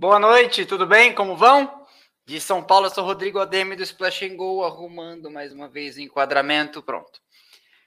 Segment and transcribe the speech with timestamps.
[0.00, 1.14] Boa noite, tudo bem?
[1.14, 1.86] Como vão?
[2.24, 5.96] De São Paulo, eu sou Rodrigo Ademi do Splash and Go, arrumando mais uma vez
[5.96, 7.20] o enquadramento, pronto.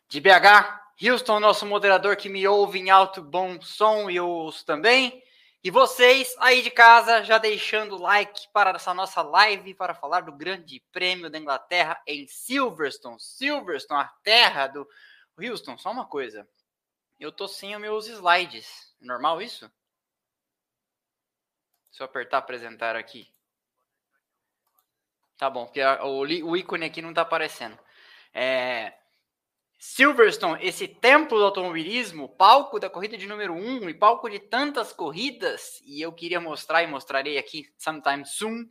[0.08, 5.24] De BH, Houston, nosso moderador que me ouve em alto bom som e ouço também.
[5.64, 10.22] E vocês aí de casa, já deixando o like para essa nossa live para falar
[10.22, 13.20] do Grande Prêmio da Inglaterra em Silverstone.
[13.20, 14.88] Silverstone, a terra do
[15.36, 15.80] Houston.
[15.80, 16.48] Só uma coisa,
[17.20, 18.94] eu tô sem os meus slides.
[19.02, 19.68] Normal isso?
[21.94, 23.32] Se eu apertar apresentar aqui.
[25.38, 27.78] Tá bom, porque o, ícone aqui não está aparecendo.
[28.34, 28.94] É,
[29.78, 34.40] Silverstone, esse templo do automobilismo, palco da corrida de número 1 um, e palco de
[34.40, 38.66] tantas corridas, e eu queria mostrar e mostrarei aqui sometime soon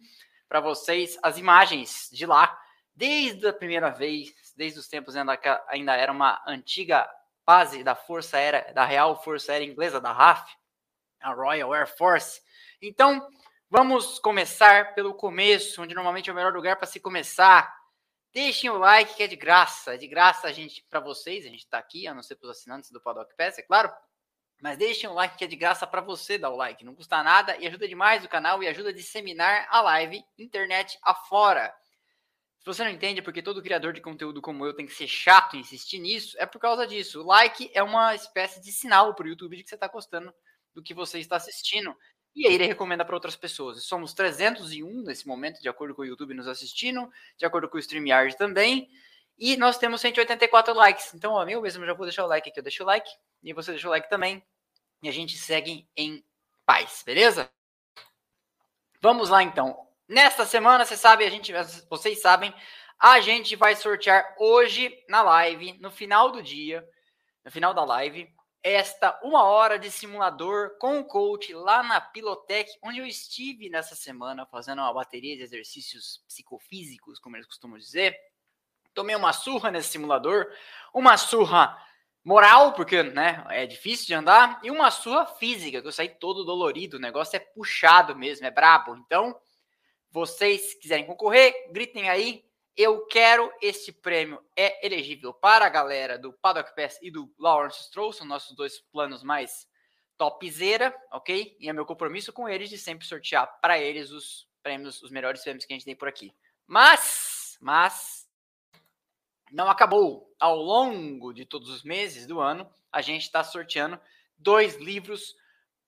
[0.49, 2.59] para vocês as imagens de lá,
[2.93, 7.09] desde a primeira vez, desde os tempos ainda, ainda era uma antiga
[7.47, 10.51] base da Força Aérea, da Real Força Aérea Inglesa, da RAF,
[11.21, 12.41] a Royal Air Force,
[12.83, 13.29] então,
[13.71, 17.73] vamos começar pelo começo, onde normalmente é o melhor lugar para se começar.
[18.33, 19.95] Deixem o like, que é de graça.
[19.95, 22.51] É de graça a gente para vocês, a gente está aqui, a não ser para
[22.51, 23.93] os assinantes do Paddock Pass, é claro.
[24.61, 26.85] Mas deixem o like, que é de graça para você dar o like.
[26.85, 30.99] Não custa nada e ajuda demais o canal e ajuda a disseminar a live internet
[31.03, 31.75] afora.
[32.63, 35.57] Se você não entende porque todo criador de conteúdo como eu tem que ser chato
[35.57, 37.21] e insistir nisso, é por causa disso.
[37.21, 40.33] O like é uma espécie de sinal para o YouTube de que você está gostando
[40.73, 41.93] do que você está assistindo.
[42.35, 43.85] E aí ele recomenda para outras pessoas.
[43.85, 47.81] Somos 301 nesse momento, de acordo com o YouTube nos assistindo, de acordo com o
[47.81, 48.89] StreamYard também.
[49.39, 51.13] E nós temos 184 likes.
[51.15, 52.59] Então, ó, eu mesmo já vou deixar o like aqui.
[52.59, 53.11] Eu deixo o like
[53.43, 54.43] e você deixa o like também.
[55.03, 56.25] E a gente segue em
[56.65, 57.51] paz, beleza?
[59.01, 59.87] Vamos lá então.
[60.09, 61.53] Nesta semana, você sabe, a gente,
[61.91, 62.55] vocês sabem,
[62.99, 66.89] a gente vai sortear hoje na live, no final do dia,
[67.45, 68.33] no final da live,
[68.63, 73.95] esta uma hora de simulador com o coach lá na Pilotec, onde eu estive nessa
[73.95, 78.17] semana fazendo uma bateria de exercícios psicofísicos, como eles costumam dizer.
[78.95, 80.47] Tomei uma surra nesse simulador,
[80.95, 81.77] uma surra
[82.25, 86.45] moral, porque né, é difícil de andar, e uma surra física, que eu saí todo
[86.45, 88.95] dolorido, o negócio é puxado mesmo, é brabo.
[88.97, 89.37] Então,
[90.11, 92.45] vocês quiserem concorrer, gritem aí,
[92.77, 94.43] eu quero este prêmio.
[94.57, 98.81] É elegível para a galera do Paddock Pass e do Lawrence Stroll, são nossos dois
[98.93, 99.67] planos mais
[100.17, 101.57] topzera, ok?
[101.59, 105.43] E é meu compromisso com eles de sempre sortear para eles os prêmios, os melhores
[105.43, 106.33] prêmios que a gente tem por aqui.
[106.67, 108.29] Mas, mas,
[109.51, 110.33] não acabou.
[110.39, 114.01] Ao longo de todos os meses do ano, a gente está sorteando
[114.39, 115.37] dois livros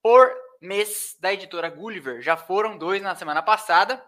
[0.03, 0.31] por
[0.61, 2.21] mês da editora Gulliver.
[2.21, 4.05] Já foram dois na semana passada.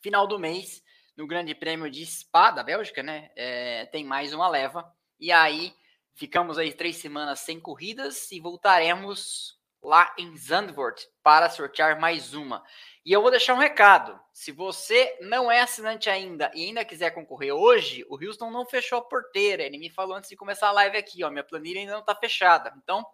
[0.00, 0.82] Final do mês,
[1.16, 3.30] no Grande Prêmio de Spa da Bélgica, né?
[3.34, 4.92] É, tem mais uma leva.
[5.18, 5.74] E aí
[6.14, 12.62] ficamos aí três semanas sem corridas e voltaremos lá em Zandvoort para sortear mais uma.
[13.04, 14.18] E eu vou deixar um recado.
[14.32, 18.98] Se você não é assinante ainda e ainda quiser concorrer hoje, o Houston não fechou
[18.98, 19.62] a porteira.
[19.62, 21.30] Ele me falou antes de começar a live aqui, ó.
[21.30, 22.74] Minha planilha ainda não está fechada.
[22.82, 23.06] Então,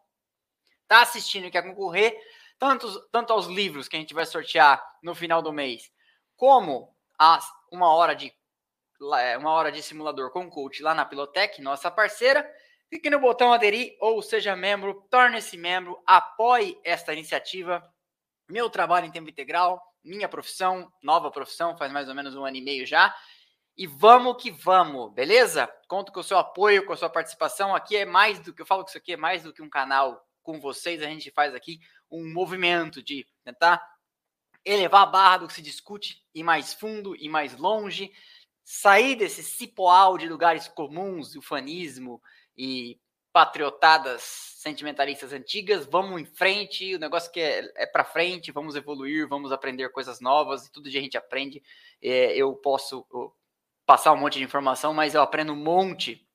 [0.89, 2.17] tá assistindo e quer concorrer,
[2.59, 5.91] tanto, tanto aos livros que a gente vai sortear no final do mês,
[6.37, 8.33] como as uma hora de
[9.19, 12.49] é, uma hora de simulador com coach lá na Pilotec, nossa parceira.
[12.89, 17.83] Clique no botão aderir ou seja membro, torne-se membro, apoie esta iniciativa.
[18.49, 22.57] Meu trabalho em tempo integral, minha profissão, nova profissão, faz mais ou menos um ano
[22.57, 23.13] e meio já.
[23.77, 25.67] E vamos que vamos, beleza?
[25.89, 27.75] Conto com o seu apoio, com a sua participação.
[27.75, 29.71] Aqui é mais do que eu falo que isso aqui é mais do que um
[29.71, 31.03] canal com vocês.
[31.03, 31.79] A gente faz aqui
[32.11, 33.83] um movimento de tentar
[34.65, 38.13] elevar a barra do que se discute, ir mais fundo, ir mais longe,
[38.65, 42.23] sair desse cipoal de lugares comuns, ufanismo
[42.57, 43.01] e
[43.33, 49.27] patriotadas sentimentalistas antigas, vamos em frente, o negócio que é, é para frente, vamos evoluir,
[49.27, 51.63] vamos aprender coisas novas, e tudo que a gente aprende,
[52.01, 53.07] é, eu posso
[53.87, 56.27] passar um monte de informação, mas eu aprendo um monte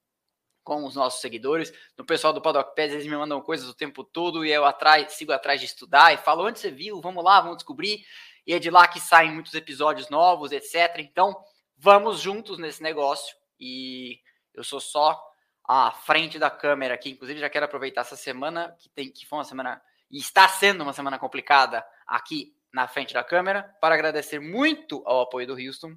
[0.68, 1.72] com os nossos seguidores.
[1.98, 5.14] No pessoal do Paddock Pass, eles me mandam coisas o tempo todo e eu atrás,
[5.14, 8.06] sigo atrás de estudar e falo onde você viu, vamos lá, vamos descobrir.
[8.46, 10.98] E é de lá que saem muitos episódios novos, etc.
[10.98, 11.34] Então,
[11.78, 13.34] vamos juntos nesse negócio.
[13.58, 14.20] E
[14.54, 15.18] eu sou só
[15.64, 17.12] à frente da câmera aqui.
[17.12, 19.82] Inclusive, já quero aproveitar essa semana, que, tem, que foi uma semana,
[20.12, 25.22] e está sendo uma semana complicada aqui na frente da câmera, para agradecer muito ao
[25.22, 25.96] apoio do Houston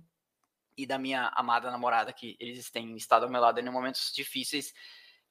[0.76, 4.72] e da minha amada namorada, que eles têm estado ao meu lado em momentos difíceis,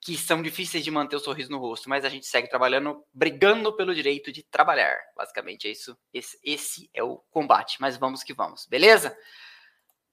[0.02, 3.76] que são difíceis de manter o sorriso no rosto, mas a gente segue trabalhando, brigando
[3.76, 4.98] pelo direito de trabalhar.
[5.16, 5.98] Basicamente é isso.
[6.14, 9.18] Esse, esse é o combate, mas vamos que vamos, beleza?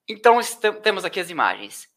[0.08, 0.38] Então
[0.82, 1.88] temos aqui as imagens.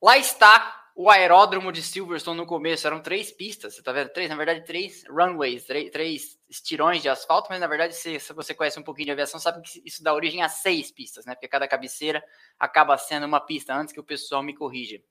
[0.00, 4.10] Lá está O aeródromo de Silverstone no começo eram três pistas, você tá vendo?
[4.10, 8.32] Três, na verdade, três runways, três, três estirões de asfalto, mas na verdade, se, se,
[8.32, 11.34] você conhece um pouquinho de aviação, sabe que isso dá origem a seis pistas, né?
[11.34, 12.24] Porque cada cabeceira
[12.60, 15.02] acaba sendo uma pista antes que o pessoal me corrija.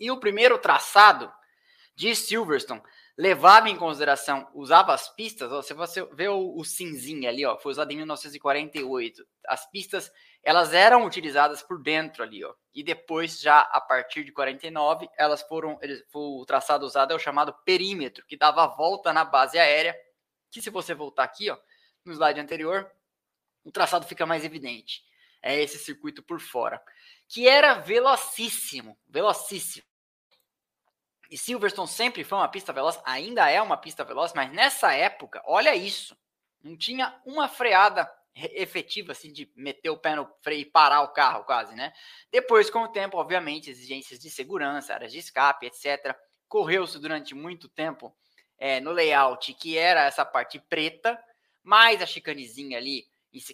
[0.00, 1.30] E o primeiro traçado
[1.94, 2.82] de Silverstone
[3.16, 7.72] levava em consideração, usava as pistas, ó, você vê o, o cinzinho ali, ó, foi
[7.72, 9.22] usado em 1948.
[9.46, 10.10] As pistas,
[10.42, 12.52] elas eram utilizadas por dentro ali, ó.
[12.74, 17.18] E depois, já a partir de 49, elas foram, eles, o traçado usado é o
[17.18, 19.96] chamado perímetro, que dava a volta na base aérea,
[20.50, 21.56] que se você voltar aqui, ó,
[22.04, 22.90] no slide anterior,
[23.64, 25.04] o traçado fica mais evidente.
[25.40, 26.82] É esse circuito por fora,
[27.28, 29.86] que era velocíssimo, velocíssimo.
[31.30, 35.42] E Silverstone sempre foi uma pista veloz, ainda é uma pista veloz, mas nessa época,
[35.46, 36.16] olha isso,
[36.62, 41.12] não tinha uma freada efetiva assim de meter o pé no freio e parar o
[41.12, 41.92] carro quase, né?
[42.30, 46.16] Depois, com o tempo, obviamente, exigências de segurança, áreas de escape, etc.
[46.48, 48.14] Correu-se durante muito tempo
[48.58, 51.22] é, no layout que era essa parte preta,
[51.62, 53.06] mais a chicanezinha ali,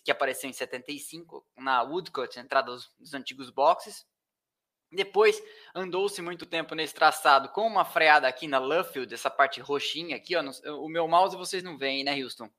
[0.04, 4.06] que apareceu em 75 na Woodcut, entrada dos, dos antigos boxes,
[4.90, 5.42] depois
[5.74, 10.34] andou-se muito tempo nesse traçado com uma freada aqui na Luffield, essa parte roxinha aqui,
[10.34, 10.42] ó.
[10.42, 10.52] No,
[10.82, 12.50] o meu mouse vocês não veem, né, Houston?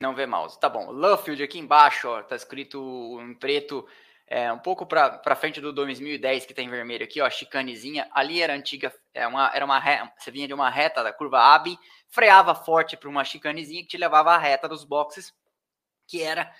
[0.00, 0.58] Não vê mouse.
[0.58, 0.90] Tá bom.
[0.90, 3.86] Luffield aqui embaixo, ó, tá escrito em preto,
[4.26, 8.08] é, um pouco para frente do 2010 que tá vermelho aqui, ó, chicanezinha.
[8.12, 11.38] Ali era antiga, é uma, era uma reta, você vinha de uma reta da curva
[11.54, 11.76] AB,
[12.08, 15.34] freava forte para uma chicanezinha que te levava à reta dos boxes,
[16.06, 16.50] que era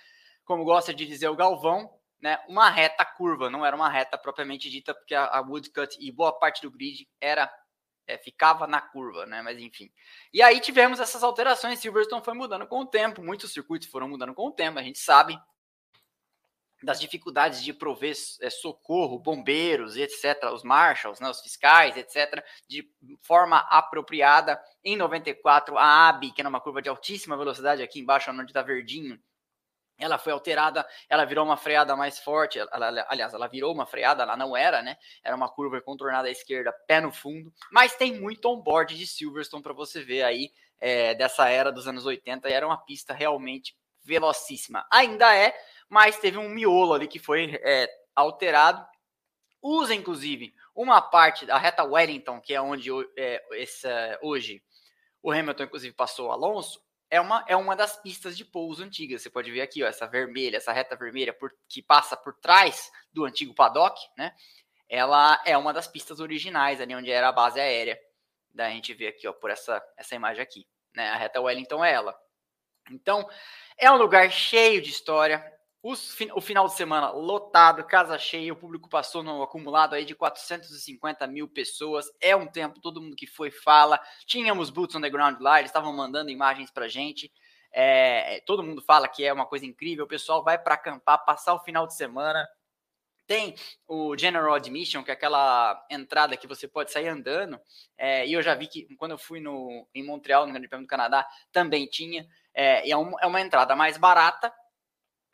[0.45, 1.89] como gosta de dizer o Galvão,
[2.21, 6.11] né, uma reta curva, não era uma reta propriamente dita, porque a, a woodcut e
[6.11, 7.51] boa parte do grid era
[8.11, 9.41] é, ficava na curva, né?
[9.41, 9.89] Mas enfim.
[10.33, 11.79] E aí tivemos essas alterações.
[11.79, 14.77] Silverstone foi mudando com o tempo, muitos circuitos foram mudando com o tempo.
[14.77, 15.39] A gente sabe
[16.83, 22.83] das dificuldades de prover é, socorro, bombeiros, etc., os marshals, né, os fiscais, etc., de
[23.21, 24.59] forma apropriada.
[24.83, 28.63] Em 94, a AB, que era uma curva de altíssima velocidade, aqui embaixo, onde está
[28.63, 29.19] verdinho,
[30.01, 34.23] ela foi alterada, ela virou uma freada mais forte, ela, aliás, ela virou uma freada,
[34.23, 34.97] ela não era, né?
[35.23, 39.63] Era uma curva contornada à esquerda, pé no fundo, mas tem muito on-board de Silverstone
[39.63, 43.77] para você ver aí é, dessa era dos anos 80 e era uma pista realmente
[44.03, 44.85] velocíssima.
[44.91, 45.55] Ainda é,
[45.87, 48.85] mas teve um miolo ali que foi é, alterado.
[49.61, 54.63] Usa, inclusive, uma parte da reta Wellington, que é onde é, essa, hoje
[55.21, 56.81] o Hamilton, inclusive, passou o Alonso,
[57.11, 59.21] é uma, é uma das pistas de pouso antigas.
[59.21, 62.89] Você pode ver aqui, ó, essa vermelha, essa reta vermelha por, que passa por trás
[63.11, 64.33] do antigo paddock, né?
[64.87, 67.99] Ela é uma das pistas originais, ali onde era a base aérea.
[68.53, 70.65] Da gente vê aqui, ó, por essa, essa imagem aqui,
[70.95, 71.09] né?
[71.09, 72.17] A reta Wellington é ela.
[72.89, 73.29] Então,
[73.77, 75.43] é um lugar cheio de história,
[75.83, 80.13] os, o final de semana lotado, casa cheia, o público passou no acumulado aí de
[80.13, 82.05] 450 mil pessoas.
[82.21, 83.99] É um tempo, todo mundo que foi fala.
[84.25, 87.31] Tínhamos Boots on the Ground lá, eles estavam mandando imagens pra gente.
[87.73, 90.05] É, todo mundo fala que é uma coisa incrível.
[90.05, 92.47] O pessoal vai para acampar, passar o final de semana.
[93.25, 93.55] Tem
[93.87, 97.59] o General Admission, que é aquela entrada que você pode sair andando.
[97.97, 100.85] É, e eu já vi que quando eu fui no, em Montreal, no Grande Prêmio
[100.85, 102.27] do Canadá, também tinha.
[102.53, 104.53] É, é, é uma entrada mais barata,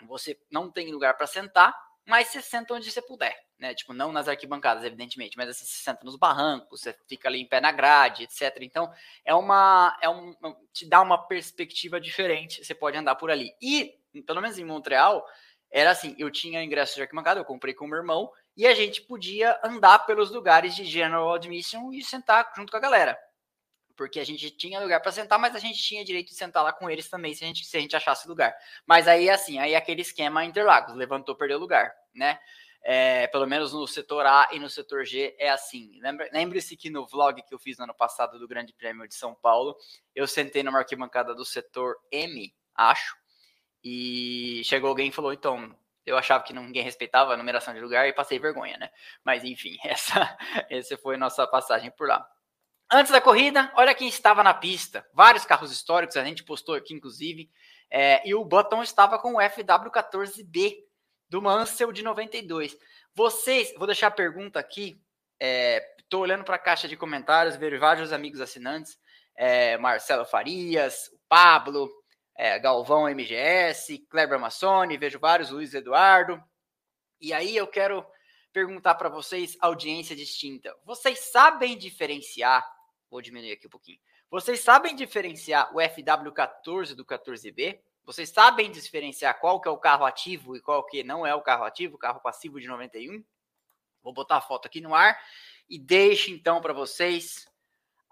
[0.06, 3.74] você não tem lugar para sentar, mas você senta onde você puder, né?
[3.74, 7.48] Tipo, não nas arquibancadas, evidentemente, mas você se senta nos barrancos, você fica ali em
[7.48, 8.58] pé na grade, etc.
[8.62, 8.90] Então,
[9.26, 9.98] é uma.
[10.02, 10.34] É um,
[10.72, 13.52] te dá uma perspectiva diferente, você pode andar por ali.
[13.62, 13.94] E,
[14.26, 15.26] pelo menos em Montreal,
[15.70, 18.74] era assim: eu tinha ingresso de arquibancada, eu comprei com o meu irmão, e a
[18.74, 23.20] gente podia andar pelos lugares de general admission e sentar junto com a galera
[23.98, 26.72] porque a gente tinha lugar para sentar, mas a gente tinha direito de sentar lá
[26.72, 28.56] com eles também se a gente, se a gente achasse lugar.
[28.86, 32.40] Mas aí, assim, aí aquele esquema Interlagos, levantou, perdeu lugar, né?
[32.84, 36.00] É, pelo menos no setor A e no setor G é assim.
[36.32, 39.34] Lembre-se que no vlog que eu fiz no ano passado do Grande Prêmio de São
[39.34, 39.76] Paulo,
[40.16, 43.18] eu sentei numa arquibancada do setor M, acho,
[43.84, 45.76] e chegou alguém e falou: então,
[46.06, 48.90] eu achava que ninguém respeitava a numeração de lugar e passei vergonha, né?
[49.24, 50.38] Mas enfim, essa,
[50.70, 52.26] essa foi a nossa passagem por lá.
[52.90, 55.06] Antes da corrida, olha quem estava na pista.
[55.14, 57.52] Vários carros históricos, a gente postou aqui, inclusive.
[57.92, 60.78] É, e o Button estava com o FW14B
[61.30, 62.78] do Mansell de 92.
[63.14, 65.02] Vocês, vou deixar a pergunta aqui.
[66.00, 68.98] Estou é, olhando para a caixa de comentários, vejo vários amigos assinantes.
[69.36, 71.92] É, Marcelo Farias, Pablo,
[72.38, 76.42] é, Galvão MGS, Kleber Massoni, vejo vários, Luiz Eduardo.
[77.20, 78.06] E aí eu quero
[78.54, 80.74] perguntar para vocês, audiência distinta.
[80.86, 82.77] Vocês sabem diferenciar
[83.10, 84.00] Vou diminuir aqui um pouquinho.
[84.30, 87.80] Vocês sabem diferenciar o FW14 do 14B?
[88.06, 91.42] Vocês sabem diferenciar qual que é o carro ativo e qual que não é o
[91.42, 93.24] carro ativo, o carro passivo de 91?
[94.02, 95.18] Vou botar a foto aqui no ar
[95.70, 97.48] e deixo então para vocês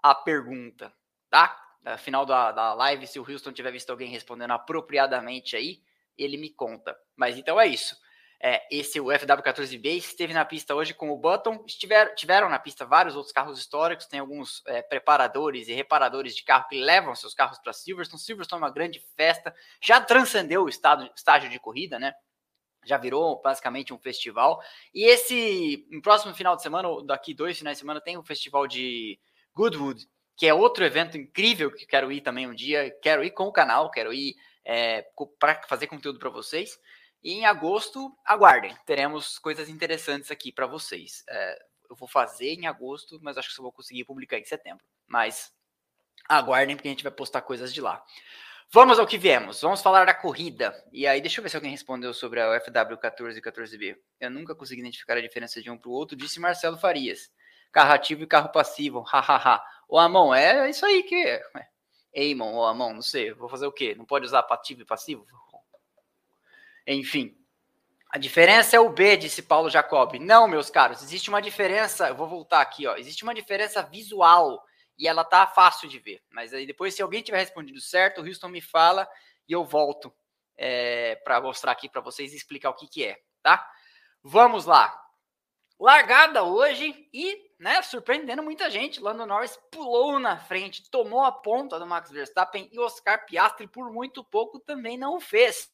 [0.02, 0.92] a pergunta,
[1.30, 1.62] tá?
[1.82, 5.82] No final da, da live, se o Houston tiver visto alguém respondendo apropriadamente aí,
[6.18, 6.98] ele me conta.
[7.14, 7.96] Mas então é isso.
[8.40, 11.64] É, esse o FW14B esteve na pista hoje com o Button.
[11.66, 14.06] Estiver, tiveram na pista vários outros carros históricos.
[14.06, 18.20] Tem alguns é, preparadores e reparadores de carro que levam seus carros para Silverstone.
[18.20, 19.54] Silverstone é uma grande festa.
[19.80, 22.12] Já transcendeu o estado, estágio de corrida, né?
[22.84, 24.60] Já virou basicamente um festival.
[24.94, 28.22] E esse, no próximo final de semana, ou daqui dois finais de semana, tem o
[28.22, 29.18] festival de
[29.54, 32.94] Goodwood, que é outro evento incrível que quero ir também um dia.
[33.02, 35.06] Quero ir com o canal, quero ir é,
[35.38, 36.78] para fazer conteúdo para vocês.
[37.26, 41.24] E em agosto, aguardem, teremos coisas interessantes aqui para vocês.
[41.28, 41.58] É,
[41.90, 44.86] eu vou fazer em agosto, mas acho que só vou conseguir publicar em setembro.
[45.08, 45.52] Mas
[46.28, 48.00] aguardem, porque a gente vai postar coisas de lá.
[48.70, 49.60] Vamos ao que viemos.
[49.60, 50.72] Vamos falar da corrida.
[50.92, 53.96] E aí, deixa eu ver se alguém respondeu sobre a FW14 e 14B.
[54.20, 57.28] Eu nunca consegui identificar a diferença de um para o outro, disse Marcelo Farias.
[57.72, 59.00] Carro ativo e carro passivo.
[59.00, 59.60] Hahaha.
[59.88, 61.42] o Amon, é isso aí que é.
[62.14, 63.32] Eamon ou Amon, não sei.
[63.32, 63.96] Vou fazer o quê?
[63.96, 65.26] Não pode usar ativo e passivo?
[66.86, 67.36] Enfim.
[68.10, 70.14] A diferença é o B, disse Paulo Jacob.
[70.18, 72.08] Não, meus caros, existe uma diferença.
[72.08, 72.96] Eu vou voltar aqui, ó.
[72.96, 74.62] Existe uma diferença visual
[74.98, 76.22] e ela tá fácil de ver.
[76.30, 79.08] Mas aí depois, se alguém tiver respondido certo, o Houston me fala
[79.48, 80.14] e eu volto
[80.56, 83.68] é, para mostrar aqui para vocês e explicar o que, que é, tá?
[84.22, 84.98] Vamos lá.
[85.78, 89.00] Largada hoje e, né, surpreendendo muita gente.
[89.00, 93.92] Lando Norris pulou na frente, tomou a ponta do Max Verstappen e Oscar Piastri por
[93.92, 95.70] muito pouco também não fez.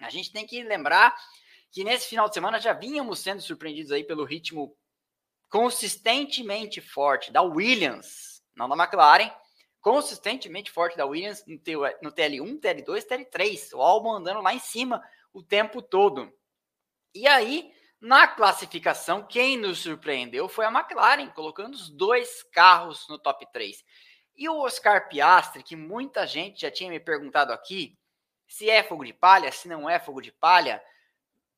[0.00, 1.16] A gente tem que lembrar
[1.70, 4.76] que nesse final de semana já vínhamos sendo surpreendidos aí pelo ritmo
[5.48, 9.30] consistentemente forte da Williams, não da McLaren,
[9.80, 15.02] consistentemente forte da Williams no, TL1, TL2, TL3, o Albon andando lá em cima
[15.32, 16.32] o tempo todo.
[17.14, 23.18] E aí, na classificação, quem nos surpreendeu foi a McLaren, colocando os dois carros no
[23.18, 23.82] top 3.
[24.36, 27.98] E o Oscar Piastri, que muita gente já tinha me perguntado aqui,
[28.48, 30.82] se é fogo de palha, se não é fogo de palha,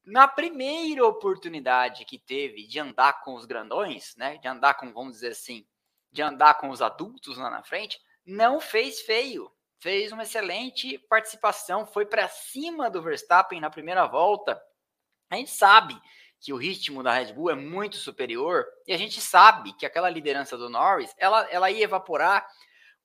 [0.04, 5.12] na primeira oportunidade que teve de andar com os grandões, né, de andar com, vamos
[5.12, 5.64] dizer assim,
[6.10, 9.50] de andar com os adultos lá na frente, não fez feio.
[9.78, 14.60] Fez uma excelente participação, foi para cima do Verstappen na primeira volta.
[15.30, 15.98] A gente sabe
[16.38, 20.10] que o ritmo da Red Bull é muito superior e a gente sabe que aquela
[20.10, 22.46] liderança do Norris, ela, ela ia evaporar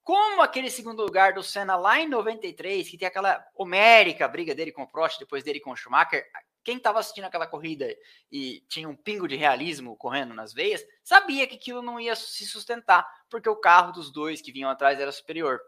[0.06, 4.72] como aquele segundo lugar do Senna lá em 93, que tem aquela homérica briga dele
[4.72, 6.24] com o Prost, depois dele com o Schumacher,
[6.64, 7.88] quem estava assistindo aquela corrida
[8.32, 12.46] e tinha um pingo de realismo correndo nas veias, sabia que aquilo não ia se
[12.46, 15.60] sustentar, porque o carro dos dois que vinham atrás era superior.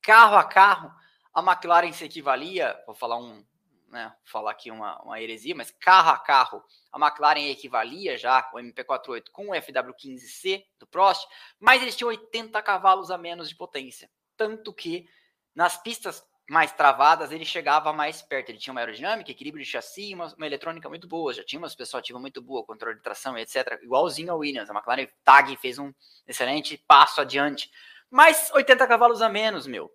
[0.00, 0.90] Carro a carro,
[1.34, 3.44] a McLaren se equivalia, vou falar um,
[3.90, 8.58] né, falar aqui uma, uma heresia, mas carro a carro, a McLaren equivalia já o
[8.58, 11.26] MP48 com o FW15C do Prost,
[11.58, 14.08] mas eles tinham 80 cavalos a menos de potência.
[14.36, 15.08] Tanto que
[15.54, 18.48] nas pistas mais travadas ele chegava mais perto.
[18.48, 21.70] Ele tinha uma aerodinâmica, equilíbrio de chassi, uma, uma eletrônica muito boa, já tinha uma
[21.70, 23.78] perspectiva muito boa, controle de tração, etc.
[23.82, 24.68] Igualzinho ao Williams.
[24.68, 25.92] A McLaren Tag fez um
[26.26, 27.70] excelente passo adiante.
[28.10, 29.92] Mas 80 cavalos a menos, meu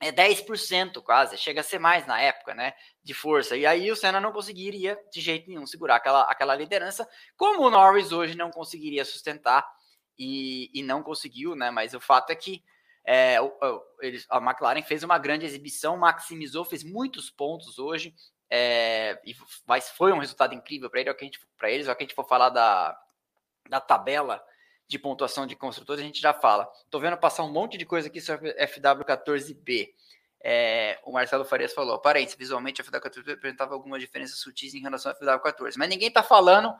[0.00, 3.56] é 10% quase, chega a ser mais na época, né, de força.
[3.56, 7.70] E aí o Senna não conseguiria de jeito nenhum segurar aquela, aquela liderança, como o
[7.70, 9.66] Norris hoje não conseguiria sustentar
[10.18, 12.62] e, e não conseguiu, né, mas o fato é que
[13.04, 18.14] é, o, o, eles, a McLaren fez uma grande exibição, maximizou, fez muitos pontos hoje,
[18.50, 19.34] é, e,
[19.66, 21.14] mas foi um resultado incrível para ele,
[21.56, 22.98] para eles, é que a gente for falar da,
[23.68, 24.42] da tabela
[24.88, 26.70] de pontuação de construtores, a gente já fala.
[26.84, 29.92] Estou vendo passar um monte de coisa aqui sobre FW14B.
[30.40, 35.10] É, o Marcelo Farias falou, parênteses, visualmente a FW14 apresentava algumas diferenças sutis em relação
[35.10, 36.72] ao FW14, mas ninguém está falando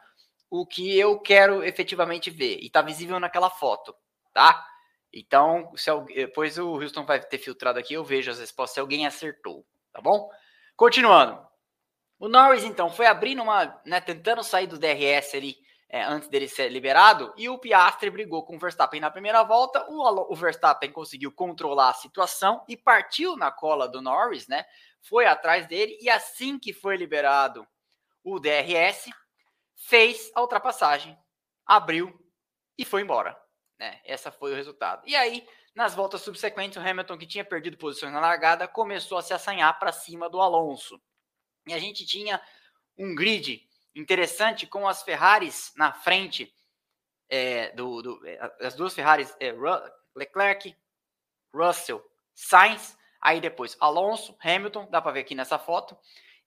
[0.48, 3.94] o que eu quero efetivamente ver, e está visível naquela foto,
[4.32, 4.64] tá?
[5.12, 9.06] Então, se depois o Houston vai ter filtrado aqui, eu vejo as respostas se alguém
[9.06, 10.30] acertou, tá bom?
[10.76, 11.44] Continuando.
[12.18, 15.56] O Norris, então, foi abrindo uma, né, tentando sair do DRS ali,
[15.88, 19.86] é, antes dele ser liberado, e o Piastri brigou com o Verstappen na primeira volta.
[19.88, 24.64] O, o, Verstappen conseguiu controlar a situação e partiu na cola do Norris, né?
[25.00, 27.66] Foi atrás dele, e assim que foi liberado
[28.24, 29.08] o DRS,
[29.76, 31.16] fez a ultrapassagem,
[31.64, 32.12] abriu
[32.76, 33.40] e foi embora.
[33.78, 34.00] Né?
[34.04, 35.02] Essa foi o resultado.
[35.06, 39.22] E aí, nas voltas subsequentes, o Hamilton, que tinha perdido posições na largada, começou a
[39.22, 41.00] se assanhar para cima do Alonso.
[41.66, 42.40] E a gente tinha
[42.98, 43.65] um grid
[43.96, 46.54] interessante com as Ferraris na frente
[47.28, 49.52] é, do, do, é, as duas Ferraris, é,
[50.14, 50.76] Leclerc,
[51.52, 55.98] Russell, Sainz, Aí depois Alonso, Hamilton, dá para ver aqui nessa foto,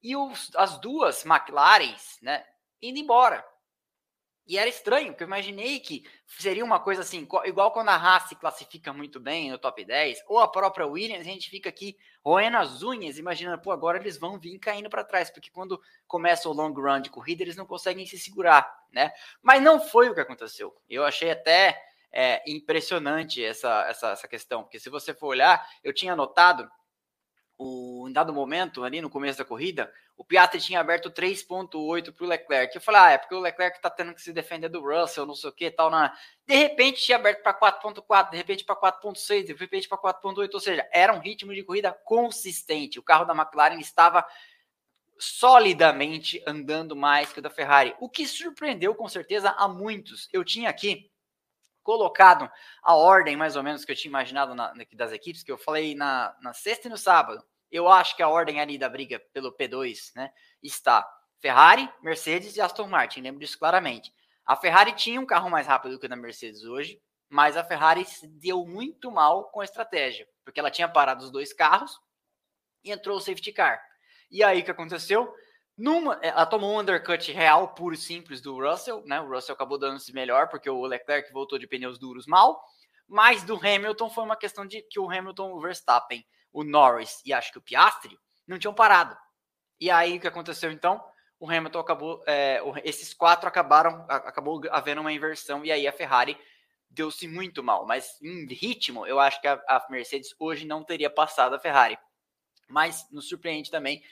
[0.01, 2.45] e os, as duas McLarens, né,
[2.81, 3.45] indo embora.
[4.49, 8.29] E era estranho, porque eu imaginei que seria uma coisa assim, igual quando a Haas
[8.29, 11.95] se classifica muito bem no top 10, ou a própria Williams, a gente fica aqui
[12.25, 16.49] roendo as unhas, imaginando, pô, agora eles vão vir caindo para trás, porque quando começa
[16.49, 19.11] o long run de corrida, eles não conseguem se segurar, né?
[19.39, 20.75] Mas não foi o que aconteceu.
[20.89, 21.79] Eu achei até
[22.11, 26.67] é, impressionante essa, essa, essa questão, porque se você for olhar, eu tinha notado
[27.59, 32.25] o, em dado momento, ali no começo da corrida, o Piastri tinha aberto 3.8 para
[32.25, 32.73] o Leclerc.
[32.73, 35.35] Eu falei, ah, é porque o Leclerc está tendo que se defender do Russell, não
[35.35, 35.89] sei o que tal.
[35.89, 36.17] Na...
[36.47, 40.59] De repente tinha aberto para 4.4, de repente para 4.6, de repente para 4.8, ou
[40.61, 42.97] seja, era um ritmo de corrida consistente.
[42.97, 44.25] O carro da McLaren estava
[45.17, 50.29] solidamente andando mais que o da Ferrari, o que surpreendeu com certeza a muitos.
[50.31, 51.11] Eu tinha aqui
[51.83, 52.49] colocado
[52.81, 55.93] a ordem mais ou menos que eu tinha imaginado na, das equipes, que eu falei
[55.93, 57.43] na, na sexta e no sábado.
[57.71, 61.07] Eu acho que a ordem ali da briga pelo P2 né, está
[61.39, 64.13] Ferrari, Mercedes e Aston Martin, lembro disso claramente.
[64.45, 66.99] A Ferrari tinha um carro mais rápido que o da Mercedes hoje,
[67.29, 71.31] mas a Ferrari se deu muito mal com a estratégia, porque ela tinha parado os
[71.31, 71.99] dois carros
[72.83, 73.79] e entrou o safety car.
[74.31, 75.31] E aí o que aconteceu?
[75.77, 79.21] Numa, ela tomou um undercut real, puro e simples do Russell, né?
[79.21, 82.61] O Russell acabou dando-se melhor porque o Leclerc voltou de pneus duros mal,
[83.07, 87.33] mas do Hamilton foi uma questão de que o Hamilton, o Verstappen, o Norris e
[87.33, 89.17] acho que o Piastri não tinham parado.
[89.79, 91.03] E aí o que aconteceu então?
[91.39, 96.37] O Hamilton acabou, é, esses quatro acabaram, acabou havendo uma inversão e aí a Ferrari
[96.89, 97.85] deu-se muito mal.
[97.85, 101.97] Mas em ritmo, eu acho que a, a Mercedes hoje não teria passado a Ferrari.
[102.67, 104.03] Mas nos surpreende também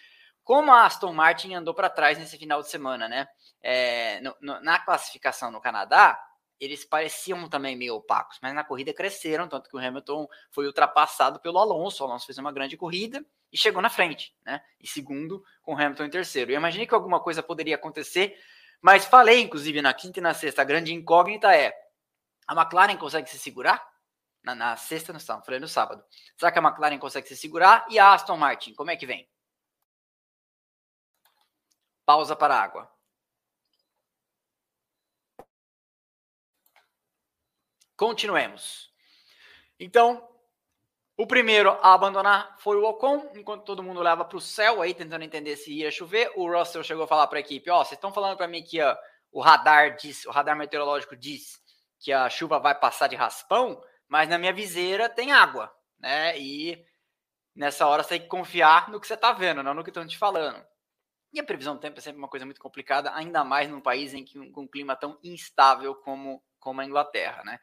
[0.48, 3.28] como a Aston Martin andou para trás nesse final de semana, né?
[3.62, 6.18] É, no, no, na classificação no Canadá,
[6.60, 11.40] eles pareciam também meio opacos, mas na corrida cresceram, tanto que o Hamilton foi ultrapassado
[11.40, 12.04] pelo Alonso.
[12.04, 14.62] O Alonso fez uma grande corrida e chegou na frente, né?
[14.80, 16.52] E segundo, com o Hamilton em terceiro.
[16.52, 18.38] Eu imaginei que alguma coisa poderia acontecer,
[18.82, 21.74] mas falei, inclusive, na quinta e na sexta, a grande incógnita é:
[22.48, 23.86] a McLaren consegue se segurar?
[24.44, 26.04] Na, na sexta, não sábado, falei no sábado.
[26.38, 27.86] Será que a McLaren consegue se segurar?
[27.90, 29.30] E a Aston Martin, como é que vem?
[32.06, 32.97] Pausa para água.
[37.98, 38.92] Continuemos.
[39.80, 40.30] Então,
[41.18, 44.94] o primeiro a abandonar foi o Ocon, enquanto todo mundo olhava para o céu aí
[44.94, 46.32] tentando entender se ia chover.
[46.36, 48.62] O Russell chegou a falar para a equipe: Ó, oh, vocês estão falando para mim
[48.62, 48.96] que ó,
[49.32, 51.60] o radar diz, o radar meteorológico diz
[52.00, 56.38] que a chuva vai passar de raspão, mas na minha viseira tem água, né?
[56.40, 56.86] E
[57.56, 60.06] nessa hora você tem que confiar no que você está vendo, não no que estão
[60.06, 60.64] te falando.
[61.34, 64.14] E a previsão do tempo é sempre uma coisa muito complicada, ainda mais num país
[64.14, 67.62] em que com um clima tão instável como, como a Inglaterra, né?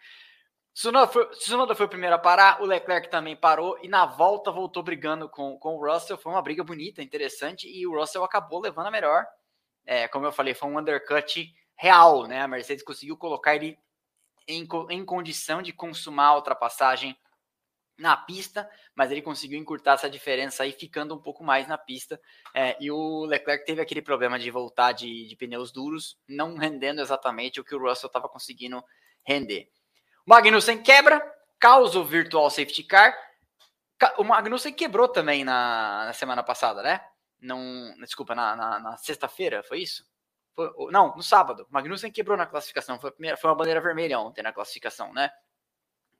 [0.72, 1.28] Tsunoda foi,
[1.76, 5.58] foi o primeiro a parar, o Leclerc também parou e na volta voltou brigando com,
[5.58, 6.16] com o Russell.
[6.16, 9.26] Foi uma briga bonita, interessante e o Russell acabou levando a melhor.
[9.84, 12.40] É, como eu falei, foi um undercut real, né?
[12.40, 13.78] A Mercedes conseguiu colocar ele
[14.48, 17.14] em, em condição de consumar a ultrapassagem
[17.96, 22.20] na pista, mas ele conseguiu encurtar essa diferença aí, ficando um pouco mais na pista.
[22.52, 27.00] É, e o Leclerc teve aquele problema de voltar de, de pneus duros, não rendendo
[27.00, 28.82] exatamente o que o Russell estava conseguindo
[29.24, 29.70] render.
[30.26, 31.20] O Magnussen quebra,
[31.58, 33.16] causa o virtual safety car.
[34.18, 37.00] O Magnussen quebrou também na, na semana passada, né?
[37.40, 40.04] Não, desculpa, na, na, na sexta-feira, foi isso?
[40.54, 41.66] Foi, não, no sábado.
[41.68, 42.98] O Magnussen quebrou na classificação.
[42.98, 45.30] Foi, primeira, foi uma bandeira vermelha ontem na classificação, né?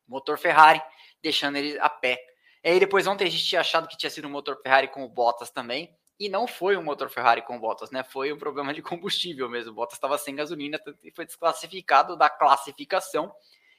[0.07, 0.83] Motor Ferrari
[1.23, 2.19] deixando ele a pé.
[2.63, 5.05] E aí depois ontem a gente tinha achado que tinha sido um motor Ferrari com
[5.05, 8.05] o Bottas também, e não foi um motor Ferrari com o Bottas, né?
[8.05, 9.73] Foi um problema de combustível mesmo.
[9.73, 13.33] O Bottas estava sem gasolina e foi desclassificado da classificação,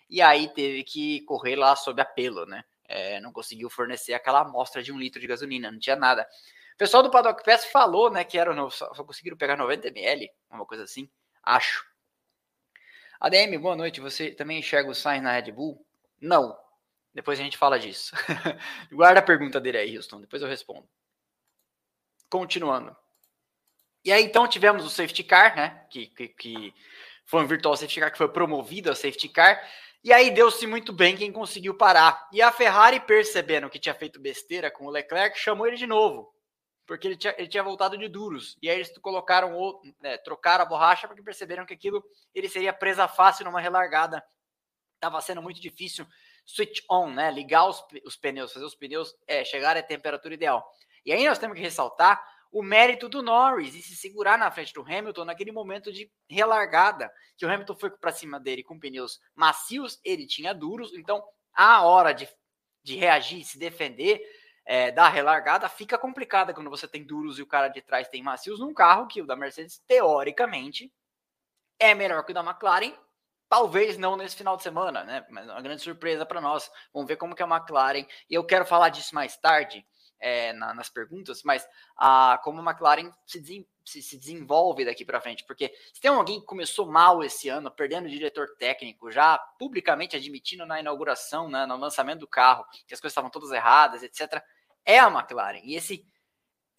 [0.09, 2.63] e aí teve que correr lá sob apelo, né?
[2.87, 6.27] É, não conseguiu fornecer aquela amostra de um litro de gasolina, não tinha nada.
[6.75, 10.65] O pessoal do Paddock Pass falou, né, que era só conseguiram pegar 90 ml, uma
[10.65, 11.09] coisa assim,
[11.41, 11.85] acho.
[13.19, 14.01] ADM, boa noite.
[14.01, 15.83] Você também enxerga o Sainz na Red Bull?
[16.21, 16.57] Não.
[17.13, 18.13] Depois a gente fala disso.
[18.91, 20.19] Guarda a pergunta dele aí, Houston.
[20.19, 20.87] Depois eu respondo.
[22.29, 22.95] Continuando.
[24.03, 25.85] E aí, então, tivemos o safety car, né?
[25.89, 26.73] Que, que, que
[27.25, 29.61] foi um virtual safety car que foi promovido a safety car.
[30.03, 32.29] E aí deu-se muito bem quem conseguiu parar.
[32.31, 36.31] E a Ferrari, percebendo que tinha feito besteira com o Leclerc, chamou ele de novo.
[36.85, 38.55] Porque ele tinha, ele tinha voltado de duros.
[38.61, 42.03] E aí eles colocaram né, trocaram a borracha porque perceberam que aquilo
[42.35, 44.23] ele seria presa fácil numa relargada.
[44.95, 46.07] Estava sendo muito difícil
[46.45, 47.31] switch on, né?
[47.31, 50.65] Ligar os, os pneus, fazer os pneus é, chegar à temperatura ideal.
[51.05, 54.73] E aí nós temos que ressaltar o mérito do Norris e se segurar na frente
[54.73, 59.19] do Hamilton naquele momento de relargada, que o Hamilton foi para cima dele com pneus
[59.35, 61.21] macios, ele tinha duros, então
[61.53, 62.29] a hora de,
[62.81, 64.21] de reagir, se defender,
[64.65, 68.23] é, da relargada fica complicada quando você tem duros e o cara de trás tem
[68.23, 70.91] macios num carro que o da Mercedes, teoricamente,
[71.77, 72.93] é melhor que o da McLaren.
[73.55, 75.25] Talvez não nesse final de semana, né?
[75.29, 76.69] Mas é uma grande surpresa para nós.
[76.93, 78.05] Vamos ver como que a McLaren.
[78.29, 79.87] E eu quero falar disso mais tarde
[80.19, 81.65] é, na, nas perguntas, mas
[81.95, 85.45] a, como a McLaren se, se, se desenvolve daqui para frente.
[85.45, 90.17] Porque se tem alguém que começou mal esse ano, perdendo o diretor técnico, já publicamente
[90.17, 94.43] admitindo na inauguração, né, no lançamento do carro, que as coisas estavam todas erradas, etc.,
[94.83, 95.61] é a McLaren.
[95.63, 96.05] E esse,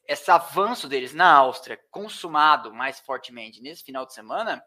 [0.06, 4.62] esse avanço deles na Áustria, consumado mais fortemente nesse final de semana,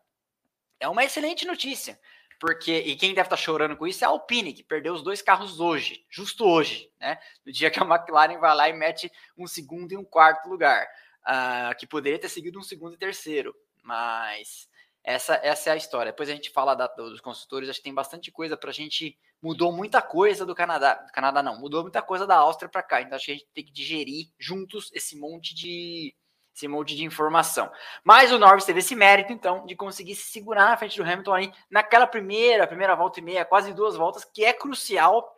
[0.79, 1.99] é uma excelente notícia.
[2.39, 5.21] Porque, e quem deve estar chorando com isso é a Alpine, que perdeu os dois
[5.21, 7.19] carros hoje, justo hoje, né?
[7.45, 10.87] No dia que a McLaren vai lá e mete um segundo e um quarto lugar,
[11.27, 14.69] uh, que poderia ter seguido um segundo e terceiro, mas
[15.03, 16.13] essa, essa é a história.
[16.13, 19.17] Depois a gente fala da, dos construtores, acho que tem bastante coisa para a gente
[19.41, 20.93] mudou muita coisa do Canadá.
[20.93, 23.01] Do Canadá não, mudou muita coisa da Áustria para cá.
[23.01, 26.15] Então acho que a gente tem que digerir juntos esse monte de
[26.59, 27.71] esse monte de informação.
[28.03, 31.33] Mas o Norris teve esse mérito, então, de conseguir se segurar na frente do Hamilton
[31.33, 35.35] aí naquela primeira, primeira volta e meia, quase duas voltas, que é crucial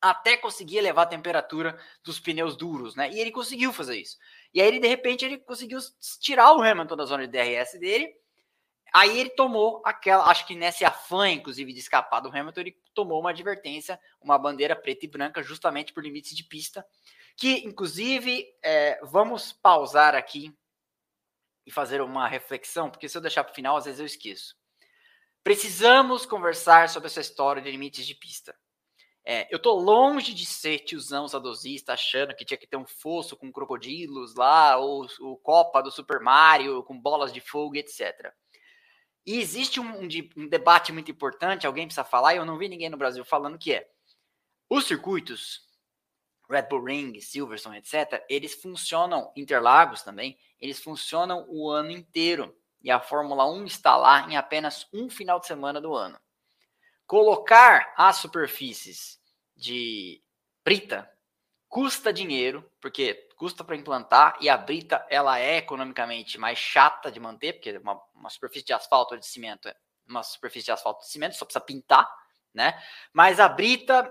[0.00, 3.10] até conseguir elevar a temperatura dos pneus duros, né?
[3.10, 4.16] E ele conseguiu fazer isso.
[4.52, 5.78] E aí ele, de repente, ele conseguiu
[6.20, 8.12] tirar o Hamilton da zona de DRS dele
[8.96, 13.20] Aí ele tomou aquela, acho que nesse afã, inclusive, de escapar do Hamilton, ele tomou
[13.20, 16.82] uma advertência, uma bandeira preta e branca, justamente por limites de pista,
[17.36, 20.56] que, inclusive, é, vamos pausar aqui
[21.66, 24.56] e fazer uma reflexão, porque se eu deixar para o final, às vezes eu esqueço.
[25.42, 28.56] Precisamos conversar sobre essa história de limites de pista.
[29.28, 33.36] É, eu tô longe de ser tiozão sadosista achando que tinha que ter um fosso
[33.36, 38.32] com crocodilos lá, ou o Copa do Super Mario com bolas de fogo, etc.
[39.26, 42.68] E existe um, um, um, debate muito importante, alguém precisa falar, e eu não vi
[42.68, 43.88] ninguém no Brasil falando que é.
[44.70, 45.65] Os circuitos,
[46.48, 52.56] Red Bull Ring, Silverstone, etc., eles funcionam, Interlagos também, eles funcionam o ano inteiro.
[52.82, 56.18] E a Fórmula 1 está lá em apenas um final de semana do ano.
[57.06, 59.18] Colocar as superfícies
[59.56, 60.22] de
[60.64, 61.10] brita
[61.68, 67.20] custa dinheiro, porque custa para implantar e a brita ela é economicamente mais chata de
[67.20, 69.76] manter, porque uma, uma superfície de asfalto ou de cimento é
[70.08, 72.08] uma superfície de asfalto de cimento, só precisa pintar,
[72.54, 72.80] né?
[73.12, 74.10] Mas a brita,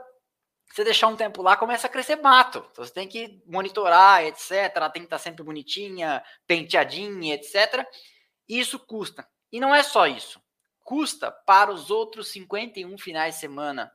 [0.71, 2.65] você deixar um tempo lá, começa a crescer mato.
[2.71, 4.71] Então você tem que monitorar, etc.
[4.75, 7.85] Ela tem que estar sempre bonitinha, penteadinha, etc.
[8.47, 9.27] Isso custa.
[9.51, 10.41] E não é só isso.
[10.83, 13.91] Custa para os outros 51 finais de semana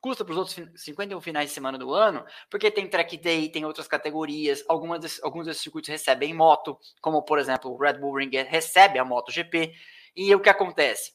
[0.00, 3.64] custa para os outros 51 finais de semana do ano, porque tem track day, tem
[3.64, 8.16] outras categorias, algumas desses, alguns desses circuitos recebem moto, como por exemplo o Red Bull
[8.16, 9.72] Ring recebe a MotoGP,
[10.14, 11.12] e o que acontece?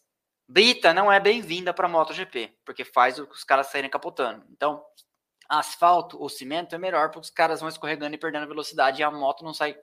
[0.48, 4.46] Brita não é bem-vinda para MotoGP, porque faz os caras saírem capotando.
[4.52, 4.84] Então,
[5.48, 9.12] asfalto ou cimento é melhor porque os caras vão escorregando e perdendo velocidade e a
[9.12, 9.78] moto não sai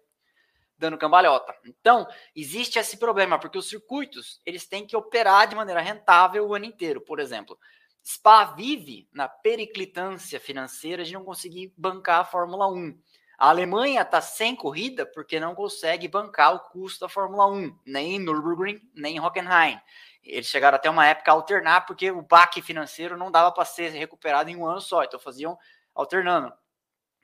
[0.76, 1.54] dando cambalhota.
[1.64, 6.54] Então, existe esse problema, porque os circuitos, eles têm que operar de maneira rentável o
[6.54, 7.02] ano inteiro.
[7.02, 7.58] Por exemplo,
[8.02, 12.98] Spa vive na periclitância financeira de não conseguir bancar a Fórmula 1.
[13.38, 18.16] A Alemanha está sem corrida porque não consegue bancar o custo da Fórmula 1, nem
[18.16, 19.80] em Nürburgring, nem em Hockenheim.
[20.22, 23.88] Eles chegaram até uma época a alternar porque o baque financeiro não dava para ser
[23.90, 25.58] recuperado em um ano só, então faziam
[25.94, 26.52] alternando,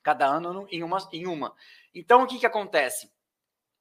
[0.03, 0.99] cada ano em uma.
[1.13, 1.55] Em uma.
[1.95, 3.11] Então o que, que acontece?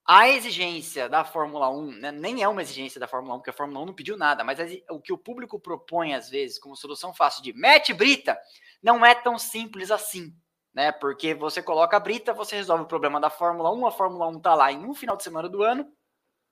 [0.07, 3.53] A exigência da Fórmula 1, né, nem é uma exigência da Fórmula 1, porque a
[3.53, 7.11] Fórmula 1 não pediu nada, mas o que o público propõe às vezes como solução
[7.11, 8.39] fácil de mete brita,
[8.83, 10.31] não é tão simples assim,
[10.71, 10.91] né?
[10.91, 14.37] Porque você coloca a brita, você resolve o problema da Fórmula 1, a Fórmula 1
[14.37, 15.91] está lá em um final de semana do ano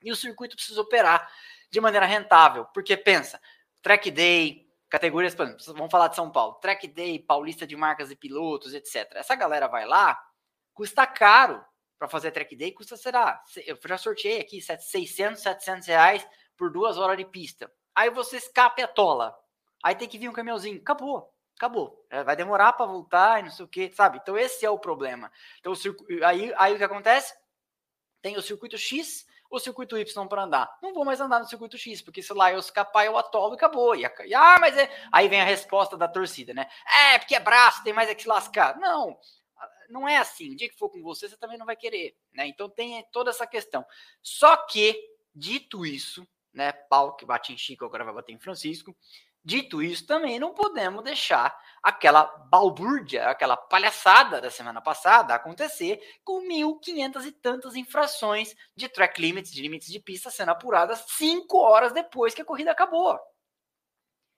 [0.02, 1.30] e o circuito precisa operar
[1.74, 3.42] de maneira rentável, porque pensa,
[3.82, 8.76] track day, categorias, vamos falar de São Paulo, track day, paulista de marcas e pilotos,
[8.76, 9.12] etc.
[9.16, 10.24] Essa galera vai lá,
[10.72, 11.66] custa caro
[11.98, 13.44] para fazer track day custa, será?
[13.66, 17.74] Eu já sorteei aqui 600, 700 reais por duas horas de pista.
[17.96, 19.36] Aí você escapa e atola.
[19.84, 20.80] Aí tem que vir um caminhãozinho.
[20.80, 21.34] Acabou.
[21.58, 22.06] Acabou.
[22.12, 24.20] É, vai demorar para voltar e não sei o que, sabe?
[24.22, 25.32] Então esse é o problema.
[25.60, 25.74] Então
[26.24, 27.34] aí, aí o que acontece?
[28.22, 29.26] Tem o circuito X,
[29.56, 30.78] o circuito Y para andar.
[30.82, 33.56] Não vou mais andar no circuito X, porque se lá eu escapar, eu atolo e
[33.56, 33.96] acabou.
[33.96, 34.90] E, ah, mas é.
[35.12, 36.68] Aí vem a resposta da torcida, né?
[37.12, 38.78] É, porque é braço, tem mais é que se lascar.
[38.80, 39.18] Não
[39.90, 40.52] não é assim.
[40.52, 42.48] O dia que for com você, você também não vai querer, né?
[42.48, 43.86] Então tem toda essa questão.
[44.24, 45.00] Só que,
[45.36, 46.72] dito isso, né?
[46.72, 48.96] Pau que bate em Chico, agora vai bater em Francisco.
[49.46, 56.42] Dito isso, também não podemos deixar aquela balbúrdia, aquela palhaçada da semana passada acontecer com
[56.48, 61.92] 1.500 e tantas infrações de track limits, de limites de pista sendo apuradas cinco horas
[61.92, 63.20] depois que a corrida acabou.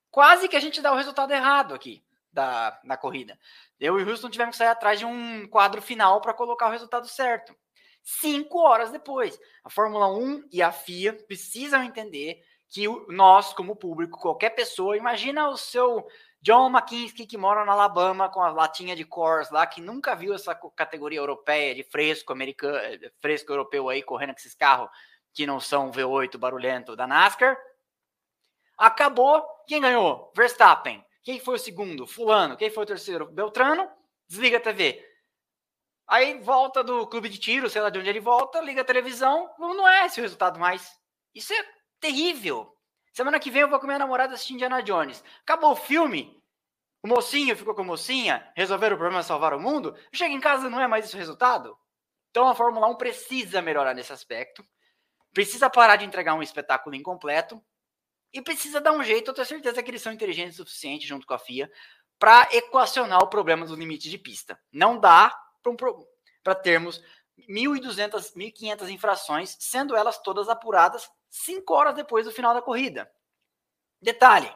[0.09, 3.37] Quase que a gente dá o resultado errado aqui da, da corrida.
[3.79, 6.71] Eu e o Houston tivemos que sair atrás de um quadro final para colocar o
[6.71, 7.55] resultado certo.
[8.03, 12.43] Cinco horas depois, a Fórmula 1 e a FIA precisam entender
[12.75, 16.05] que nós, como público, qualquer pessoa, imagina o seu
[16.41, 20.33] John McKinsey que mora na Alabama com a latinha de Coors lá, que nunca viu
[20.33, 22.77] essa categoria europeia de fresco americano,
[23.21, 24.89] fresco europeu aí correndo com esses carros
[25.33, 27.57] que não são V8 barulhento da NASCAR.
[28.77, 30.33] Acabou, quem ganhou?
[30.35, 31.01] Verstappen.
[31.23, 32.05] Quem foi o segundo?
[32.05, 32.57] Fulano.
[32.57, 33.31] Quem foi o terceiro?
[33.31, 33.89] Beltrano.
[34.27, 35.01] Desliga a TV.
[36.09, 39.49] Aí volta do clube de tiro, sei lá de onde ele volta, liga a televisão,
[39.57, 40.99] não é esse o resultado mais.
[41.33, 41.74] Isso é
[42.05, 42.71] terrível.
[43.11, 45.23] Semana que vem eu vou com minha namorada assistir Indiana Jones.
[45.41, 46.39] Acabou o filme,
[47.01, 49.95] o mocinho ficou com a mocinha, resolveram o problema, salvar o mundo.
[50.13, 51.77] Chega em casa, não é mais esse o resultado?
[52.29, 54.65] Então a Fórmula 1 precisa melhorar nesse aspecto.
[55.33, 57.61] Precisa parar de entregar um espetáculo incompleto.
[58.33, 61.25] E precisa dar um jeito, eu tenho certeza que eles são inteligentes o suficiente, junto
[61.25, 61.71] com a FIA,
[62.19, 64.59] para equacionar o problema do limite de pista.
[64.71, 65.33] Não dá
[66.43, 67.01] para termos
[67.49, 73.09] 1.200, 1.500 infrações, sendo elas todas apuradas cinco horas depois do final da corrida.
[74.01, 74.53] Detalhe: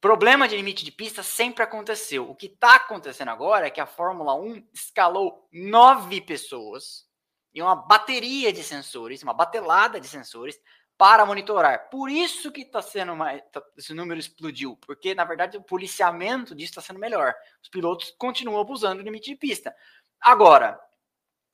[0.00, 2.30] problema de limite de pista sempre aconteceu.
[2.30, 7.06] O que está acontecendo agora é que a Fórmula 1 escalou nove pessoas
[7.52, 10.60] e uma bateria de sensores, uma batelada de sensores
[10.96, 11.90] para monitorar.
[11.90, 16.54] Por isso que está sendo mais, tá, esse número explodiu, porque na verdade o policiamento
[16.54, 17.34] disso está sendo melhor.
[17.62, 19.74] Os pilotos continuam abusando do limite de pista.
[20.20, 20.78] Agora,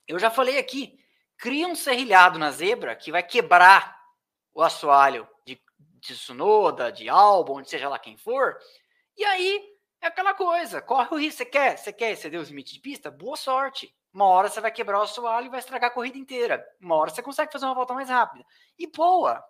[0.07, 0.99] eu já falei aqui,
[1.37, 4.02] cria um serrilhado na zebra que vai quebrar
[4.53, 5.61] o assoalho de,
[5.99, 8.57] de Sunoda, de Albon, de seja lá quem for,
[9.17, 12.73] e aí é aquela coisa, corre o risco, você quer, você quer exceder os limites
[12.73, 13.09] de pista?
[13.09, 13.95] Boa sorte.
[14.13, 16.63] Uma hora você vai quebrar o assoalho e vai estragar a corrida inteira.
[16.79, 18.45] Uma hora você consegue fazer uma volta mais rápida.
[18.77, 19.43] E boa,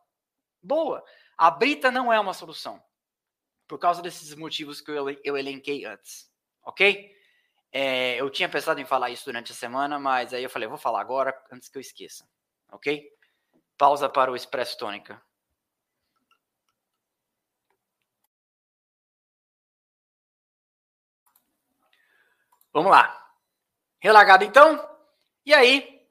[0.62, 1.04] boa.
[1.38, 2.82] A brita não é uma solução.
[3.68, 6.32] Por causa desses motivos que eu, eu elenquei antes.
[6.63, 7.12] Ok?
[7.72, 10.78] É, eu tinha pensado em falar isso durante a semana, mas aí eu falei, vou
[10.78, 12.26] falar agora antes que eu esqueça.
[12.72, 13.10] Ok?
[13.84, 15.22] Pausa para o Expresso Tônica.
[22.72, 23.30] Vamos lá.
[24.00, 24.89] Relagado então.
[25.46, 26.02] E aí,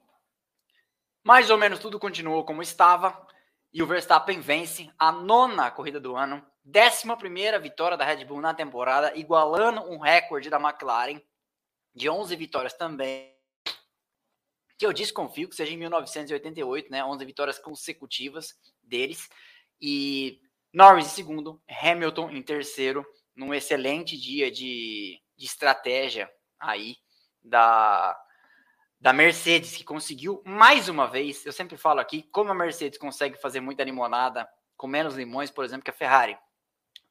[1.25, 3.27] mais ou menos tudo continuou como estava.
[3.73, 6.47] E o Verstappen vence a nona corrida do ano.
[6.63, 11.23] Décima primeira vitória da Red Bull na temporada, igualando um recorde da McLaren
[11.95, 13.32] de 11 vitórias também
[14.83, 17.05] que eu desconfio que seja em 1988, né?
[17.05, 19.29] 11 vitórias consecutivas deles.
[19.81, 20.41] E
[20.73, 26.97] Norris em segundo, Hamilton em terceiro, num excelente dia de, de estratégia aí
[27.41, 28.21] da,
[28.99, 31.47] da Mercedes, que conseguiu mais uma vez.
[31.47, 35.65] Eu sempre falo aqui como a Mercedes consegue fazer muita limonada com menos limões, por
[35.65, 36.37] exemplo, que a Ferrari.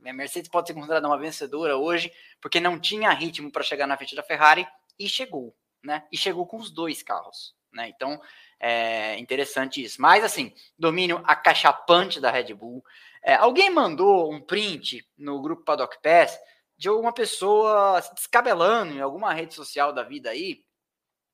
[0.05, 3.95] A Mercedes pode ser considerada uma vencedora hoje, porque não tinha ritmo para chegar na
[3.95, 4.67] frente da Ferrari
[4.99, 6.05] e chegou, né?
[6.11, 7.60] E chegou com os dois carros.
[7.73, 7.89] Né?
[7.89, 8.19] Então,
[8.59, 10.01] é interessante isso.
[10.01, 12.83] Mas, assim, domínio acachapante da Red Bull.
[13.23, 16.37] É, alguém mandou um print no grupo Paddock Pass
[16.77, 20.63] de alguma pessoa se descabelando em alguma rede social da vida aí,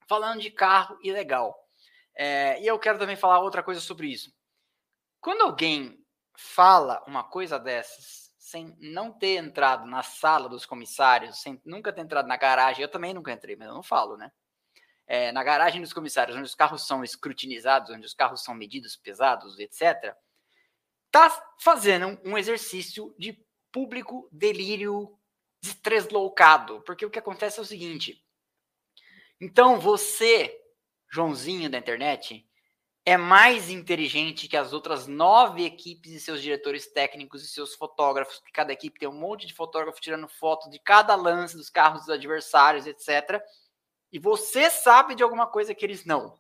[0.08, 1.58] falando de carro ilegal.
[2.14, 4.34] É, e eu quero também falar outra coisa sobre isso.
[5.22, 5.98] Quando alguém
[6.36, 12.02] fala uma coisa dessas, sem não ter entrado na sala dos comissários, sem nunca ter
[12.02, 14.32] entrado na garagem, eu também nunca entrei, mas eu não falo, né?
[15.08, 18.98] É, na garagem dos comissários, onde os carros são escrutinizados, onde os carros são medidos,
[18.98, 20.14] pesados, etc.,
[21.06, 21.30] está
[21.62, 23.42] fazendo um exercício de
[23.72, 25.18] público delírio
[25.82, 26.82] deslocado.
[26.82, 28.22] Porque o que acontece é o seguinte:
[29.40, 30.60] então você,
[31.10, 32.46] Joãozinho da internet,
[33.06, 38.42] é mais inteligente que as outras nove equipes e seus diretores técnicos e seus fotógrafos,
[38.42, 42.02] que cada equipe tem um monte de fotógrafo tirando foto de cada lance dos carros
[42.02, 43.42] dos adversários, etc
[44.12, 46.38] e você sabe de alguma coisa que eles não.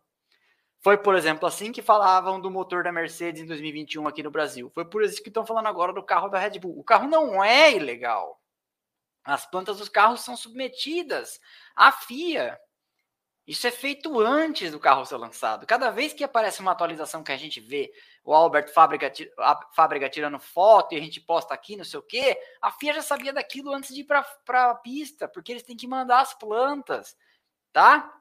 [0.80, 4.71] Foi, por exemplo, assim que falavam do motor da Mercedes em 2021 aqui no Brasil.
[4.73, 6.80] Foi por isso que estão falando agora do carro da Red Bull.
[6.80, 8.39] O carro não é ilegal.
[9.23, 11.39] As plantas dos carros são submetidas
[11.75, 12.58] à FIA.
[13.45, 15.65] Isso é feito antes do carro ser lançado.
[15.65, 17.91] Cada vez que aparece uma atualização que a gente vê
[18.23, 19.12] o Albert Fábrica,
[19.73, 23.01] Fábrica tirando foto e a gente posta aqui, não sei o quê, a FIA já
[23.01, 24.25] sabia daquilo antes de ir para
[24.69, 27.15] a pista, porque eles têm que mandar as plantas
[27.71, 28.13] tá?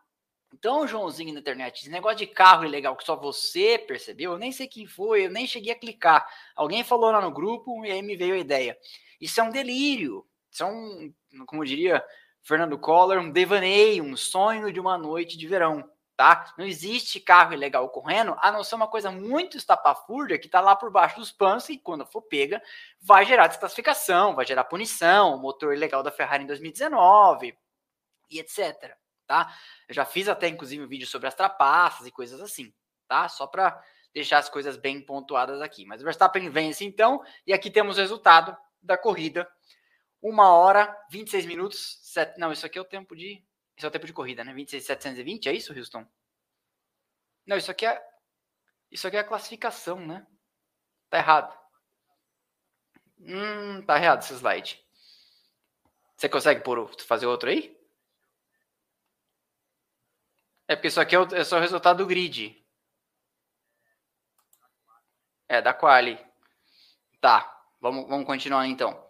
[0.59, 4.52] Então, Joãozinho na internet, esse negócio de carro ilegal que só você percebeu, eu nem
[4.52, 6.26] sei quem foi, eu nem cheguei a clicar.
[6.54, 8.78] Alguém falou lá no grupo e aí me veio a ideia.
[9.20, 10.26] Isso é um delírio.
[10.50, 11.12] Isso é um,
[11.46, 12.02] como diria
[12.42, 15.88] Fernando Collor, um devaneio, um sonho de uma noite de verão.
[16.16, 16.54] tá?
[16.56, 20.74] Não existe carro ilegal correndo, a não ser uma coisa muito estapafúrdia que tá lá
[20.74, 22.62] por baixo dos panos e quando for pega,
[23.00, 27.54] vai gerar desclassificação, vai gerar punição, motor ilegal da Ferrari em 2019
[28.30, 29.54] e etc, tá?
[29.88, 32.72] Eu já fiz até inclusive um vídeo sobre as trapaças e coisas assim,
[33.08, 33.28] tá?
[33.28, 35.84] Só para deixar as coisas bem pontuadas aqui.
[35.84, 39.46] Mas o Verstappen vence então, e aqui temos o resultado da corrida.
[40.22, 43.44] Uma hora, 26 minutos, sete, não, isso aqui é o tempo de,
[43.76, 44.54] isso é o tempo de corrida, né?
[44.54, 46.06] 26.720, é isso, Houston?
[47.46, 48.02] Não, isso aqui é,
[48.90, 50.26] isso aqui é a classificação, né?
[51.10, 51.56] Tá errado.
[53.20, 54.82] Hum, tá errado esse slide.
[56.16, 57.75] Você consegue por, fazer outro aí?
[60.68, 62.64] É porque isso aqui é, o, é só o resultado do grid.
[65.48, 66.18] É, da quali.
[67.20, 69.07] Tá, vamos, vamos continuar então.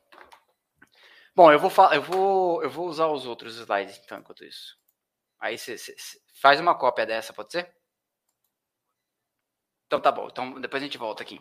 [1.35, 4.77] Bom, eu vou, eu, vou, eu vou usar os outros slides então, enquanto isso.
[5.38, 5.77] Aí você
[6.40, 7.75] faz uma cópia dessa, pode ser?
[9.87, 11.40] Então tá bom, então depois a gente volta aqui.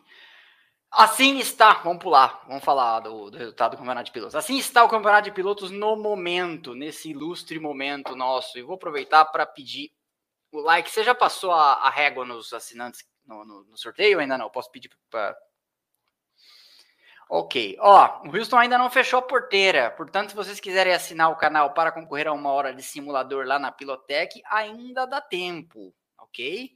[0.91, 4.35] Assim está, vamos pular, vamos falar do, do, resultado do campeonato de pilotos.
[4.35, 8.57] Assim está o campeonato de pilotos no momento, nesse ilustre momento nosso.
[8.57, 9.91] E vou aproveitar para pedir
[10.61, 10.89] like.
[10.89, 14.19] Você já passou a, a régua nos assinantes no, no, no sorteio?
[14.19, 14.49] Ainda não?
[14.49, 15.35] Posso pedir para.
[17.29, 17.75] Ok.
[17.79, 19.91] Ó, o Houston ainda não fechou a porteira.
[19.91, 23.57] Portanto, se vocês quiserem assinar o canal para concorrer a uma hora de simulador lá
[23.57, 25.93] na Pilotec, ainda dá tempo.
[26.19, 26.71] Ok?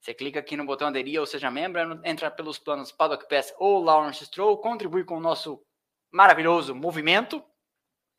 [0.00, 3.82] Você clica aqui no botão aderir ou seja membro, entra pelos planos Paddock Pass ou
[3.82, 5.62] Lawrence Stroll, contribui com o nosso
[6.10, 7.44] maravilhoso movimento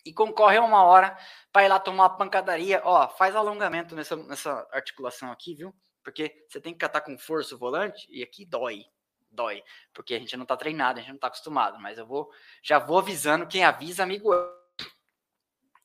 [0.06, 1.18] e concorre a uma hora
[1.52, 2.82] para ir lá tomar uma pancadaria.
[2.84, 5.76] Ó, faz alongamento nessa, nessa articulação aqui, viu?
[6.04, 8.86] Porque você tem que catar com força o volante e aqui dói.
[9.32, 9.64] Dói.
[9.94, 11.80] Porque a gente não tá treinado, a gente não tá acostumado.
[11.80, 12.30] Mas eu vou,
[12.62, 14.32] já vou avisando quem avisa, amigo.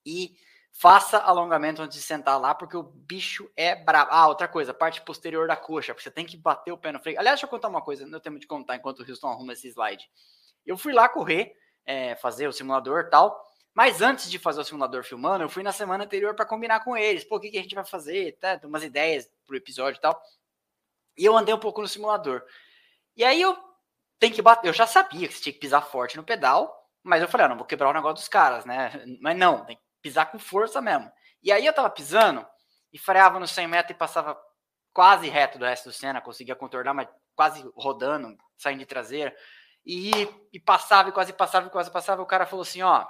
[0.04, 0.36] E
[0.78, 4.10] faça alongamento antes de sentar lá, porque o bicho é brabo.
[4.12, 7.00] Ah, outra coisa, parte posterior da coxa, porque você tem que bater o pé no
[7.00, 7.18] freio.
[7.18, 9.68] Aliás, deixa eu contar uma coisa, não tenho de contar enquanto o Houston arruma esse
[9.68, 10.08] slide.
[10.64, 13.46] Eu fui lá correr, é, fazer o simulador tal.
[13.76, 16.96] Mas antes de fazer o simulador filmando, eu fui na semana anterior para combinar com
[16.96, 17.24] eles.
[17.24, 18.32] Pô, o que, que a gente vai fazer?
[18.38, 20.18] Tá, umas ideias pro episódio e tal.
[21.14, 22.42] E eu andei um pouco no simulador.
[23.14, 23.54] E aí eu
[24.18, 24.66] tenho que bater.
[24.66, 27.48] Eu já sabia que você tinha que pisar forte no pedal, mas eu falei, ah,
[27.50, 29.04] não vou quebrar o negócio dos caras, né?
[29.20, 31.12] Mas não, tem que pisar com força mesmo.
[31.42, 32.46] E aí eu tava pisando
[32.90, 34.40] e freava no 100 metros e passava
[34.90, 39.36] quase reto do resto do Senna, conseguia contornar, mas quase rodando, saindo de traseira.
[39.84, 40.10] E,
[40.50, 42.22] e passava, e quase passava, e quase passava.
[42.22, 43.06] O cara falou assim: ó,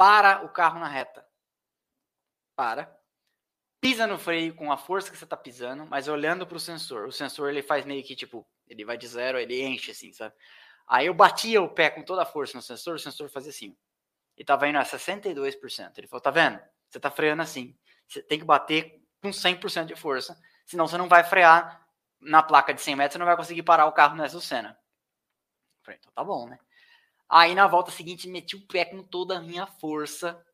[0.00, 1.22] para o carro na reta.
[2.56, 2.90] Para.
[3.82, 7.06] Pisa no freio com a força que você está pisando, mas olhando para o sensor.
[7.06, 10.34] O sensor ele faz meio que tipo, ele vai de zero, ele enche assim, sabe?
[10.88, 13.76] Aí eu batia o pé com toda a força no sensor, o sensor fazia assim.
[14.38, 15.98] E tava indo a 62%.
[15.98, 16.58] Ele falou: tá vendo?
[16.88, 17.78] Você tá freando assim.
[18.08, 20.34] Você tem que bater com 100% de força,
[20.64, 21.86] senão você não vai frear
[22.18, 24.78] na placa de 100 metros, você não vai conseguir parar o carro nessa cena.
[25.82, 26.58] falei, então tá bom, né?
[27.30, 30.44] Aí na volta seguinte meti o pé com toda a minha força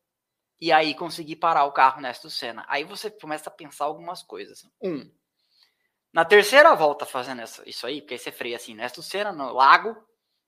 [0.61, 2.63] e aí consegui parar o carro nesta cena.
[2.67, 4.63] Aí você começa a pensar algumas coisas.
[4.79, 5.11] Um,
[6.13, 9.95] na terceira volta fazendo isso aí, porque aí você freia assim, nesta cena, no lago,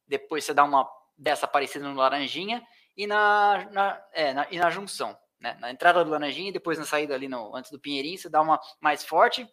[0.08, 0.88] depois você dá uma
[1.18, 2.65] dessa parecida no Laranjinha
[2.96, 5.18] e na, na, é, na, e na junção.
[5.39, 5.58] Né?
[5.60, 8.39] Na entrada do Laranjinha e depois na saída ali no, antes do Pinheirinho, você dá
[8.39, 9.48] uma mais forte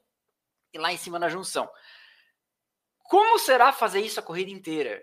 [0.73, 1.71] e lá em cima na junção.
[3.05, 5.03] Como será fazer isso a corrida inteira?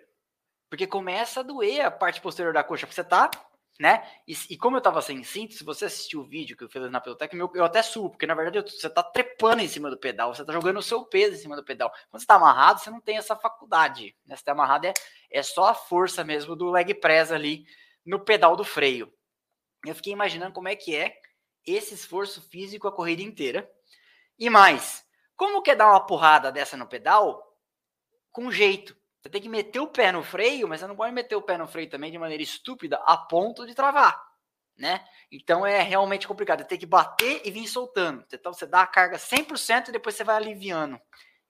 [0.74, 3.30] Porque começa a doer a parte posterior da coxa, porque você tá,
[3.80, 4.04] né?
[4.28, 6.90] E, e como eu tava sem cinto, se você assistiu o vídeo que eu fiz
[6.90, 9.88] na Pelotec, eu, eu até subo, porque na verdade eu, você tá trepando em cima
[9.88, 11.92] do pedal, você tá jogando o seu peso em cima do pedal.
[12.10, 14.16] Quando você tá amarrado, você não tem essa faculdade.
[14.26, 14.36] Né?
[14.36, 14.94] Você tá amarrado é,
[15.30, 17.68] é só a força mesmo do leg press ali
[18.04, 19.14] no pedal do freio.
[19.86, 21.16] Eu fiquei imaginando como é que é
[21.68, 23.72] esse esforço físico a corrida inteira.
[24.40, 25.06] E mais,
[25.36, 27.56] como que é dar uma porrada dessa no pedal
[28.32, 29.03] com jeito?
[29.24, 31.58] Você tem que meter o pé no freio, mas você não pode meter o pé
[31.58, 34.22] no freio também de maneira estúpida a ponto de travar,
[34.78, 35.02] né?
[35.32, 36.60] Então é realmente complicado.
[36.60, 38.26] Você tem que bater e vir soltando.
[38.34, 41.00] Então você dá a carga 100% e depois você vai aliviando.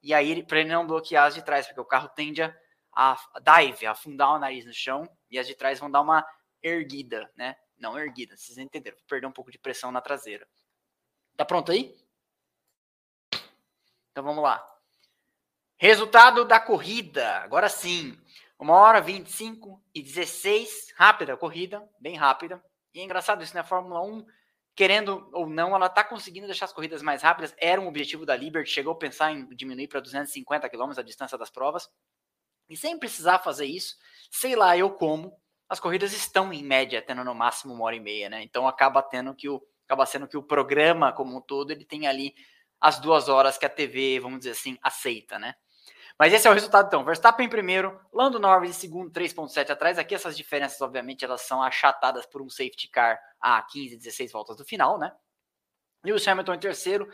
[0.00, 2.52] E aí, para ele não bloquear as de trás, porque o carro tende a,
[2.92, 6.24] a dive, a afundar o nariz no chão, e as de trás vão dar uma
[6.62, 7.56] erguida, né?
[7.76, 8.96] Não erguida, vocês entenderam.
[8.98, 10.46] Vou perder um pouco de pressão na traseira.
[11.36, 11.92] Tá pronto aí?
[14.12, 14.73] Então vamos lá.
[15.76, 18.16] Resultado da corrida, agora sim.
[18.58, 22.62] Uma hora 25 e 16, rápida a corrida, bem rápida.
[22.94, 23.60] E é engraçado isso, né?
[23.60, 24.24] A Fórmula 1,
[24.76, 27.54] querendo ou não, ela está conseguindo deixar as corridas mais rápidas.
[27.58, 31.36] Era um objetivo da Liberty, chegou a pensar em diminuir para 250 km a distância
[31.36, 31.90] das provas.
[32.68, 33.96] E sem precisar fazer isso,
[34.30, 35.36] sei lá eu como,
[35.68, 38.42] as corridas estão em média tendo no máximo uma hora e meia, né?
[38.42, 42.06] Então acaba tendo que o acaba sendo que o programa como um todo ele tem
[42.06, 42.34] ali
[42.80, 45.54] as duas horas que a TV, vamos dizer assim, aceita, né?
[46.18, 47.04] Mas esse é o resultado, então.
[47.04, 49.98] Verstappen em primeiro, Lando Norris em segundo, 3.7 atrás.
[49.98, 54.56] Aqui essas diferenças, obviamente, elas são achatadas por um safety car a 15, 16 voltas
[54.56, 55.12] do final, né?
[56.04, 57.08] Lewis Hamilton em terceiro,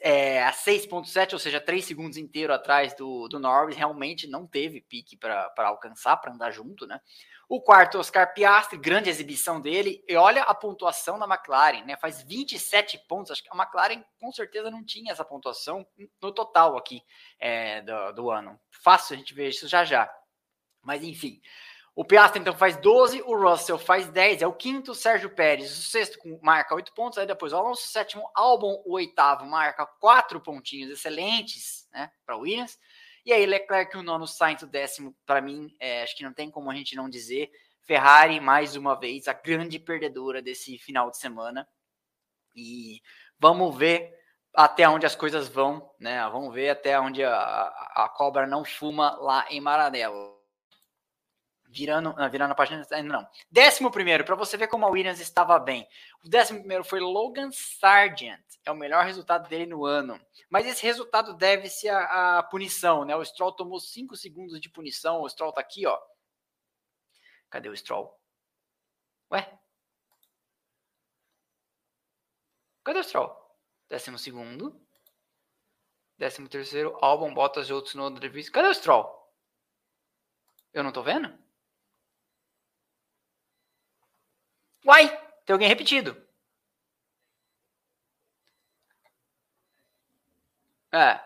[0.00, 3.76] é, a 6.7, ou seja, 3 segundos inteiro atrás do, do Norris.
[3.76, 7.00] Realmente não teve pique para alcançar, para andar junto, né?
[7.48, 10.02] O quarto, Oscar Piastri, grande exibição dele.
[10.08, 11.96] E olha a pontuação da McLaren, né?
[11.96, 13.30] Faz 27 pontos.
[13.30, 15.86] Acho que a McLaren com certeza não tinha essa pontuação
[16.20, 17.00] no total aqui
[17.38, 18.58] é, do, do ano.
[18.70, 20.12] Fácil a gente ver isso já já.
[20.82, 21.40] Mas enfim.
[21.96, 25.82] O Piastri então faz 12, o Russell faz 10, é o quinto, Sérgio Pérez, o
[25.82, 30.38] sexto marca 8 pontos, aí depois o Alonso, o sétimo, Albon, o oitavo, marca 4
[30.42, 32.78] pontinhos excelentes, né, para o Williams.
[33.24, 36.50] E aí, Leclerc, o nono, Sainz, o décimo, para mim, é, acho que não tem
[36.50, 37.50] como a gente não dizer.
[37.80, 41.66] Ferrari, mais uma vez, a grande perdedora desse final de semana.
[42.54, 43.00] E
[43.38, 44.14] vamos ver
[44.54, 46.22] até onde as coisas vão, né?
[46.28, 50.35] Vamos ver até onde a, a cobra não fuma lá em Maranello.
[51.76, 53.28] Virando, não, virando a página, ainda não.
[53.50, 55.86] Décimo primeiro, para você ver como a Williams estava bem.
[56.24, 58.40] O décimo primeiro foi Logan Sargent.
[58.64, 60.18] É o melhor resultado dele no ano.
[60.48, 63.14] Mas esse resultado deve-se à, punição, né?
[63.14, 65.20] O Stroll tomou 5 segundos de punição.
[65.20, 66.00] O Stroll tá aqui, ó.
[67.50, 68.18] Cadê o Stroll?
[69.30, 69.58] Ué?
[72.84, 73.36] Cadê o Stroll?
[73.86, 74.80] Décimo segundo.
[76.16, 78.48] Décimo terceiro, Albon, Bottas e outros no Davis.
[78.48, 79.14] Cadê o Stroll?
[80.72, 81.45] Eu não tô vendo?
[84.86, 85.08] Uai,
[85.44, 86.16] tem alguém repetido.
[90.92, 91.20] É.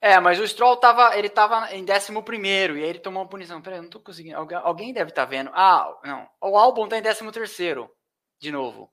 [0.00, 3.28] É, mas o Stroll tava, ele tava em 11 primeiro e aí ele tomou uma
[3.28, 3.60] punição.
[3.62, 4.36] Peraí, eu não tô conseguindo.
[4.36, 5.50] Alguém, alguém deve estar tá vendo.
[5.54, 6.28] Ah, não.
[6.40, 7.90] O Albon tá em 13 terceiro.
[8.38, 8.92] De novo.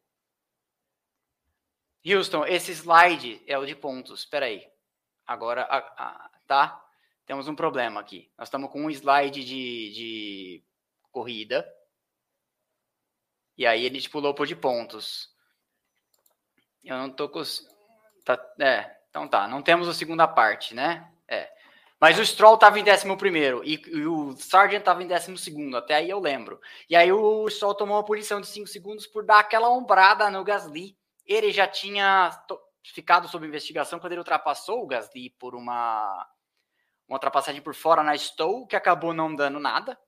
[2.06, 4.26] Houston, esse slide é o de pontos.
[4.26, 4.68] Peraí.
[5.26, 6.84] Agora, a, a, tá?
[7.26, 8.32] Temos um problema aqui.
[8.38, 10.64] Nós estamos com um slide de, de
[11.12, 11.68] corrida
[13.60, 15.30] e aí ele pulou por de pontos.
[16.82, 17.44] Eu não tô com.
[18.24, 19.50] Tá, é, então tá.
[19.50, 21.12] Não temos a segunda parte, né?
[21.28, 21.52] É.
[22.00, 23.06] Mas o Stroll estava em 11
[23.66, 26.62] e, e o Sargent estava em 12, até aí eu lembro.
[26.90, 30.42] E aí o Stroll tomou uma punição de 5 segundos por dar aquela ombrada no
[30.42, 30.98] Gasly.
[31.26, 32.32] Ele já tinha
[32.82, 36.26] ficado sob investigação quando ele ultrapassou o Gasly por uma,
[37.06, 40.00] uma ultrapassagem por fora na Stow, que acabou não dando nada,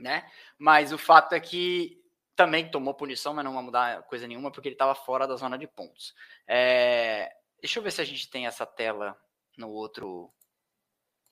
[0.00, 0.26] né?
[0.58, 2.02] Mas o fato é que
[2.36, 5.56] também tomou punição, mas não vai mudar coisa nenhuma, porque ele estava fora da zona
[5.56, 6.14] de pontos.
[6.46, 9.16] É, deixa eu ver se a gente tem essa tela
[9.56, 10.32] no outro,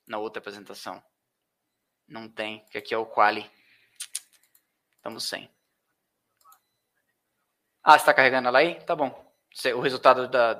[0.07, 1.03] na outra apresentação.
[2.07, 3.49] Não tem, que aqui é o quali.
[4.95, 5.49] Estamos sem.
[7.83, 8.81] Ah, está carregando ela aí?
[8.85, 9.33] Tá bom.
[9.75, 10.55] O resultado da.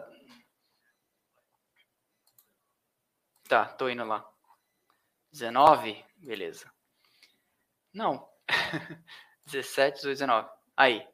[3.48, 4.30] Tá, tô indo lá.
[5.32, 6.04] 19?
[6.18, 6.72] Beleza.
[7.94, 8.30] Não.
[9.46, 10.50] 17, 18, 19.
[10.76, 11.06] Aí.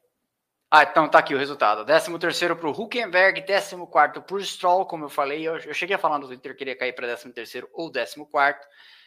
[0.70, 1.84] Ah, então tá aqui o resultado.
[1.84, 5.42] 13 terceiro para o Huckenberg, 14 quarto para o Stroll, como eu falei.
[5.42, 7.90] Eu, eu, cheguei a falar no Twitter que ele ia cair para 13 terceiro ou
[7.90, 8.66] 14 quarto.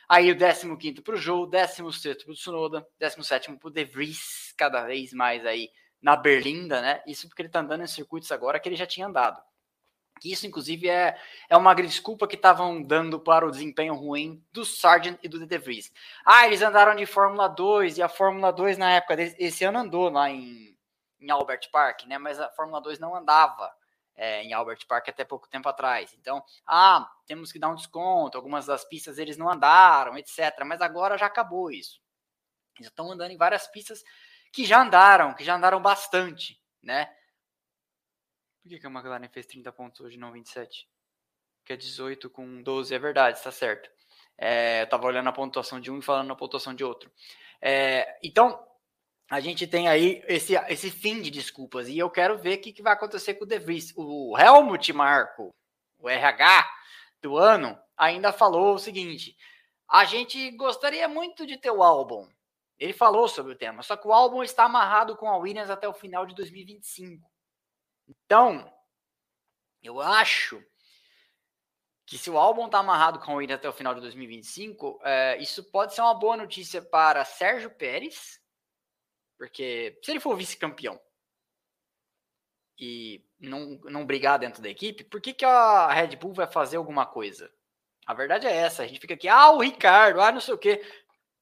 [0.10, 3.86] Aí o 15 quinto para o Joe, 16 para o Tsunoda, 17 para o De
[3.86, 5.70] Vries, cada vez mais aí
[6.02, 7.02] na Berlinda, né?
[7.08, 9.42] Isso porque ele tá andando em circuitos agora que ele já tinha andado.
[10.20, 11.18] Que isso, inclusive, é,
[11.50, 15.58] é uma desculpa que estavam dando para o desempenho ruim do Sargent e do De
[15.58, 15.92] Vries.
[16.26, 20.10] Ah, eles andaram de Fórmula 2 e a Fórmula 2 na época desse ano andou
[20.10, 20.78] lá em,
[21.20, 22.18] em Albert Park, né?
[22.18, 23.74] Mas a Fórmula 2 não andava
[24.16, 26.14] é, em Albert Park até pouco tempo atrás.
[26.20, 30.64] Então, ah, temos que dar um desconto, algumas das pistas eles não andaram, etc.
[30.66, 32.02] Mas agora já acabou isso.
[32.78, 34.04] Eles estão andando em várias pistas
[34.52, 37.10] que já andaram, que já andaram bastante, né?
[38.64, 40.88] Por que, que a McLaren fez 30 pontos hoje, não 27?
[41.66, 43.92] Que é 18 com 12, é verdade, está certo.
[44.38, 47.12] É, eu tava olhando a pontuação de um e falando a pontuação de outro.
[47.62, 48.66] É, então,
[49.30, 51.90] a gente tem aí esse, esse fim de desculpas.
[51.90, 53.94] E eu quero ver o que, que vai acontecer com o De Vries.
[53.98, 55.54] O Helmut Marco,
[56.00, 56.70] o RH
[57.22, 59.36] do ano, ainda falou o seguinte:
[59.90, 62.30] a gente gostaria muito de ter o álbum.
[62.80, 65.88] Ele falou sobre o tema, só que o álbum está amarrado com a Williams até
[65.88, 67.33] o final de 2025.
[68.08, 68.72] Então,
[69.82, 70.64] eu acho
[72.06, 75.38] que se o álbum está amarrado com o Williams até o final de 2025, é,
[75.38, 78.42] isso pode ser uma boa notícia para Sérgio Pérez,
[79.38, 81.00] porque se ele for vice-campeão
[82.78, 86.78] e não, não brigar dentro da equipe, por que, que a Red Bull vai fazer
[86.78, 87.52] alguma coisa?
[88.06, 90.58] A verdade é essa, a gente fica aqui, ah, o Ricardo, ah, não sei o
[90.58, 90.84] quê.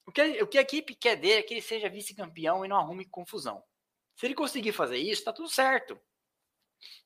[0.06, 2.78] O que, o que a equipe quer dele é que ele seja vice-campeão e não
[2.78, 3.64] arrume confusão.
[4.16, 6.00] Se ele conseguir fazer isso, tá tudo certo.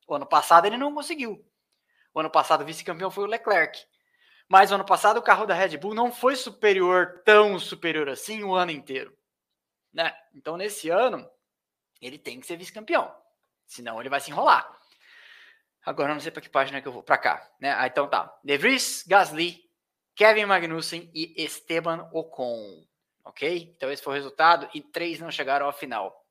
[0.08, 1.44] O ano passado ele não conseguiu.
[2.14, 3.86] O ano passado o vice-campeão foi o Leclerc.
[4.48, 8.44] Mas o ano passado o carro da Red Bull não foi superior, tão superior assim,
[8.44, 9.18] o ano inteiro.
[9.92, 10.16] Né?
[10.34, 11.30] Então nesse ano
[12.02, 13.14] ele tem que ser vice-campeão.
[13.66, 14.72] Senão ele vai se enrolar.
[15.86, 17.04] Agora não sei para que página que eu vou.
[17.04, 17.52] Para cá.
[17.60, 17.72] Né?
[17.72, 18.36] Ah, então tá.
[18.44, 19.64] De Vries, Gasly,
[20.16, 22.86] Kevin Magnussen e Esteban Ocon.
[23.24, 23.74] Ok?
[23.76, 26.26] Então esse foi o resultado e três não chegaram à final.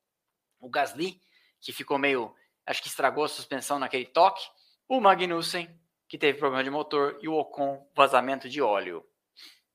[0.60, 1.20] O Gasly,
[1.60, 2.34] que ficou meio.
[2.66, 4.44] Acho que estragou a suspensão naquele toque.
[4.88, 5.68] O Magnussen,
[6.08, 7.18] que teve problema de motor.
[7.20, 9.04] E o Ocon, vazamento de óleo.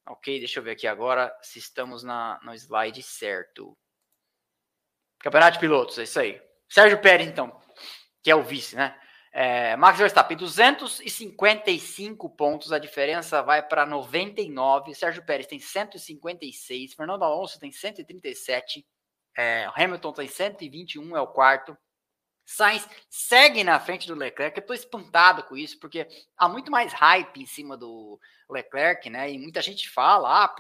[0.08, 0.40] Ok?
[0.40, 3.78] Deixa eu ver aqui agora se estamos na, no slide certo.
[5.20, 6.42] Campeonato de pilotos, é isso aí.
[6.68, 7.60] Sérgio Pérez, então,
[8.24, 9.00] que é o vice, né?
[9.32, 14.96] É, Max Verstappen, 255 pontos, a diferença vai para 99.
[14.96, 18.86] Sérgio Pérez tem 156, Fernando Alonso tem 137,
[19.38, 21.78] é, Hamilton tem 121, é o quarto.
[22.52, 24.58] Sainz segue na frente do Leclerc.
[24.58, 28.20] Eu estou espantado com isso, porque há muito mais hype em cima do
[28.50, 29.32] Leclerc, né?
[29.32, 30.56] E muita gente fala, ah,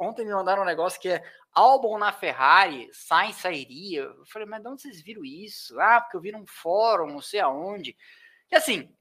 [0.00, 1.22] ontem me mandaram um negócio que é
[1.52, 4.00] Albon na Ferrari, Sainz sairia.
[4.00, 5.78] Eu falei, mas de onde vocês viram isso?
[5.78, 7.96] Ah, porque eu vi num fórum, não sei aonde.
[8.50, 8.92] E assim,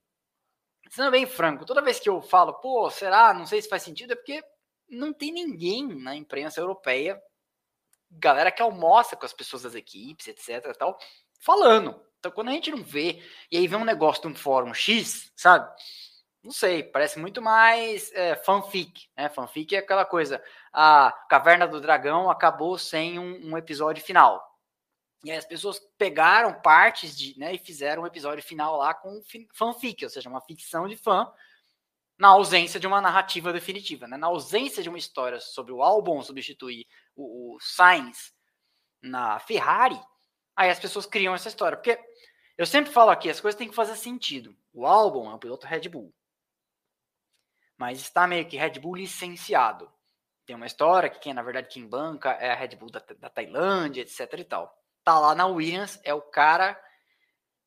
[0.92, 3.34] sendo bem franco, toda vez que eu falo, pô, será?
[3.34, 4.44] Não sei se faz sentido, é porque
[4.88, 7.20] não tem ninguém na imprensa europeia,
[8.12, 10.78] galera que almoça com as pessoas das equipes, etc.
[10.78, 11.00] tal,
[11.40, 12.06] falando.
[12.20, 15.32] Então, quando a gente não vê, e aí vê um negócio de um fórum X,
[15.36, 15.70] sabe?
[16.44, 19.30] Não sei, parece muito mais é, fanfic, né?
[19.30, 20.42] Fanfic é aquela coisa,
[20.72, 24.44] a Caverna do Dragão acabou sem um, um episódio final.
[25.24, 29.22] E aí as pessoas pegaram partes de, né, e fizeram um episódio final lá com
[29.54, 31.32] fanfic, ou seja, uma ficção de fã,
[32.18, 34.18] na ausência de uma narrativa definitiva, né?
[34.18, 38.34] Na ausência de uma história sobre o álbum substituir o, o Sainz
[39.02, 40.00] na Ferrari,
[40.58, 41.78] Aí as pessoas criam essa história.
[41.78, 42.00] Porque
[42.58, 44.58] eu sempre falo aqui, as coisas têm que fazer sentido.
[44.74, 46.12] O álbum é um piloto Red Bull.
[47.78, 49.90] Mas está meio que Red Bull licenciado.
[50.48, 53.30] Tem uma história que quem, na verdade, quem banca é a Red Bull da, da
[53.30, 54.76] Tailândia, etc e tal.
[55.04, 56.82] Tá lá na Williams, é o cara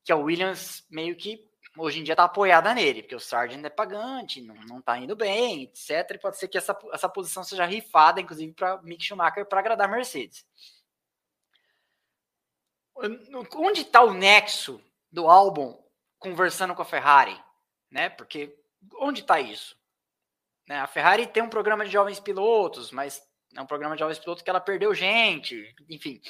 [0.03, 3.70] que a Williams meio que hoje em dia tá apoiada nele, porque o Sargent é
[3.70, 6.11] pagante, não, não tá indo bem, etc.
[6.11, 9.86] E pode ser que essa, essa posição seja rifada, inclusive, para Mick Schumacher, para agradar
[9.86, 10.45] a Mercedes
[13.57, 15.76] onde está o nexo do álbum
[16.18, 17.38] conversando com a Ferrari,
[17.90, 18.09] né?
[18.11, 18.57] Porque
[19.01, 19.76] onde está isso?
[20.68, 20.78] Né?
[20.78, 23.22] A Ferrari tem um programa de jovens pilotos, mas
[23.57, 26.20] é um programa de jovens pilotos que ela perdeu gente, enfim.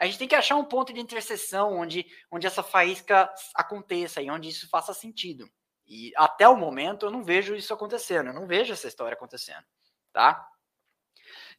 [0.00, 4.30] A gente tem que achar um ponto de interseção onde, onde essa faísca aconteça e
[4.30, 5.48] onde isso faça sentido.
[5.86, 9.64] E até o momento eu não vejo isso acontecendo, eu não vejo essa história acontecendo,
[10.12, 10.48] tá?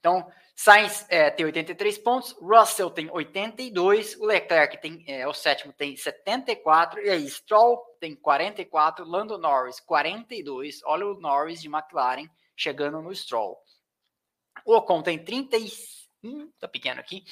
[0.03, 5.71] Então, Sainz é, tem 83 pontos, Russell tem 82, o Leclerc tem, é, o sétimo
[5.71, 12.27] tem 74, e aí Stroll tem 44, Lando Norris 42, olha o Norris de McLaren
[12.53, 13.57] chegando no Stroll.
[14.65, 17.23] O Ocon tem 31, tá pequeno aqui,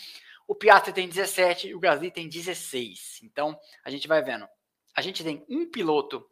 [0.47, 3.19] o Piastri tem 17 e o Gasly tem 16.
[3.21, 4.47] Então, a gente vai vendo.
[4.95, 6.25] A gente tem um piloto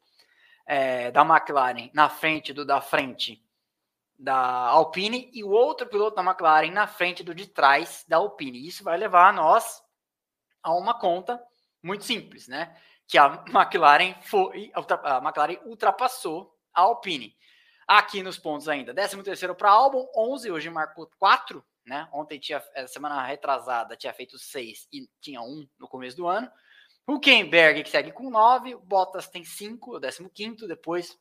[0.66, 3.44] é, da McLaren na frente do da frente
[4.20, 8.68] da Alpine e o outro piloto da McLaren na frente do de trás da Alpine.
[8.68, 9.82] Isso vai levar a nós
[10.62, 11.42] a uma conta
[11.82, 12.78] muito simples, né?
[13.08, 17.34] Que a McLaren foi, a McLaren ultrapassou a Alpine.
[17.88, 22.08] Aqui nos pontos ainda, 13 terceiro para Albon, 11, hoje marcou 4, né?
[22.12, 26.52] Ontem tinha, semana retrasada, tinha feito 6 e tinha 1 no começo do ano.
[27.08, 31.18] Huckenberg que segue com 9, Bottas tem 5, o 15 depois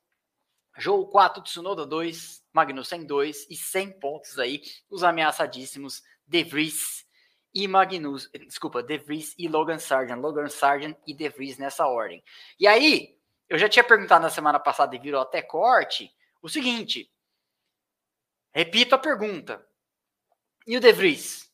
[0.78, 7.06] Jogo 4, Tsunoda 2, Magnussen 2 e 100 pontos aí, os ameaçadíssimos De Vries
[7.54, 12.22] e Magnus, desculpa, De Vries e Logan Sargent, Logan Sargent e De Vries nessa ordem.
[12.58, 13.16] E aí,
[13.48, 17.08] eu já tinha perguntado na semana passada e virou até corte, o seguinte,
[18.52, 19.64] repito a pergunta,
[20.66, 21.48] e o De Vries,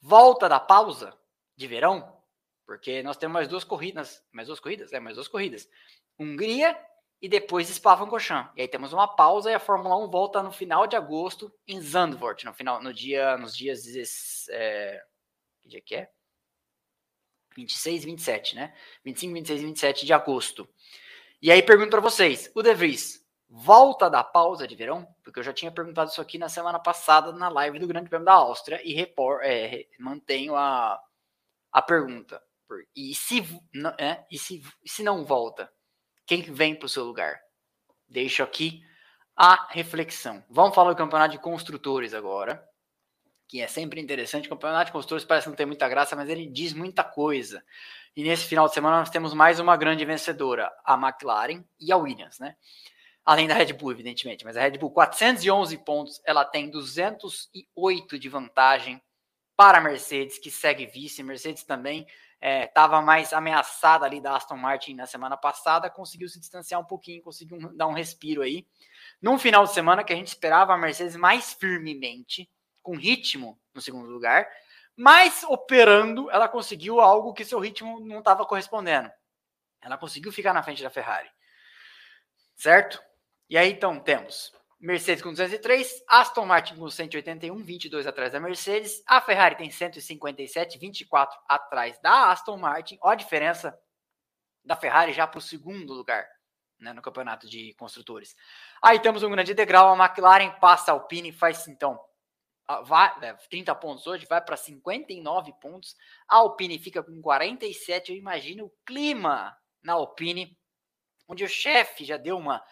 [0.00, 1.12] volta da pausa
[1.56, 2.16] de verão?
[2.64, 4.92] Porque nós temos mais duas corridas, mais duas corridas?
[4.92, 5.68] É, mais duas corridas.
[6.16, 6.78] Hungria
[7.20, 8.52] e depois Spa-Francorchamps.
[8.56, 11.80] E aí temos uma pausa e a Fórmula 1 volta no final de agosto em
[11.80, 15.02] Zandvoort, no final, no dia, nos dias é,
[15.62, 16.10] que dia que é?
[17.56, 18.74] 26 e 27, né?
[19.04, 20.68] 25, 26 e 27 de agosto.
[21.40, 25.06] E aí pergunto para vocês, o De Vries volta da pausa de verão?
[25.22, 28.26] Porque eu já tinha perguntado isso aqui na semana passada na live do Grande Prêmio
[28.26, 29.00] da Áustria e
[29.42, 31.00] é, mantenho a,
[31.72, 32.42] a pergunta.
[32.94, 33.42] E se,
[33.98, 35.72] é, e se, se não volta?
[36.26, 37.40] Quem vem para o seu lugar?
[38.08, 38.82] Deixo aqui
[39.36, 40.44] a reflexão.
[40.50, 42.66] Vamos falar do campeonato de construtores agora,
[43.46, 44.46] que é sempre interessante.
[44.46, 47.62] O campeonato de construtores parece não ter muita graça, mas ele diz muita coisa.
[48.16, 51.96] E nesse final de semana nós temos mais uma grande vencedora, a McLaren e a
[51.96, 52.56] Williams, né?
[53.24, 58.28] Além da Red Bull, evidentemente, mas a Red Bull 411 pontos, ela tem 208 de
[58.28, 59.02] vantagem
[59.56, 61.22] para a Mercedes, que segue vice.
[61.22, 62.06] Mercedes também
[62.40, 66.84] estava é, mais ameaçada ali da Aston Martin na semana passada, conseguiu se distanciar um
[66.84, 68.66] pouquinho, conseguiu dar um respiro aí.
[69.20, 72.50] Num final de semana que a gente esperava a Mercedes mais firmemente,
[72.82, 74.48] com ritmo no segundo lugar,
[74.94, 79.10] mas operando, ela conseguiu algo que seu ritmo não estava correspondendo.
[79.82, 81.28] Ela conseguiu ficar na frente da Ferrari.
[82.54, 83.02] Certo?
[83.48, 89.02] E aí então temos Mercedes com 203, Aston Martin com 181, 22 atrás da Mercedes,
[89.06, 92.98] a Ferrari tem 157, 24 atrás da Aston Martin.
[93.00, 93.78] Olha a diferença
[94.62, 96.26] da Ferrari já para o segundo lugar
[96.78, 98.36] né, no campeonato de construtores.
[98.82, 101.98] Aí temos um grande degrau, a McLaren passa a Alpine, faz então
[102.84, 105.96] vai, 30 né, pontos hoje, vai para 59 pontos.
[106.28, 108.10] A Alpine fica com 47.
[108.10, 110.58] Eu imagino o clima na Alpine,
[111.28, 112.62] onde o chefe já deu uma,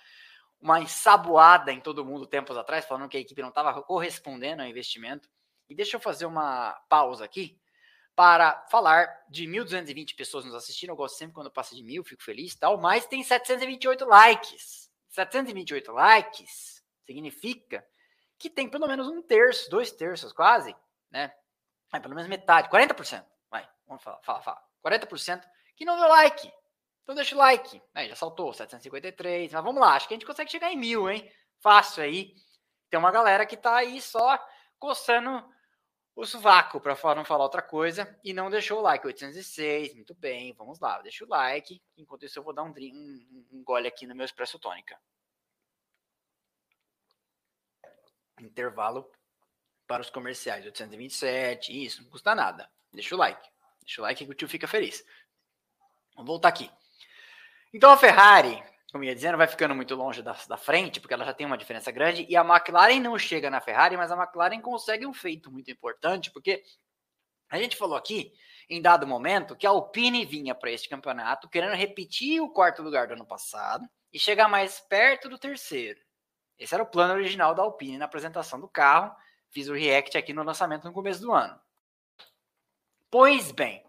[0.65, 4.67] uma ensaboada em todo mundo tempos atrás, falando que a equipe não estava correspondendo ao
[4.67, 5.29] investimento.
[5.69, 7.61] E deixa eu fazer uma pausa aqui
[8.17, 10.89] para falar de 1.220 pessoas nos assistindo.
[10.89, 14.91] Eu gosto sempre quando passa de mil, fico feliz tal, mas tem 728 likes.
[15.11, 17.87] 728 likes significa
[18.39, 20.75] que tem pelo menos um terço, dois terços quase,
[21.11, 21.31] né?
[21.93, 23.23] É, pelo menos metade, 40%.
[23.51, 24.63] Vai, vamos falar, fala, fala.
[24.83, 25.45] 40%
[25.77, 26.51] que não deu like.
[27.05, 27.81] Então deixa o like.
[27.95, 29.53] Aí, já saltou, 753.
[29.53, 31.31] Mas vamos lá, acho que a gente consegue chegar em mil, hein?
[31.61, 32.35] Fácil aí.
[32.91, 34.39] Tem uma galera que tá aí só
[34.79, 35.45] coçando
[36.17, 39.07] o sovaco, para não falar outra coisa, e não deixou o like.
[39.07, 41.83] 806, muito bem, vamos lá, deixa o like.
[41.97, 44.99] Enquanto isso, eu vou dar um, um, um gole aqui no meu Expresso Tônica.
[48.41, 49.11] Intervalo
[49.87, 50.65] para os comerciais.
[50.65, 52.71] 827, isso, não custa nada.
[52.93, 53.51] Deixa o like.
[53.81, 55.05] Deixa o like que o tio fica feliz.
[56.15, 56.71] Vamos voltar aqui.
[57.75, 58.63] Então a Ferrari,
[58.93, 61.59] como ia dizendo, vai ficando muito longe da, da frente, porque ela já tem uma
[61.59, 65.51] diferença grande, e a McLaren não chega na Ferrari, mas a McLaren consegue um feito
[65.51, 66.63] muito importante, porque
[67.51, 68.33] a gente falou aqui,
[68.71, 73.09] em dado momento, que a Alpine vinha para este campeonato querendo repetir o quarto lugar
[73.09, 76.01] do ano passado e chegar mais perto do terceiro.
[76.57, 79.13] Esse era o plano original da Alpine na apresentação do carro.
[79.51, 81.61] Fiz o react aqui no lançamento no começo do ano.
[83.11, 83.85] Pois bem,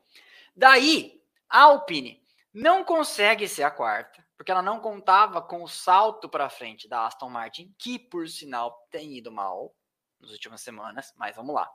[0.56, 2.25] daí a Alpine
[2.56, 7.06] não consegue ser a quarta, porque ela não contava com o salto para frente da
[7.06, 9.76] Aston Martin, que por sinal tem ido mal
[10.22, 11.70] nas últimas semanas, mas vamos lá.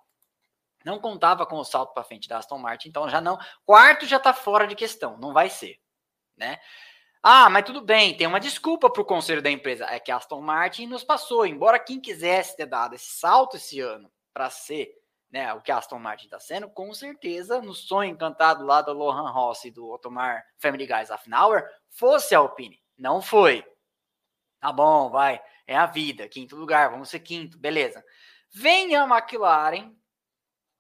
[0.82, 3.38] Não contava com o salto para frente da Aston Martin, então já não.
[3.66, 5.78] Quarto já está fora de questão, não vai ser,
[6.34, 6.58] né?
[7.22, 9.84] Ah, mas tudo bem, tem uma desculpa para o conselho da empresa.
[9.84, 13.78] É que a Aston Martin nos passou, embora quem quisesse ter dado esse salto esse
[13.80, 14.90] ano para ser
[15.30, 18.92] né, o que a Aston Martin está sendo, com certeza, no sonho encantado lá do
[18.92, 22.82] Lohan Ross e do Ottomar Family Guys Hour, fosse a Alpine.
[22.98, 23.64] Não foi.
[24.60, 25.40] Tá bom, vai.
[25.66, 26.28] É a vida.
[26.28, 28.04] Quinto lugar, vamos ser quinto, beleza.
[28.52, 29.94] Vem a McLaren,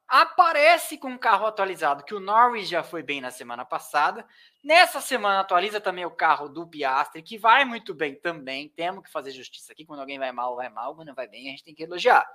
[0.08, 4.26] aparece com um carro atualizado, que o Norris já foi bem na semana passada.
[4.64, 8.68] Nessa semana atualiza também o carro do Piastri, que vai muito bem também.
[8.68, 9.86] Temos que fazer justiça aqui.
[9.86, 10.96] Quando alguém vai mal, vai mal.
[10.96, 12.28] Quando vai bem, a gente tem que elogiar.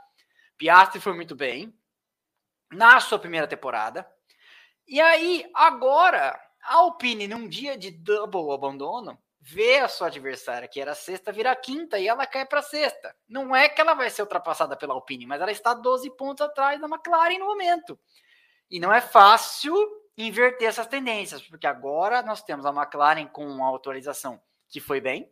[0.57, 1.78] Piastri foi muito bem
[2.76, 4.09] na sua primeira temporada.
[4.88, 10.82] E aí, agora, a Alpine, num dia de double abandono, vê a sua adversária, que
[10.82, 13.15] era sexta, virar quinta e ela cai para sexta.
[13.28, 16.80] Não é que ela vai ser ultrapassada pela Alpine, mas ela está 12 pontos atrás
[16.80, 17.99] da McLaren no momento.
[18.69, 19.76] E não é fácil
[20.17, 25.32] inverter essas tendências, porque agora nós temos a McLaren com uma autorização que foi bem,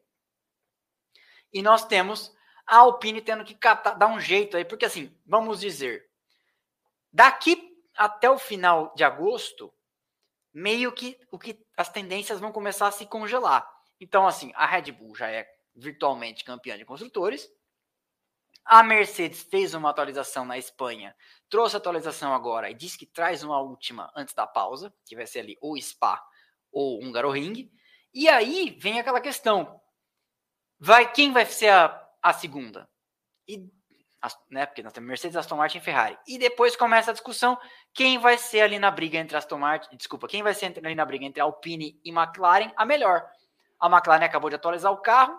[1.51, 2.33] e nós temos
[2.65, 6.05] a Alpine tendo que catar, dar um jeito aí, porque assim, vamos dizer,
[7.13, 9.71] daqui até o final de agosto,
[10.51, 13.67] meio que o que as tendências vão começar a se congelar.
[13.99, 17.47] Então, assim, a Red Bull já é virtualmente campeã de construtores.
[18.65, 21.15] A Mercedes fez uma atualização na Espanha,
[21.49, 25.39] trouxe atualização agora e disse que traz uma última antes da pausa, que vai ser
[25.39, 26.21] ali ou Spa
[26.71, 27.69] ou Hungaroring.
[28.13, 29.81] E aí vem aquela questão:
[30.79, 32.89] vai quem vai ser a, a segunda?
[33.47, 33.69] E,
[34.49, 36.17] né, porque nós temos Mercedes, Aston Martin e Ferrari.
[36.27, 37.57] E depois começa a discussão
[37.93, 41.05] quem vai ser ali na briga entre Aston Martin, desculpa, quem vai ser ali na
[41.05, 43.25] briga entre Alpine e McLaren a melhor.
[43.79, 45.37] A McLaren acabou de atualizar o carro,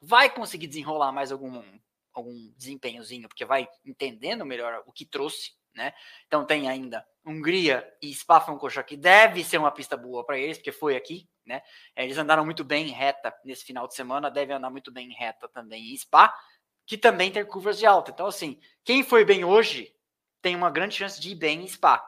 [0.00, 1.62] vai conseguir desenrolar mais algum,
[2.12, 5.92] algum desempenhozinho, porque vai entendendo melhor o que trouxe, né?
[6.26, 10.72] Então tem ainda Hungria e Spa-Francorchamps, que deve ser uma pista boa para eles, porque
[10.72, 11.62] foi aqui, né?
[11.94, 15.14] Eles andaram muito bem em reta nesse final de semana, devem andar muito bem em
[15.14, 16.34] reta também em Spa,
[16.88, 18.10] que também tem curvas de alta.
[18.10, 19.94] Então, assim, quem foi bem hoje
[20.40, 22.02] tem uma grande chance de ir bem em Spa.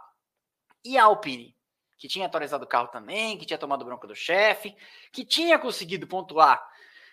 [0.83, 1.55] E a Alpine?
[1.99, 4.74] que tinha atualizado o carro também, que tinha tomado bronca do chefe,
[5.12, 6.66] que tinha conseguido pontuar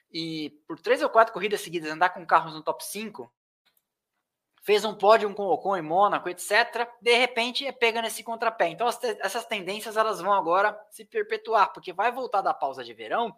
[0.09, 3.29] e por três ou quatro corridas seguidas andar com carros no top 5,
[4.63, 6.87] fez um pódio com Ocon em Mônaco, etc.
[7.01, 8.69] De repente é pega nesse contrapé.
[8.69, 13.35] Então essas tendências elas vão agora se perpetuar, porque vai voltar da pausa de verão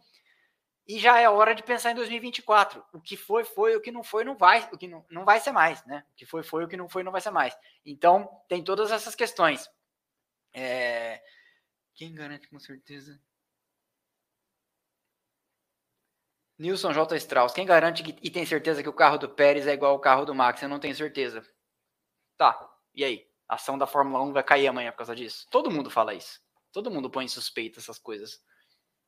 [0.89, 2.83] e já é hora de pensar em 2024.
[2.91, 5.39] O que foi, foi, o que não foi, não vai, o que não, não vai
[5.39, 6.03] ser mais, né?
[6.11, 7.55] O que foi, foi, o que não foi, não vai ser mais.
[7.85, 9.69] Então, tem todas essas questões.
[10.51, 11.21] É...
[11.93, 13.21] Quem garante com certeza?
[16.57, 17.17] Nilson J.
[17.17, 19.99] Strauss, quem garante que, e tem certeza que o carro do Pérez é igual ao
[19.99, 20.59] carro do Max?
[20.59, 21.47] Eu não tenho certeza.
[22.35, 23.29] Tá, e aí?
[23.47, 25.47] A ação da Fórmula 1 vai cair amanhã por causa disso?
[25.51, 26.41] Todo mundo fala isso.
[26.71, 28.41] Todo mundo põe em suspeita essas coisas.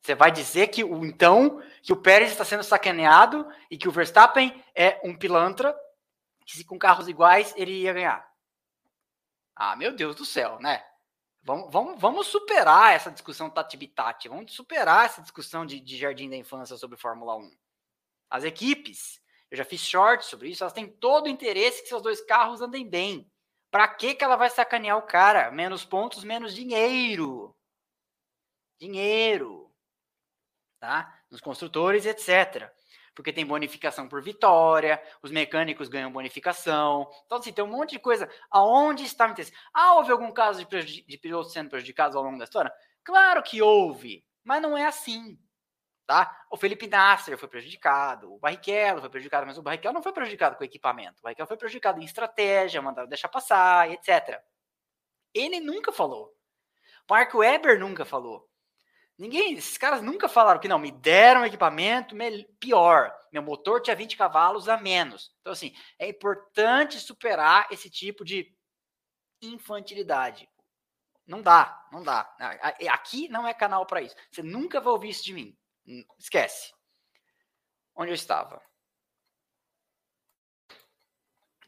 [0.02, 3.92] Você vai dizer que o então que o Pérez está sendo sacaneado e que o
[3.92, 5.76] Verstappen é um pilantra,
[6.46, 8.28] que se com carros iguais ele ia ganhar.
[9.56, 10.84] Ah, meu Deus do céu, né?
[11.44, 16.36] Vamos, vamos, vamos superar essa discussão tati-bitati, vamos superar essa discussão de, de jardim da
[16.36, 17.52] infância sobre Fórmula 1.
[18.30, 22.02] As equipes, eu já fiz shorts sobre isso, elas têm todo o interesse que seus
[22.02, 23.30] dois carros andem bem.
[23.72, 25.50] Para que, que ela vai sacanear o cara?
[25.50, 27.56] Menos pontos, menos dinheiro.
[28.80, 29.71] Dinheiro.
[30.82, 31.18] Tá?
[31.30, 32.70] Nos construtores, etc
[33.14, 37.10] porque tem bonificação por vitória, os mecânicos ganham bonificação.
[37.26, 38.30] Então, assim, tem um monte de coisa.
[38.50, 39.54] Aonde está interesse?
[39.74, 42.74] Ah, houve algum caso de, de pilotos sendo prejudicados ao longo da história?
[43.04, 45.38] Claro que houve, mas não é assim.
[46.06, 46.46] Tá?
[46.50, 50.58] O Felipe Nasser foi prejudicado, o Barrichello foi prejudicado, mas o Barrichello não foi prejudicado
[50.58, 51.20] com equipamento.
[51.20, 54.42] O Barrichello foi prejudicado em estratégia, mandar deixar passar, etc.
[55.34, 56.34] Ele nunca falou.
[57.10, 58.50] Marco Weber nunca falou.
[59.22, 62.16] Ninguém, esses caras nunca falaram que não, me deram equipamento
[62.60, 63.16] pior.
[63.32, 65.32] Meu motor tinha 20 cavalos a menos.
[65.42, 68.52] Então, assim, é importante superar esse tipo de
[69.40, 70.50] infantilidade.
[71.28, 72.36] Não dá, não dá.
[72.90, 74.16] Aqui não é canal para isso.
[74.32, 75.56] Você nunca vai ouvir isso de mim.
[76.18, 76.74] Esquece.
[77.96, 78.60] Onde eu estava?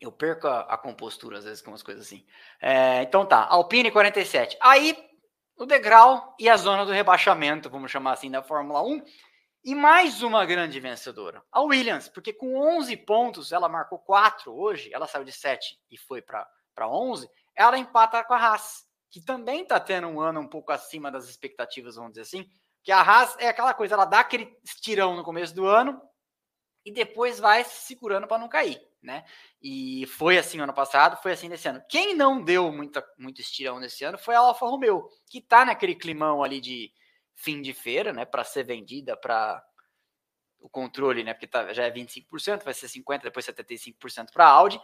[0.02, 2.26] Eu perco a, a compostura às vezes com umas coisas assim.
[2.60, 4.58] É, então tá, Alpine 47.
[4.60, 5.13] Aí
[5.58, 9.04] o degrau e a zona do rebaixamento, vamos chamar assim, da Fórmula 1.
[9.66, 14.94] E mais uma grande vencedora, a Williams, porque com 11 pontos, ela marcou 4 hoje,
[14.94, 16.46] ela saiu de 7 e foi para
[16.82, 21.10] 11, ela empata com a Haas, que também está tendo um ano um pouco acima
[21.10, 22.50] das expectativas, vamos dizer assim,
[22.84, 26.02] que a Haas é aquela coisa, ela dá aquele estirão no começo do ano
[26.84, 29.26] e depois vai se segurando para não cair né?
[29.62, 31.84] E foi assim ano passado, foi assim nesse ano.
[31.90, 35.94] Quem não deu muita, muito estirão nesse ano foi a Alfa Romeo, que tá naquele
[35.94, 36.92] climão ali de
[37.36, 38.26] fim de feira, né?
[38.26, 39.64] Para ser vendida para
[40.60, 41.34] o controle, né?
[41.34, 44.80] Porque tá, já é 25%, vai ser 50%, depois 75% para a Audi.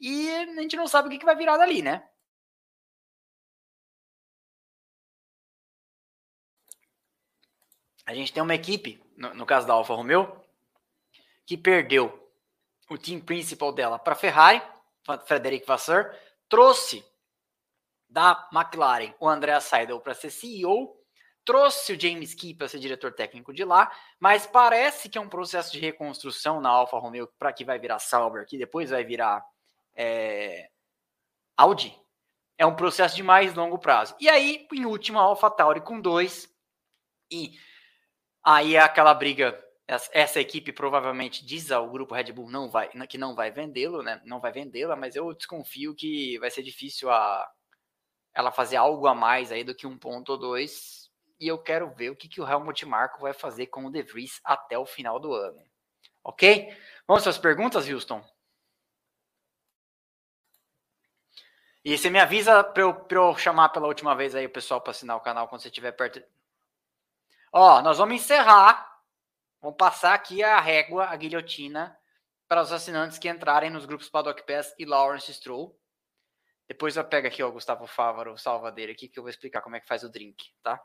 [0.00, 2.08] E a gente não sabe o que, que vai virar dali, né?
[8.06, 10.40] A gente tem uma equipe, no, no caso da Alfa Romeo,
[11.46, 12.23] que perdeu
[12.90, 14.62] o team principal dela para a Ferrari,
[15.26, 16.14] Frederic Vasseur,
[16.48, 17.04] trouxe
[18.08, 20.96] da McLaren o André Seidel para ser CEO,
[21.44, 25.28] trouxe o James Key para ser diretor técnico de lá, mas parece que é um
[25.28, 29.44] processo de reconstrução na Alfa Romeo para que vai virar Sauber, que depois vai virar
[29.94, 30.68] é,
[31.56, 31.98] Audi.
[32.56, 34.14] É um processo de mais longo prazo.
[34.20, 36.48] E aí, em última, a Alpha Tauri com dois.
[37.30, 37.58] E
[38.44, 43.18] aí é aquela briga essa equipe provavelmente diz ao grupo Red Bull não vai, que
[43.18, 44.20] não vai vendê-lo, né?
[44.24, 47.46] Não vai vendê-la, mas eu desconfio que vai ser difícil a
[48.32, 51.10] ela fazer algo a mais aí do que um ponto ou dois.
[51.38, 54.02] E eu quero ver o que, que o Helmut Marko vai fazer com o De
[54.02, 55.62] Vries até o final do ano.
[56.22, 56.74] Ok?
[57.06, 58.24] Vamos às perguntas, Houston?
[61.84, 64.92] E você me avisa para eu, eu chamar pela última vez aí o pessoal para
[64.92, 66.22] assinar o canal quando você estiver perto.
[67.52, 68.93] Ó, nós vamos encerrar
[69.64, 71.98] Vamos passar aqui a régua, a guilhotina,
[72.46, 75.74] para os assinantes que entrarem nos grupos Paddock Pass e Lawrence Stroll.
[76.68, 79.74] Depois eu pego aqui o Gustavo Fávaro, salva dele aqui, que eu vou explicar como
[79.74, 80.78] é que faz o drink, tá?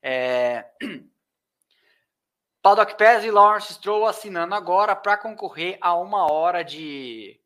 [0.00, 0.64] É...
[2.62, 7.38] Paddock Pass e Lawrence Stroll assinando agora para concorrer a uma hora de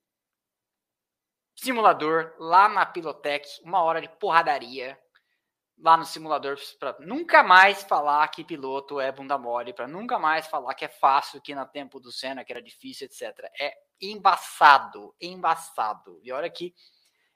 [1.56, 4.96] simulador lá na Pilotec, uma hora de porradaria
[5.80, 10.46] lá no simulador para nunca mais falar que piloto é bunda mole, para nunca mais
[10.46, 13.50] falar que é fácil, que na tempo do Senna que era difícil, etc.
[13.60, 16.20] É embaçado, embaçado.
[16.22, 16.74] E olha que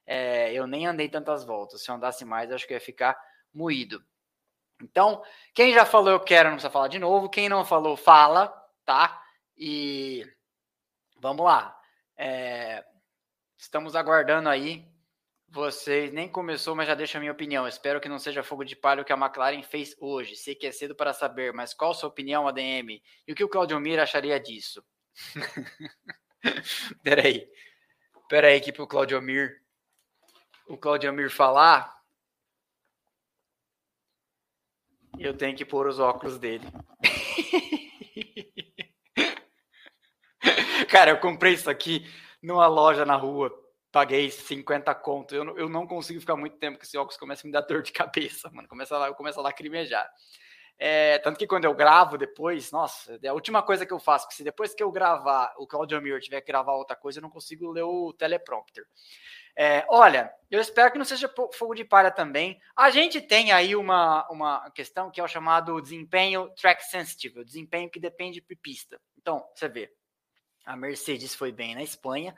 [0.06, 1.82] é, eu nem andei tantas voltas.
[1.82, 3.18] Se eu andasse mais, acho que ia ficar
[3.52, 4.04] moído.
[4.82, 5.22] Então,
[5.54, 7.28] quem já falou eu quero, não precisa falar de novo.
[7.28, 8.48] Quem não falou, fala,
[8.84, 9.22] tá?
[9.56, 10.26] E
[11.20, 11.78] vamos lá.
[12.16, 12.84] É,
[13.56, 14.91] estamos aguardando aí
[15.52, 17.68] Vocês nem começou, mas já deixa a minha opinião.
[17.68, 20.34] Espero que não seja fogo de palha o que a McLaren fez hoje.
[20.34, 23.02] Sei que é cedo para saber, mas qual a sua opinião, ADM?
[23.28, 24.82] E o que o Claudio Mir acharia disso?
[27.04, 27.46] Peraí.
[28.30, 29.62] Peraí aqui pro Claudio Mir.
[30.66, 32.00] O Claudio Mir falar.
[35.18, 36.66] Eu tenho que pôr os óculos dele.
[40.88, 42.10] Cara, eu comprei isso aqui
[42.42, 43.61] numa loja na rua
[43.92, 45.34] paguei 50 conto.
[45.34, 47.82] Eu, eu não consigo ficar muito tempo com esse óculos, começa a me dar dor
[47.82, 48.66] de cabeça, mano.
[48.66, 50.10] Começa a, começa a lacrimejar.
[50.78, 54.24] É, tanto que quando eu gravo depois, nossa, é a última coisa que eu faço,
[54.24, 57.22] porque se depois que eu gravar, o Claudio Mir tiver que gravar outra coisa, eu
[57.22, 58.84] não consigo ler o teleprompter.
[59.54, 62.58] É, olha, eu espero que não seja fogo de palha também.
[62.74, 67.44] A gente tem aí uma, uma questão que é o chamado desempenho track sensitive, o
[67.44, 68.98] desempenho que depende de pista.
[69.18, 69.92] Então, você vê,
[70.64, 72.34] a Mercedes foi bem na Espanha,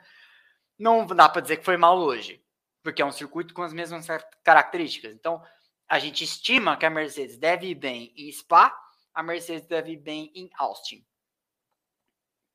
[0.77, 2.43] não dá para dizer que foi mal hoje,
[2.83, 4.07] porque é um circuito com as mesmas
[4.43, 5.13] características.
[5.13, 5.41] Então,
[5.87, 8.75] a gente estima que a Mercedes deve ir bem em Spa,
[9.13, 11.05] a Mercedes deve ir bem em Austin.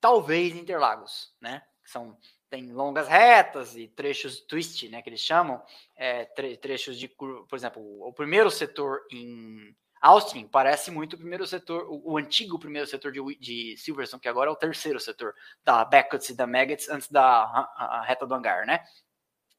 [0.00, 1.62] Talvez Interlagos, né?
[1.84, 2.18] São
[2.50, 5.62] tem longas retas e trechos twist, né, que eles chamam,
[5.94, 11.46] é, tre trechos de, por exemplo, o primeiro setor em Austin parece muito o primeiro
[11.46, 15.34] setor, o, o antigo primeiro setor de, de, Silverstone, que agora é o terceiro setor
[15.62, 18.82] da Beckett's e da Maggots antes da a, a reta do hangar, né?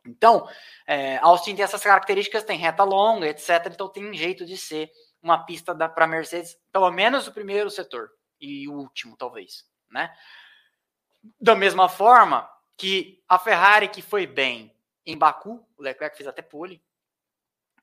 [0.05, 0.49] Então,
[0.87, 3.67] é, Austin tem essas características, tem reta longa, etc.
[3.67, 8.67] Então tem jeito de ser uma pista para Mercedes, pelo menos o primeiro setor e
[8.67, 10.11] o último, talvez, né?
[11.39, 14.75] Da mesma forma que a Ferrari que foi bem
[15.05, 16.83] em Baku, o Leclerc fez até pole,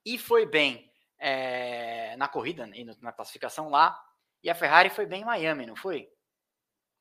[0.05, 0.88] e foi bem
[1.19, 3.99] é, na corrida e né, na classificação lá.
[4.43, 6.09] E a Ferrari foi bem em Miami, não foi?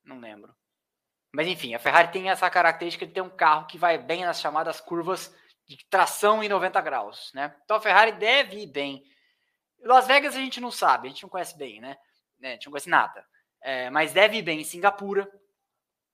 [0.03, 0.55] Não lembro.
[1.31, 4.39] Mas enfim, a Ferrari tem essa característica de ter um carro que vai bem nas
[4.39, 5.35] chamadas curvas
[5.67, 7.55] de tração em 90 graus, né?
[7.63, 9.03] Então a Ferrari deve ir bem.
[9.81, 11.97] Las Vegas a gente não sabe, a gente não conhece bem, né?
[12.41, 13.25] É, a gente não conhece nada.
[13.61, 15.29] É, mas deve ir bem em Singapura,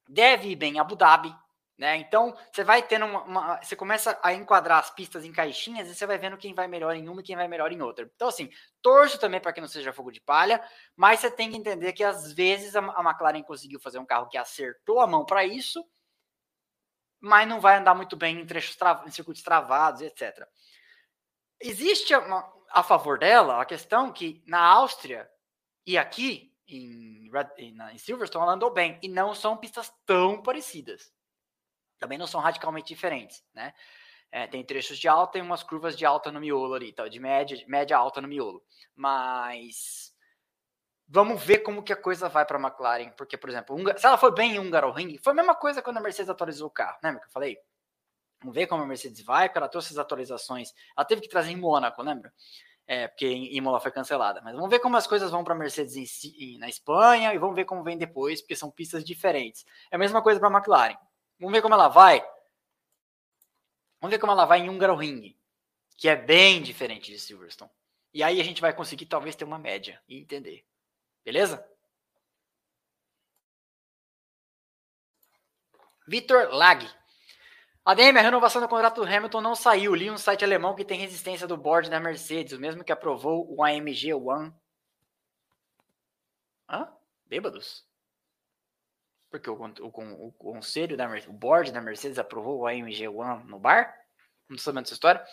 [0.09, 1.33] deve ir bem em Abu Dhabi,
[1.77, 1.97] né?
[1.97, 5.95] Então, você vai tendo uma, uma, Você começa a enquadrar as pistas em caixinhas e
[5.95, 8.09] você vai vendo quem vai melhor em uma e quem vai melhor em outra.
[8.15, 8.49] Então, assim,
[8.81, 10.63] torço também para que não seja fogo de palha,
[10.95, 14.29] mas você tem que entender que às vezes a, a McLaren conseguiu fazer um carro
[14.29, 15.83] que acertou a mão para isso,
[17.19, 19.03] mas não vai andar muito bem em trechos tra...
[19.07, 20.47] em circuitos travados, etc.
[21.59, 25.27] Existe uma, a favor dela a questão que na Áustria
[25.87, 31.11] e aqui em, em Silverstone ela andou bem e não são pistas tão parecidas
[32.03, 33.73] também não são radicalmente diferentes, né?
[34.29, 37.07] É, tem trechos de alta e umas curvas de alta no miolo ali, tá?
[37.07, 38.61] de média, média alta no miolo.
[38.93, 40.13] Mas
[41.07, 44.17] vamos ver como que a coisa vai para a McLaren, porque, por exemplo, se ela
[44.17, 47.15] foi bem em Hungaroring, foi a mesma coisa quando a Mercedes atualizou o carro, né?
[47.17, 47.57] Que eu falei.
[48.41, 50.73] Vamos ver como a Mercedes vai, porque ela trouxe as atualizações.
[50.97, 52.33] Ela teve que trazer em Mônaco, lembra?
[52.85, 54.41] É, porque Imola foi cancelada.
[54.43, 57.37] Mas vamos ver como as coisas vão para a Mercedes em, em, na Espanha e
[57.37, 59.63] vamos ver como vem depois, porque são pistas diferentes.
[59.89, 60.97] É a mesma coisa para a McLaren.
[61.43, 62.21] Vamos ver como ela vai.
[63.99, 65.37] Vamos ver como ela vai em Hungaroring,
[65.97, 67.69] que é bem diferente de Silverstone.
[68.13, 70.65] E aí a gente vai conseguir talvez ter uma média e entender.
[71.21, 71.69] Beleza?
[76.07, 76.89] Vitor Lag.
[77.83, 79.93] ADM, a renovação do contrato do Hamilton não saiu.
[79.93, 83.53] Li um site alemão que tem resistência do board da Mercedes, o mesmo que aprovou
[83.53, 84.53] o AMG One.
[86.69, 86.89] Hã?
[87.25, 87.85] Bêbados?
[89.33, 93.43] Porque o, o, o conselho da Mercedes, o board da Mercedes aprovou o AMG One
[93.45, 93.91] no bar.
[94.47, 95.25] Não sabendo dessa história.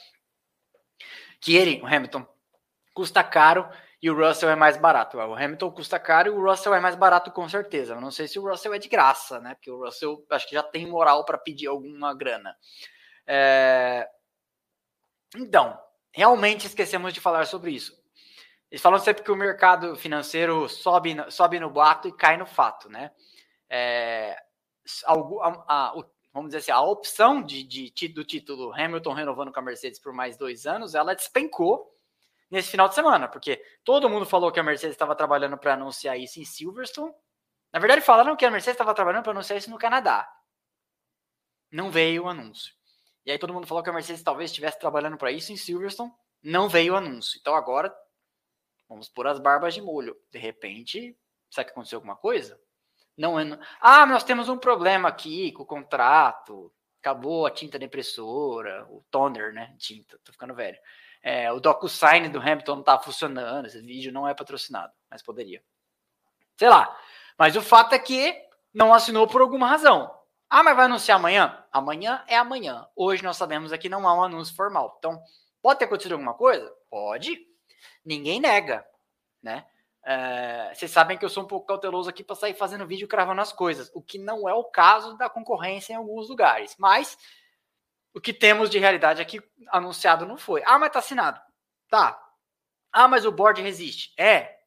[1.38, 2.26] Que ele, o Hamilton,
[2.94, 3.68] custa caro
[4.03, 5.18] e o Russell é mais barato.
[5.18, 7.92] O Hamilton custa caro e o Russell é mais barato com certeza.
[7.92, 9.55] Eu não sei se o Russell é de graça, né?
[9.55, 12.57] Porque o Russell acho que já tem moral para pedir alguma grana.
[13.26, 14.09] É...
[15.36, 15.78] Então,
[16.11, 17.94] realmente esquecemos de falar sobre isso.
[18.70, 22.88] Eles falam sempre que o mercado financeiro sobe, sobe no boato e cai no fato,
[22.88, 23.11] né?
[23.70, 24.36] É,
[25.06, 29.60] a, a, a, vamos dizer assim, a opção de, de, do título Hamilton renovando com
[29.60, 31.96] a Mercedes por mais dois anos, ela despencou
[32.50, 36.18] nesse final de semana, porque todo mundo falou que a Mercedes estava trabalhando para anunciar
[36.18, 37.14] isso em Silverstone.
[37.72, 40.28] Na verdade, falaram que a Mercedes estava trabalhando para anunciar isso no Canadá.
[41.70, 42.74] Não veio o anúncio.
[43.24, 46.12] E aí todo mundo falou que a Mercedes talvez estivesse trabalhando para isso em Silverstone.
[46.42, 47.38] Não veio o anúncio.
[47.40, 47.94] Então agora
[48.88, 50.16] vamos pôr as barbas de molho.
[50.32, 51.16] De repente,
[51.48, 52.60] será que aconteceu alguma coisa?
[53.20, 53.58] Não é.
[53.82, 56.72] Ah, nós temos um problema aqui com o contrato.
[57.02, 59.74] Acabou a tinta da impressora, o toner, né?
[59.76, 60.78] Tinta, tô ficando velho.
[61.22, 63.66] É, o DocuSign do Hamilton não tá funcionando.
[63.66, 65.62] Esse vídeo não é patrocinado, mas poderia.
[66.56, 66.98] Sei lá.
[67.38, 68.34] Mas o fato é que
[68.72, 70.10] não assinou por alguma razão.
[70.48, 71.62] Ah, mas vai anunciar amanhã?
[71.70, 72.88] Amanhã é amanhã.
[72.96, 74.96] Hoje nós sabemos aqui não há um anúncio formal.
[74.98, 75.22] Então,
[75.60, 76.72] pode ter acontecido alguma coisa?
[76.88, 77.46] Pode.
[78.02, 78.82] Ninguém nega,
[79.42, 79.66] né?
[80.05, 83.40] É, vocês sabem que eu sou um pouco cauteloso aqui para sair fazendo vídeo cravando
[83.40, 86.74] as coisas, o que não é o caso da concorrência em alguns lugares.
[86.78, 87.18] Mas
[88.14, 90.62] o que temos de realidade aqui anunciado não foi.
[90.64, 91.40] Ah, mas tá assinado.
[91.88, 92.20] Tá.
[92.92, 94.12] Ah, mas o board resiste.
[94.18, 94.59] É.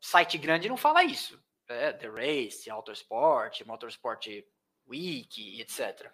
[0.00, 1.42] Site grande não fala isso.
[1.68, 4.26] É, The Race, Autosport, Motorsport
[4.86, 6.10] Week, etc.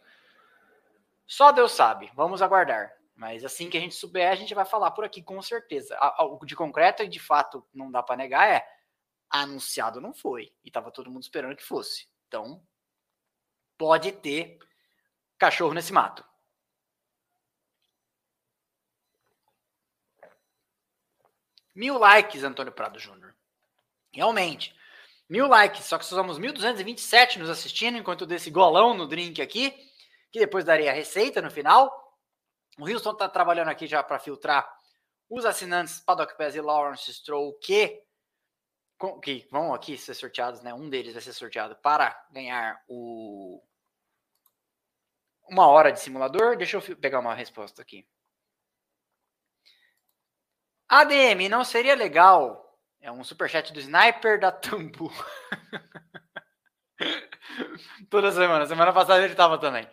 [1.27, 2.11] Só Deus sabe.
[2.15, 2.93] Vamos aguardar.
[3.21, 5.95] Mas assim que a gente souber, a gente vai falar por aqui com certeza.
[6.21, 8.67] O de concreto e de fato não dá para negar é
[9.29, 12.09] anunciado não foi e tava todo mundo esperando que fosse.
[12.27, 12.67] Então
[13.77, 14.59] pode ter
[15.37, 16.25] cachorro nesse mato.
[21.75, 23.37] Mil likes, Antônio Prado Júnior.
[24.15, 24.75] Realmente.
[25.29, 29.77] Mil likes, só que somos 1.227 nos assistindo, enquanto desse golão no drink aqui,
[30.33, 32.01] que depois daria a receita no final.
[32.81, 34.67] O Houston está trabalhando aqui já para filtrar
[35.29, 38.03] os assinantes Paddock Pass e Lawrence Stroll que,
[39.23, 40.73] que vão aqui ser sorteados, né?
[40.73, 43.63] Um deles vai ser sorteado para ganhar o
[45.47, 46.57] uma hora de simulador.
[46.57, 48.07] Deixa eu pegar uma resposta aqui.
[50.89, 52.79] ADM, não seria legal?
[52.99, 55.13] É um superchat do Sniper da Tambu.
[58.09, 58.67] Toda semana.
[58.67, 59.87] Semana passada ele tava também.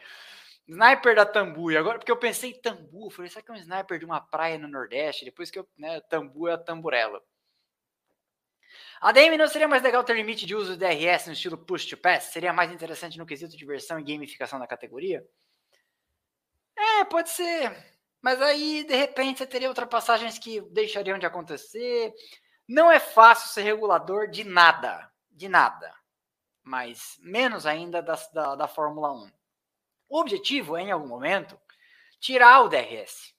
[0.68, 1.72] Sniper da Tambu.
[1.72, 4.06] E agora, porque eu pensei em Tambu, eu falei, será que é um sniper de
[4.06, 5.26] uma praia no Nordeste?
[5.26, 7.22] Depois que eu, né, Tambu é a tamburela.
[9.00, 11.86] A DM não seria mais legal ter limite de uso de DRS no estilo push
[11.86, 12.26] to pass?
[12.26, 15.26] Seria mais interessante no quesito diversão e gamificação da categoria?
[16.76, 17.98] É, pode ser.
[18.22, 22.12] Mas aí, de repente, você teria ultrapassagens que deixariam de acontecer.
[22.68, 25.12] Não é fácil ser regulador de nada.
[25.30, 25.94] De nada.
[26.64, 29.37] Mas menos ainda da, da, da Fórmula 1.
[30.10, 31.60] O objetivo é, em algum momento,
[32.20, 33.36] tirar o DRS.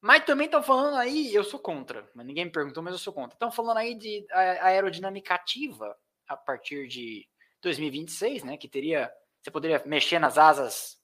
[0.00, 3.12] Mas também estão falando aí, eu sou contra, mas ninguém me perguntou, mas eu sou
[3.12, 3.34] contra.
[3.34, 5.96] Estão falando aí de aerodinâmica ativa
[6.28, 7.26] a partir de
[7.60, 8.56] 2026, né?
[8.56, 11.00] Que teria, você poderia mexer nas asas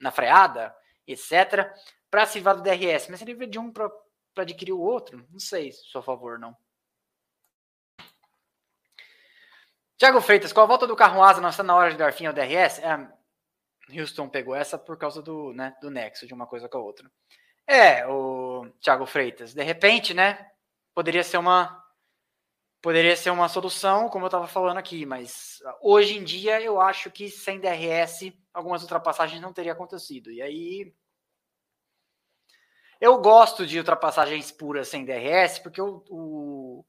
[0.00, 0.74] na freada,
[1.06, 1.72] etc.,
[2.10, 3.08] para se livrar do DRS.
[3.08, 3.90] Mas livra de um para
[4.36, 5.26] adquirir o outro?
[5.30, 6.56] Não sei, sou a favor, não.
[9.96, 12.26] Tiago Freitas, com a volta do carro asa, nós estamos na hora de dar fim
[12.26, 12.78] ao DRS?
[12.80, 13.12] É,
[13.92, 17.10] Houston pegou essa por causa do, né, do nexo de uma coisa com a outra.
[17.66, 20.50] É, o Thiago Freitas, de repente, né,
[20.94, 21.82] poderia ser uma
[22.82, 27.10] poderia ser uma solução, como eu estava falando aqui, mas hoje em dia eu acho
[27.10, 30.30] que sem DRS algumas ultrapassagens não teria acontecido.
[30.30, 30.94] E aí
[33.00, 36.84] eu gosto de ultrapassagens puras sem DRS, porque o, o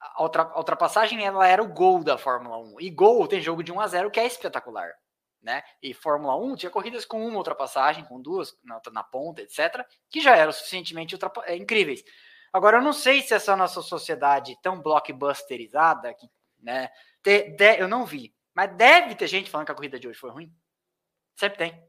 [0.00, 0.22] a
[0.58, 2.80] ultrapassagem ela era o gol da Fórmula 1.
[2.80, 4.92] E gol tem jogo de 1 a 0 que é espetacular
[5.42, 5.62] né?
[5.82, 10.20] E Fórmula 1 tinha corridas com uma ultrapassagem, com duas na, na ponta, etc., que
[10.20, 12.02] já eram suficientemente é, incríveis.
[12.52, 16.28] Agora, eu não sei se essa nossa sociedade tão blockbusterizada, que,
[16.58, 16.88] né,
[17.22, 20.18] te, de, eu não vi, mas deve ter gente falando que a corrida de hoje
[20.18, 20.52] foi ruim.
[21.36, 21.88] Sempre tem.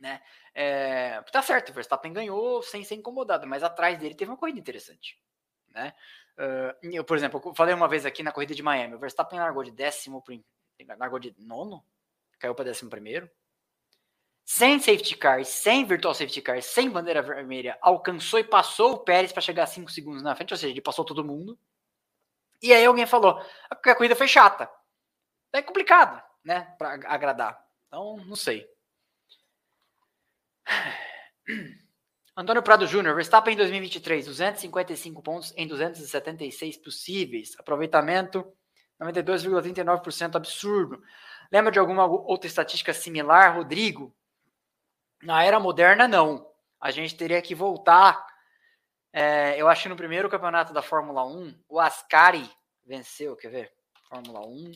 [0.00, 0.22] Né?
[0.54, 4.58] É, tá certo, o Verstappen ganhou sem ser incomodado, mas atrás dele teve uma corrida
[4.58, 5.18] interessante.
[5.68, 5.92] Né?
[6.38, 9.38] Uh, eu, por exemplo, eu falei uma vez aqui na corrida de Miami, o Verstappen
[9.38, 10.22] largou de décimo,
[10.98, 11.84] largou de nono,
[12.40, 13.30] caiu para décimo primeiro.
[14.44, 19.30] Sem safety car, sem virtual safety car, sem bandeira vermelha, alcançou e passou o Pérez
[19.30, 21.56] para chegar 5 segundos na frente, ou seja, ele passou todo mundo.
[22.60, 23.40] E aí alguém falou
[23.82, 24.68] que a corrida foi chata.
[25.52, 27.64] É complicado, né, para agradar.
[27.86, 28.68] Então, não sei.
[32.36, 37.54] Antônio Prado Júnior, Verstappen em 2023, 255 pontos em 276 possíveis.
[37.58, 38.52] Aproveitamento
[39.00, 41.02] 92,39%, absurdo.
[41.50, 44.14] Lembra de alguma outra estatística similar, Rodrigo?
[45.22, 46.48] Na era moderna, não.
[46.80, 48.24] A gente teria que voltar.
[49.12, 52.48] É, eu acho que no primeiro campeonato da Fórmula 1, o Ascari
[52.84, 53.72] venceu, quer ver?
[54.08, 54.72] Fórmula 1,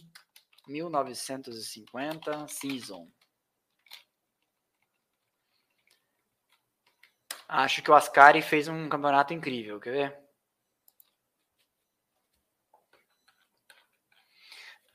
[0.67, 3.09] 1950 season.
[7.49, 10.24] Acho que o Ascari fez um campeonato incrível, quer ver?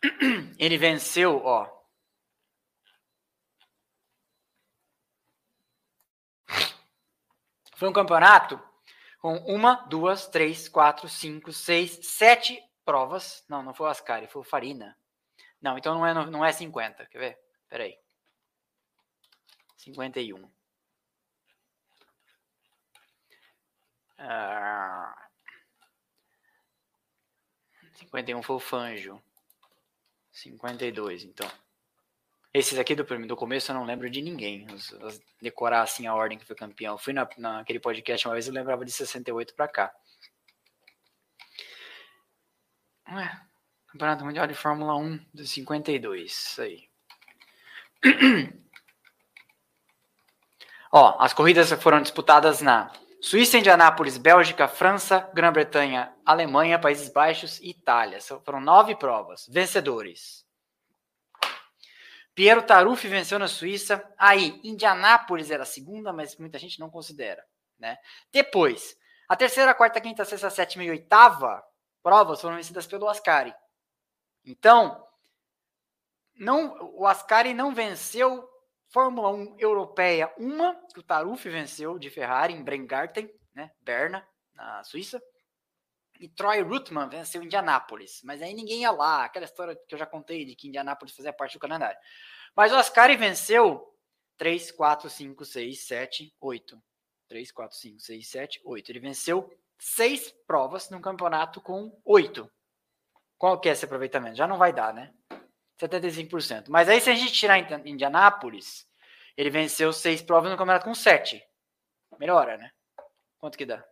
[0.58, 1.80] Ele venceu, ó.
[7.76, 8.62] Foi um campeonato
[9.20, 13.44] com uma, duas, três, quatro, cinco, seis, sete provas.
[13.48, 14.98] Não, não foi o Ascari, foi o Farina.
[15.62, 17.06] Não, então não é, não é 50.
[17.06, 17.40] Quer ver?
[17.70, 17.98] Peraí.
[19.78, 20.50] 51.
[24.18, 25.30] Ah,
[27.94, 29.22] 51 foi o Fanjo.
[30.42, 31.50] 52, então.
[32.54, 34.66] Esses aqui do, do começo eu não lembro de ninguém.
[34.74, 36.98] Os, os decorar assim a ordem que foi campeão.
[36.98, 39.94] Fui na, naquele podcast uma vez eu lembrava de 68 para cá.
[43.88, 46.32] Campeonato Mundial de Fórmula 1 de 52.
[46.32, 46.90] Isso aí.
[50.92, 52.92] Ó, as corridas foram disputadas na
[53.22, 58.20] Suíça, Indianápolis, Bélgica, França, Grã-Bretanha, Alemanha, Países Baixos e Itália.
[58.22, 59.46] Foram nove provas.
[59.50, 60.46] Vencedores.
[62.34, 64.02] Piero Taruffi venceu na Suíça.
[64.18, 67.46] Aí, Indianápolis era a segunda, mas muita gente não considera.
[67.78, 67.98] Né?
[68.32, 68.98] Depois,
[69.28, 71.62] a terceira, quarta, quinta, sexta, sétima e oitava
[72.02, 73.54] provas foram vencidas pelo Ascari.
[74.46, 75.06] Então,
[76.34, 78.50] não, o Ascari não venceu
[78.90, 84.84] Fórmula 1 europeia, uma que o Taruffi venceu de Ferrari em Brengarten, né, Berna, na
[84.84, 85.22] Suíça.
[86.20, 88.22] E Troy Ruttmann venceu Indianápolis.
[88.24, 89.24] Mas aí ninguém ia lá.
[89.24, 91.98] Aquela história que eu já contei de que Indianápolis fazia parte do calendário.
[92.54, 93.96] Mas o Ascari venceu
[94.38, 96.84] 3, 4, 5, 6, 7, 8.
[97.30, 98.90] 3, 4, 5, 6, 7, 8.
[98.92, 102.52] Ele venceu seis provas no campeonato com 8.
[103.38, 104.36] Qual que é esse aproveitamento?
[104.36, 105.14] Já não vai dar, né?
[105.80, 106.66] 75%.
[106.70, 108.88] Mas aí, se a gente tirar Indianápolis,
[109.38, 111.42] ele venceu seis provas no campeonato com 7.
[112.20, 112.72] Melhora, né?
[113.38, 113.84] Quanto que dá?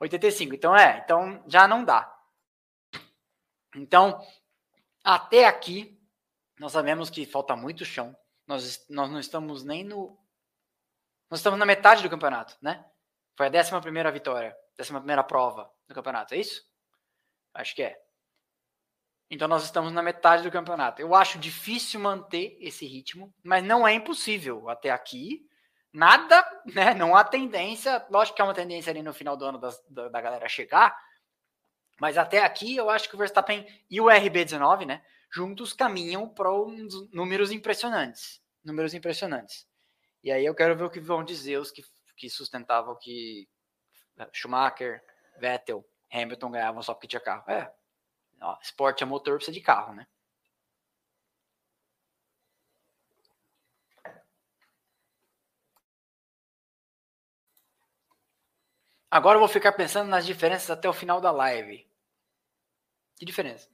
[0.00, 0.54] 85.
[0.54, 1.02] Então, é.
[1.04, 2.10] Então, já não dá.
[3.76, 4.26] Então,
[5.04, 6.00] até aqui,
[6.58, 8.16] nós sabemos que falta muito chão.
[8.46, 10.18] Nós, nós não estamos nem no.
[11.30, 12.82] Nós estamos na metade do campeonato, né?
[13.36, 16.66] Foi a 11 primeira vitória, 11 primeira prova do campeonato, é isso?
[17.52, 18.02] Acho que é.
[19.30, 21.02] Então nós estamos na metade do campeonato.
[21.02, 24.68] Eu acho difícil manter esse ritmo, mas não é impossível.
[24.70, 25.46] Até aqui,
[25.92, 26.94] nada, né?
[26.94, 28.04] Não há tendência.
[28.10, 30.96] Lógico que há uma tendência ali no final do ano das, da, da, galera chegar,
[32.00, 35.04] mas até aqui eu acho que o Verstappen e o RB19, né?
[35.30, 38.40] Juntos caminham para uns números impressionantes.
[38.64, 39.66] Números impressionantes.
[40.22, 41.82] E aí eu quero ver o que vão dizer os que,
[42.16, 43.46] que sustentavam que
[44.32, 45.02] Schumacher,
[45.38, 47.48] Vettel, Hamilton ganhavam só porque tinha carro.
[47.50, 47.70] É,
[48.62, 50.06] esporte a motor precisa de carro, né?
[59.10, 61.86] Agora eu vou ficar pensando nas diferenças até o final da live.
[63.16, 63.68] Que diferença?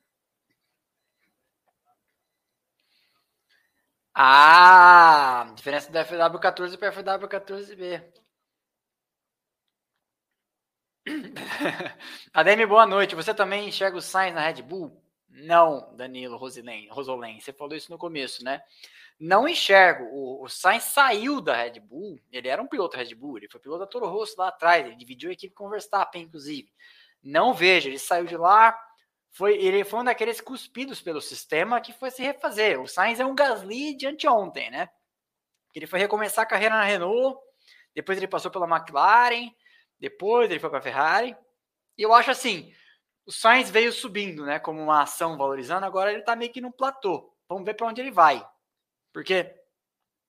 [4.15, 8.03] Ah, diferença da FW14 para FW14B.
[12.33, 13.15] Ademir, boa noite.
[13.15, 15.03] Você também enxerga o Sainz na Red Bull?
[15.29, 16.89] Não, Danilo Rosolém.
[17.41, 18.63] Você falou isso no começo, né?
[19.19, 20.05] Não enxergo.
[20.05, 22.19] O, o Sainz saiu da Red Bull.
[22.33, 23.39] Ele era um piloto Red Bull.
[23.39, 24.87] Ele foi piloto da Toro Rosso lá atrás.
[24.87, 26.73] Ele dividiu a equipe com o Verstappen, inclusive.
[27.23, 27.89] Não vejo.
[27.89, 28.77] Ele saiu de lá.
[29.31, 32.81] Foi, ele foi um daqueles cuspidos pelo sistema que foi se refazer.
[32.81, 34.89] O Sainz é um Gasly de anteontem, né?
[35.75, 37.39] Ele foi recomeçar a carreira na Renault.
[37.95, 39.51] Depois ele passou pela McLaren
[40.01, 41.37] depois ele foi para a Ferrari.
[41.97, 42.75] E eu acho assim,
[43.27, 46.73] o Sainz veio subindo, né, como uma ação valorizando, agora ele está meio que no
[46.73, 47.35] platô.
[47.49, 48.47] Vamos ver para onde ele vai.
[49.13, 49.55] Porque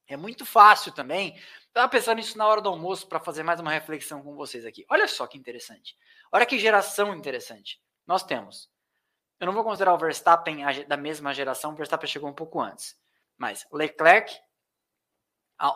[0.08, 1.36] é muito fácil também.
[1.68, 4.86] Estava pensando nisso na hora do almoço para fazer mais uma reflexão com vocês aqui.
[4.90, 5.98] Olha só que interessante.
[6.32, 7.82] Olha que geração interessante.
[8.06, 8.70] Nós temos.
[9.40, 12.98] Eu não vou considerar o Verstappen da mesma geração, o Verstappen chegou um pouco antes.
[13.38, 14.34] Mas Leclerc,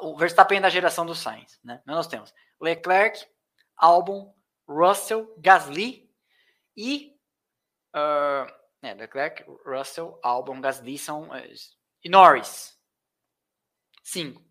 [0.02, 1.82] o Verstappen é da geração do Sainz, né?
[1.86, 3.28] Nós temos Leclerc,
[3.80, 4.36] Albon,
[4.68, 6.12] Russell, Gasly
[6.76, 7.18] e
[7.96, 8.52] uh,
[8.82, 12.78] é, Leclerc, Russell, Albon, Gasly são uh, e Norris.
[14.04, 14.44] Cinco.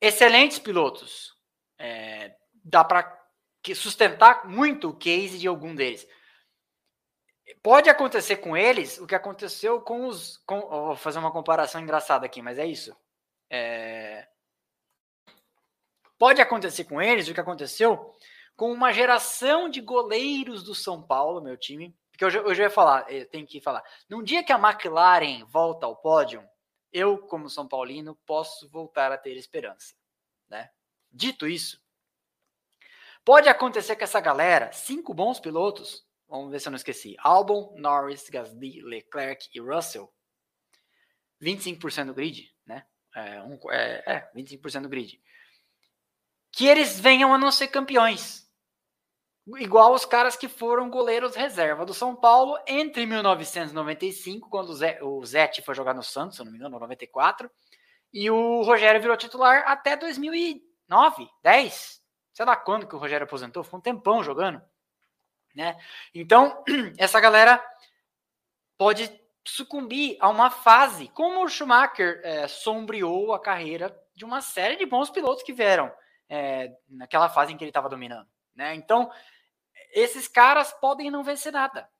[0.00, 1.34] Excelentes pilotos.
[1.78, 2.34] É,
[2.64, 3.18] dá para
[3.74, 6.06] sustentar muito o case de algum deles.
[7.62, 10.38] Pode acontecer com eles o que aconteceu com os.
[10.46, 12.96] Com, vou fazer uma comparação engraçada aqui, mas é isso.
[13.50, 14.28] É,
[16.18, 18.14] pode acontecer com eles o que aconteceu
[18.56, 21.96] com uma geração de goleiros do São Paulo, meu time.
[22.10, 23.82] Porque eu já, eu ia falar, eu tenho que falar.
[24.08, 26.46] Num dia que a McLaren volta ao pódio,
[26.92, 29.94] eu, como São Paulino, posso voltar a ter esperança.
[30.48, 30.68] Né?
[31.10, 31.80] Dito isso,
[33.24, 37.74] pode acontecer que essa galera, cinco bons pilotos, vamos ver se eu não esqueci: Albon,
[37.78, 40.12] Norris, Gasly, Leclerc e Russell,
[41.40, 42.86] 25% do grid, né?
[43.14, 45.20] É, um, é, é 25% do grid.
[46.52, 48.40] Que eles venham a não ser campeões
[49.58, 55.62] igual os caras que foram goleiros reserva do São Paulo entre 1995, quando o Zete
[55.62, 57.50] foi jogar no Santos, se não me engano, 94,
[58.12, 62.00] e o Rogério virou titular até 2009, 10.
[62.32, 64.60] Sei lá quando que o Rogério aposentou, foi um tempão jogando,
[65.54, 65.76] né?
[66.14, 66.62] Então,
[66.98, 67.64] essa galera
[68.76, 69.10] pode
[69.44, 74.86] sucumbir a uma fase, como o Schumacher é, sombreou a carreira de uma série de
[74.86, 75.90] bons pilotos que vieram
[76.30, 78.30] é, naquela fase em que ele estava dominando.
[78.54, 78.74] Né?
[78.76, 79.12] Então,
[79.92, 81.90] esses caras podem não vencer nada.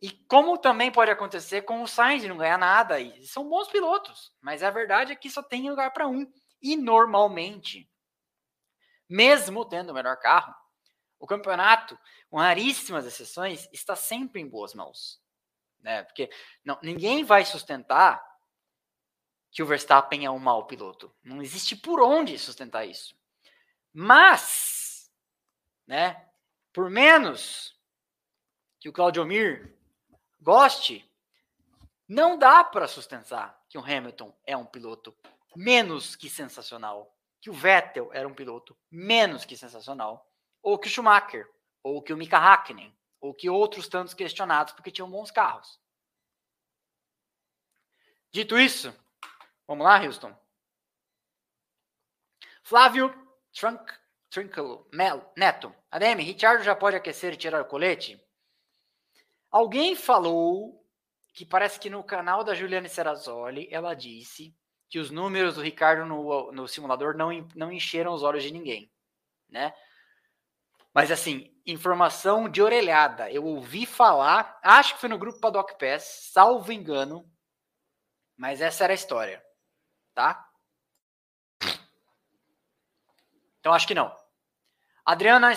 [0.00, 4.32] E como também pode acontecer com o Sainz não ganhar nada, e são bons pilotos,
[4.40, 6.32] mas a verdade é que só tem lugar para um.
[6.62, 7.90] E normalmente,
[9.08, 10.54] mesmo tendo o melhor carro,
[11.18, 11.98] o campeonato,
[12.30, 15.20] com raríssimas exceções, está sempre em boas mãos.
[15.80, 16.02] Né?
[16.04, 16.30] Porque
[16.64, 18.24] não, ninguém vai sustentar
[19.50, 21.14] que o Verstappen é um mau piloto.
[21.22, 23.19] Não existe por onde sustentar isso.
[23.92, 25.10] Mas,
[25.86, 26.30] né,
[26.72, 27.78] por menos
[28.78, 29.76] que o Claudio Mir
[30.40, 31.08] goste,
[32.08, 35.16] não dá para sustentar que o Hamilton é um piloto
[35.54, 40.30] menos que sensacional, que o Vettel era um piloto menos que sensacional,
[40.62, 41.48] ou que o Schumacher,
[41.82, 45.80] ou que o Mika Hakkinen, ou que outros tantos questionados porque tinham bons carros.
[48.32, 48.94] Dito isso,
[49.66, 50.36] vamos lá, Houston.
[52.62, 53.19] Flávio
[53.52, 53.92] Trunk,
[54.30, 55.74] Trinkle Mel, Neto.
[55.90, 58.20] ADM, Richard já pode aquecer e tirar o colete?
[59.50, 60.84] Alguém falou
[61.32, 64.54] que parece que no canal da Juliane Serrazoli ela disse
[64.88, 68.90] que os números do Ricardo no, no simulador não, não encheram os olhos de ninguém,
[69.48, 69.72] né?
[70.92, 73.30] Mas assim, informação de orelhada.
[73.30, 77.30] Eu ouvi falar, acho que foi no grupo Paddock Pass, salvo engano,
[78.36, 79.44] mas essa era a história,
[80.14, 80.49] tá?
[83.60, 84.14] Então acho que não.
[85.04, 85.52] Adriana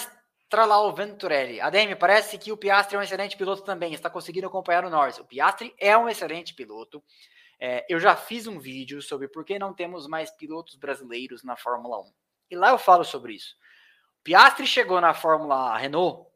[0.54, 1.60] Tralau Venturelli.
[1.60, 3.92] ADM, parece que o Piastri é um excelente piloto também.
[3.92, 5.18] Está conseguindo acompanhar o Norris.
[5.18, 7.04] O Piastri é um excelente piloto.
[7.60, 11.56] É, eu já fiz um vídeo sobre por que não temos mais pilotos brasileiros na
[11.56, 12.14] Fórmula 1.
[12.52, 13.56] E lá eu falo sobre isso.
[14.20, 16.30] O Piastri chegou na Fórmula Renault,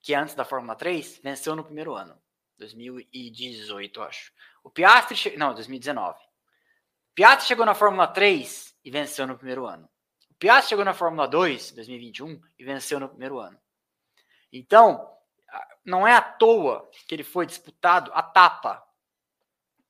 [0.00, 2.18] que é antes da Fórmula 3, venceu no primeiro ano.
[2.56, 4.32] 2018, acho.
[4.62, 5.16] O Piastri.
[5.16, 5.36] Che...
[5.36, 6.18] Não, 2019.
[6.18, 9.89] O Piastri chegou na Fórmula 3 e venceu no primeiro ano.
[10.40, 13.60] Piastri chegou na Fórmula 2 em 2021 e venceu no primeiro ano.
[14.50, 15.06] Então,
[15.84, 18.82] não é à toa que ele foi disputado a tapa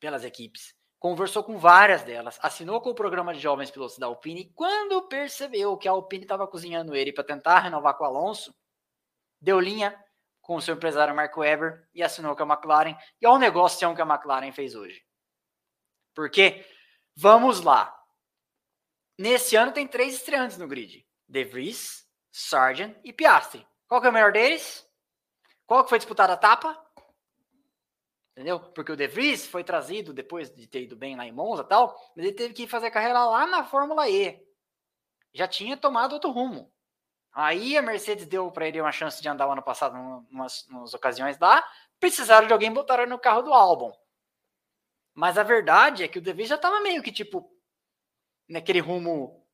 [0.01, 0.75] pelas equipes.
[0.99, 5.01] Conversou com várias delas, assinou com o programa de jovens pilotos da Alpine e quando
[5.03, 8.53] percebeu que a Alpine estava cozinhando ele para tentar renovar com o Alonso,
[9.41, 9.97] deu linha
[10.43, 12.97] com o seu empresário Mark Webber e assinou com a McLaren.
[13.21, 15.01] E é o negócio que a McLaren fez hoje.
[16.13, 16.67] Porque,
[17.17, 18.00] vamos lá,
[19.21, 23.67] Nesse ano tem três estreantes no grid: De Vries, Sargent e Piastri.
[23.87, 24.89] Qual que é o melhor deles?
[25.67, 26.83] Qual que foi disputada a etapa?
[28.33, 28.59] Entendeu?
[28.59, 31.69] Porque o De Vries foi trazido depois de ter ido bem lá em Monza e
[31.69, 34.43] tal, mas ele teve que fazer carreira lá na Fórmula E.
[35.35, 36.73] Já tinha tomado outro rumo.
[37.31, 39.97] Aí a Mercedes deu para ele uma chance de andar o ano passado
[40.31, 41.63] umas, umas ocasiões lá.
[41.99, 43.93] Precisaram de alguém botar no carro do álbum.
[45.13, 47.55] Mas a verdade é que o De Vries já estava meio que tipo,
[48.51, 49.47] naquele rumo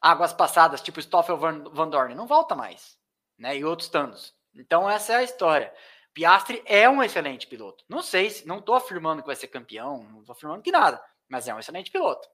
[0.00, 2.98] águas passadas, tipo Stoffel Van, Van Dorn, não volta mais,
[3.38, 3.56] né?
[3.56, 4.34] E outros tantos.
[4.54, 5.72] Então essa é a história.
[6.12, 7.84] Piastri é um excelente piloto.
[7.88, 11.02] Não sei, se, não estou afirmando que vai ser campeão, não estou afirmando que nada,
[11.28, 12.28] mas é um excelente piloto.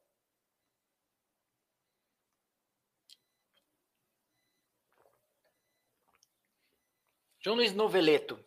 [7.40, 8.38] João Luiz Noveleto.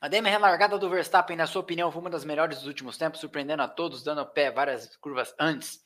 [0.00, 3.20] A DM relargada do Verstappen, na sua opinião, foi uma das melhores dos últimos tempos,
[3.20, 5.84] surpreendendo a todos, dando pé várias curvas antes.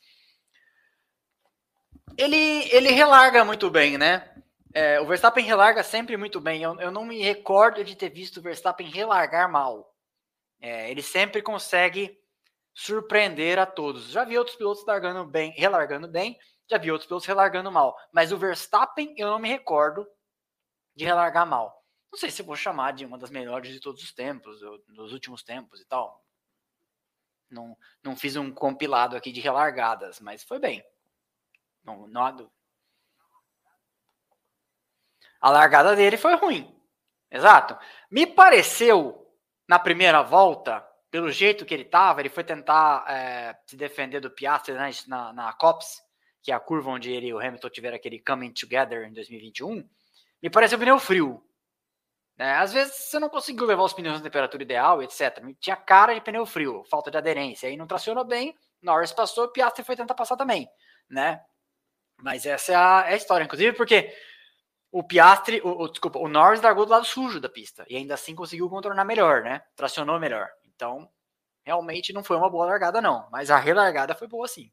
[2.16, 2.36] Ele,
[2.74, 4.28] ele relarga muito bem, né?
[4.74, 6.62] É, o Verstappen relarga sempre muito bem.
[6.62, 9.94] Eu, eu, não me recordo de ter visto o Verstappen relargar mal.
[10.60, 12.18] É, ele sempre consegue
[12.74, 14.08] surpreender a todos.
[14.10, 16.38] Já vi outros pilotos largando bem, relargando bem,
[16.68, 17.96] já vi outros pilotos relargando mal.
[18.10, 20.06] Mas o Verstappen eu não me recordo
[20.94, 21.82] de relargar mal.
[22.10, 25.42] Não sei se vou chamar de uma das melhores de todos os tempos, dos últimos
[25.42, 26.22] tempos e tal.
[27.50, 30.82] Não, não fiz um compilado aqui de relargadas, mas foi bem.
[31.84, 32.50] Não, não.
[35.40, 36.72] A largada dele foi ruim.
[37.30, 37.76] Exato.
[38.10, 39.26] Me pareceu,
[39.66, 44.30] na primeira volta, pelo jeito que ele estava, ele foi tentar é, se defender do
[44.30, 46.00] Piastri né, na, na COPS,
[46.42, 49.88] que é a curva onde ele e o Hamilton tiveram aquele coming together em 2021.
[50.42, 51.42] Me pareceu pneu frio.
[52.36, 52.54] Né?
[52.54, 55.42] Às vezes você não conseguiu levar os pneus na temperatura ideal, etc.
[55.60, 57.68] Tinha cara de pneu frio, falta de aderência.
[57.68, 60.68] Aí não tracionou bem, Norris passou, Piastri foi tentar passar também.
[61.10, 61.40] Né?
[62.22, 64.14] Mas essa é a, é a história, inclusive porque
[64.90, 68.14] o Piastri, o, o, desculpa, o Norris largou do lado sujo da pista e ainda
[68.14, 69.62] assim conseguiu contornar melhor, né?
[69.74, 70.48] Tracionou melhor.
[70.64, 71.10] Então,
[71.64, 73.28] realmente não foi uma boa largada, não.
[73.30, 74.70] Mas a relargada foi boa sim.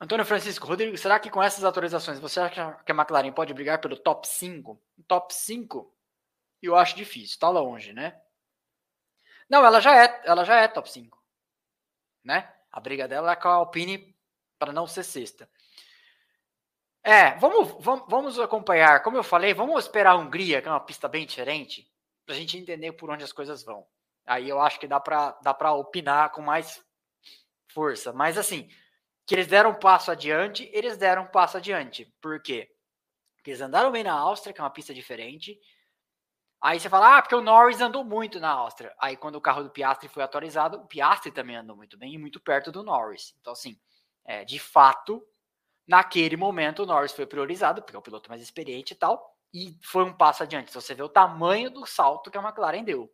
[0.00, 3.80] Antônio Francisco, Rodrigo, será que com essas atualizações você acha que a McLaren pode brigar
[3.80, 4.82] pelo top 5?
[5.06, 5.94] Top 5?
[6.62, 8.20] eu acho difícil, tá longe, né?
[9.48, 11.18] Não, ela já é, ela já é top 5.
[12.22, 12.52] Né?
[12.70, 14.09] A briga dela é com a Alpine
[14.60, 15.50] para não ser sexta.
[17.02, 19.02] É, vamos, vamos, vamos acompanhar.
[19.02, 21.90] Como eu falei, vamos esperar a Hungria, que é uma pista bem diferente,
[22.26, 23.86] para a gente entender por onde as coisas vão.
[24.26, 26.84] Aí eu acho que dá para dá para opinar com mais
[27.72, 28.12] força.
[28.12, 28.68] Mas assim,
[29.26, 32.12] que eles deram um passo adiante, eles deram um passo adiante.
[32.20, 32.70] Por quê?
[33.36, 35.58] Porque eles andaram bem na Áustria, que é uma pista diferente.
[36.62, 38.94] Aí você fala, ah, porque o Norris andou muito na Áustria.
[39.00, 42.18] Aí quando o carro do Piastri foi atualizado, o Piastri também andou muito bem e
[42.18, 43.34] muito perto do Norris.
[43.40, 43.80] Então, assim,
[44.24, 45.26] é, de fato,
[45.86, 49.76] naquele momento o Norris foi priorizado, porque é o piloto mais experiente e tal, e
[49.82, 50.70] foi um passo adiante.
[50.70, 53.12] Então você vê o tamanho do salto que a McLaren deu.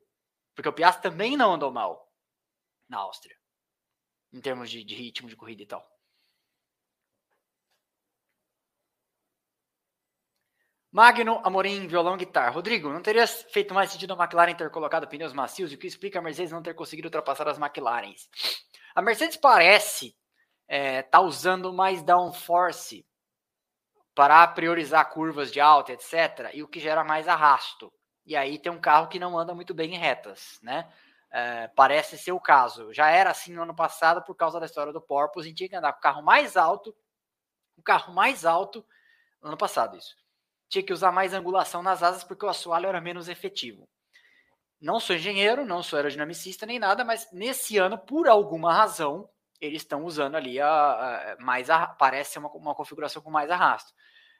[0.54, 2.10] Porque o Piastri também não andou mal
[2.88, 3.36] na Áustria,
[4.32, 5.86] em termos de, de ritmo de corrida e tal.
[10.96, 12.48] Magno, Amorim, violão, guitarra.
[12.48, 15.70] Rodrigo, não teria feito mais sentido a McLaren ter colocado pneus macios?
[15.70, 18.30] O que explica a Mercedes não ter conseguido ultrapassar as McLarens?
[18.94, 20.16] A Mercedes parece
[20.68, 23.06] é, tá usando mais downforce
[24.14, 26.50] para priorizar curvas de alta, etc.
[26.54, 27.92] E o que gera mais arrasto.
[28.24, 30.90] E aí tem um carro que não anda muito bem em retas, né?
[31.30, 32.92] É, parece ser o caso.
[32.92, 35.46] Já era assim no ano passado por causa da história do Porpoise.
[35.46, 36.94] A gente tinha que andar com o carro mais alto,
[37.76, 38.84] o carro mais alto
[39.42, 40.16] no ano passado, isso
[40.68, 43.88] tinha que usar mais angulação nas asas porque o assoalho era menos efetivo.
[44.80, 49.28] Não sou engenheiro, não sou aerodinamicista nem nada, mas nesse ano, por alguma razão,
[49.60, 53.92] eles estão usando ali a, a mais a, parece uma, uma configuração com mais arrasto.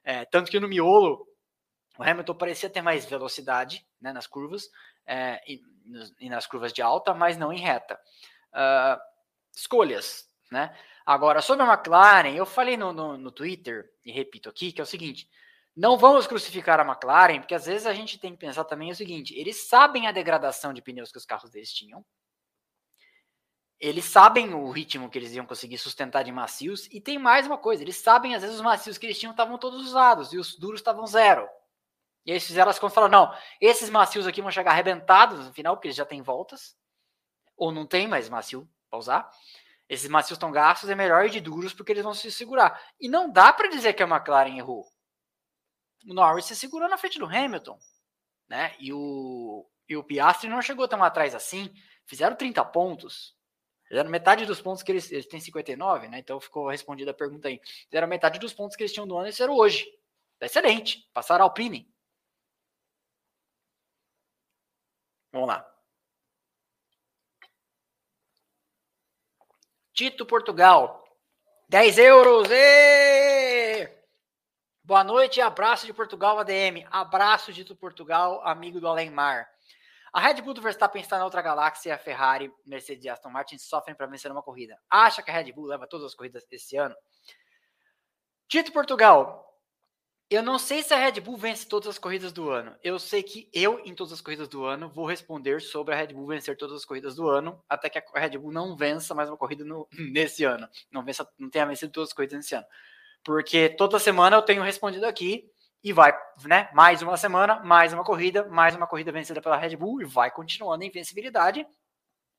[0.05, 1.27] É, tanto que no miolo
[1.99, 4.69] o Hamilton parecia ter mais velocidade né, nas curvas
[5.07, 5.61] é, e,
[6.21, 7.99] e, nas curvas de alta, mas não em reta.
[8.53, 9.01] Uh,
[9.55, 10.77] escolhas, né?
[11.05, 14.85] Agora, sobre a McLaren, eu falei no, no, no Twitter, e repito aqui, que é
[14.85, 15.29] o seguinte:
[15.75, 18.97] não vamos crucificar a McLaren, porque às vezes a gente tem que pensar também o
[18.97, 22.05] seguinte: eles sabem a degradação de pneus que os carros deles tinham,
[23.81, 27.59] eles sabem o ritmo que eles iam conseguir sustentar de macios, e tem mais uma
[27.59, 30.57] coisa: eles sabem às vezes os macios que eles tinham estavam todos usados e os
[30.57, 31.49] duros estavam zero.
[32.25, 35.53] E eles fizeram as contas e falaram: não, esses macios aqui vão chegar arrebentados no
[35.53, 36.77] final, porque eles já têm voltas,
[37.57, 39.31] ou não tem mais macio para usar.
[39.89, 42.81] Esses macios estão gastos, é melhor ir de duros porque eles vão se segurar.
[43.01, 44.85] E não dá para dizer que a McLaren errou
[46.07, 47.79] o Norris se segurou na frente do Hamilton,
[48.49, 48.75] né?
[48.79, 51.73] E o, e o Piastri não chegou tão atrás assim.
[52.07, 53.36] Fizeram 30 pontos.
[53.89, 56.19] Fizeram metade dos pontos que eles, eles têm 59, né?
[56.19, 57.61] Então ficou respondida a pergunta aí.
[57.89, 59.87] Fizeram metade dos pontos que eles tinham do ano e fizeram hoje.
[60.39, 61.09] Tá excelente.
[61.15, 61.89] Passaram a Alpine.
[65.33, 65.73] Vamos lá.
[69.93, 71.05] Tito Portugal.
[71.69, 72.51] 10 euros.
[72.51, 73.97] Êêê!
[74.83, 76.87] Boa noite e abraço de Portugal, ADM.
[76.91, 79.51] Abraço de Portugal, amigo do Além Mar.
[80.17, 83.59] A Red Bull do Verstappen está na outra galáxia a Ferrari, Mercedes e Aston Martin
[83.59, 84.81] sofrem para vencer uma corrida.
[84.89, 86.97] Acha que a Red Bull leva todas as corridas esse ano?
[88.49, 89.61] Tito Portugal,
[90.31, 92.75] eu não sei se a Red Bull vence todas as corridas do ano.
[92.83, 96.15] Eu sei que eu, em todas as corridas do ano, vou responder sobre a Red
[96.15, 99.29] Bull vencer todas as corridas do ano, até que a Red Bull não vença mais
[99.29, 100.67] uma corrida no, nesse ano.
[100.91, 102.67] Não, vença, não tenha vencido todas as corridas nesse ano
[103.27, 105.51] porque toda semana eu tenho respondido aqui
[105.87, 106.13] e vai,
[106.45, 106.69] né?
[106.75, 110.33] Mais uma semana, mais uma corrida, mais uma corrida vencida pela Red Bull e vai
[110.33, 111.65] continuando a invencibilidade.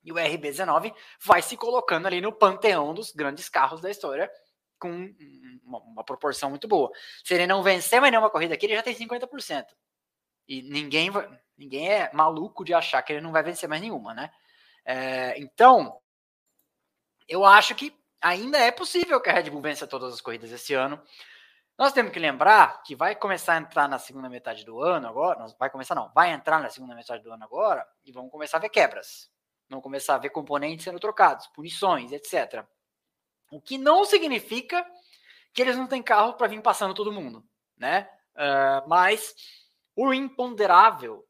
[0.04, 0.94] E o RB19
[1.24, 4.30] vai se colocando ali no panteão dos grandes carros da história
[4.78, 4.90] com
[5.64, 6.90] uma, uma proporção muito boa.
[7.24, 9.64] Se ele não vencer mais nenhuma corrida aqui, ele já tem 50%.
[10.46, 11.10] E ninguém,
[11.56, 14.30] ninguém é maluco de achar que ele não vai vencer mais nenhuma, né?
[14.84, 15.98] É, então,
[17.26, 20.74] eu acho que ainda é possível que a Red Bull vença todas as corridas esse
[20.74, 21.02] ano.
[21.78, 25.38] Nós temos que lembrar que vai começar a entrar na segunda metade do ano agora,
[25.38, 28.56] não vai começar não, vai entrar na segunda metade do ano agora e vamos começar
[28.56, 29.30] a ver quebras.
[29.70, 32.66] Vamos começar a ver componentes sendo trocados, punições, etc.
[33.52, 34.84] O que não significa
[35.54, 37.44] que eles não têm carro para vir passando todo mundo,
[37.76, 38.10] né?
[38.34, 39.34] Uh, mas
[39.94, 41.24] o imponderável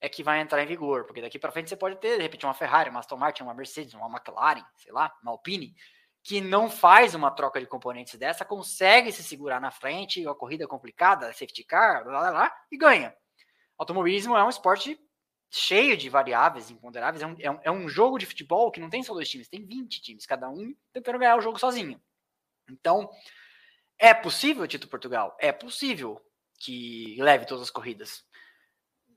[0.00, 2.44] é que vai entrar em vigor, porque daqui para frente você pode ter, de repente,
[2.44, 5.76] uma Ferrari, uma Aston Martin, uma Mercedes, uma McLaren, sei lá, uma Alpine,
[6.22, 10.66] que não faz uma troca de componentes dessa, consegue se segurar na frente, a corrida
[10.66, 13.14] complicada, safety car, lá, lá, lá, e ganha.
[13.78, 15.00] Automobilismo é um esporte
[15.50, 18.90] cheio de variáveis imponderáveis, é um, é um, é um jogo de futebol que não
[18.90, 22.00] tem só dois times, tem 20 times, cada um tentando ganhar o jogo sozinho.
[22.70, 23.10] Então,
[23.98, 25.36] é possível, Tito Portugal?
[25.40, 26.20] É possível
[26.58, 28.24] que leve todas as corridas.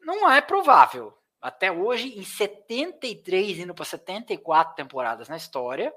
[0.01, 1.15] Não é provável.
[1.41, 5.93] Até hoje, em 73, indo para 74 temporadas na história,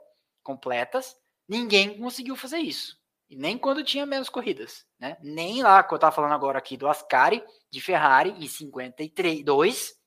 [0.46, 1.16] completas,
[1.48, 2.96] ninguém conseguiu fazer isso.
[3.28, 5.16] E nem quando tinha menos corridas, né?
[5.20, 10.00] Nem lá, que eu tava falando agora aqui do Ascari, de Ferrari, em 52,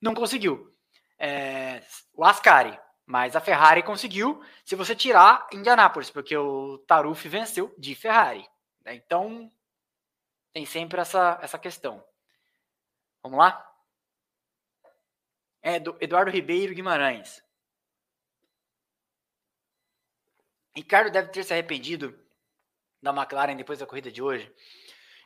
[0.00, 0.72] não conseguiu.
[1.18, 1.82] É,
[2.14, 7.96] o Ascari, mas a Ferrari conseguiu, se você tirar Indianápolis, porque o Taruf venceu de
[7.96, 8.48] Ferrari.
[8.84, 8.94] Né?
[8.94, 9.50] Então,
[10.52, 12.04] tem sempre essa, essa questão.
[13.20, 13.68] Vamos lá?
[15.60, 17.42] É, do Eduardo Ribeiro Guimarães.
[20.76, 22.14] Ricardo deve ter se arrependido
[23.02, 24.52] da McLaren depois da corrida de hoje.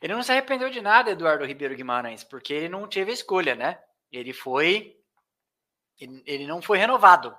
[0.01, 3.83] Ele não se arrependeu de nada, Eduardo Ribeiro Guimarães, porque ele não teve escolha, né?
[4.13, 4.97] Ele foi.
[5.99, 7.37] Ele, não foi renovado.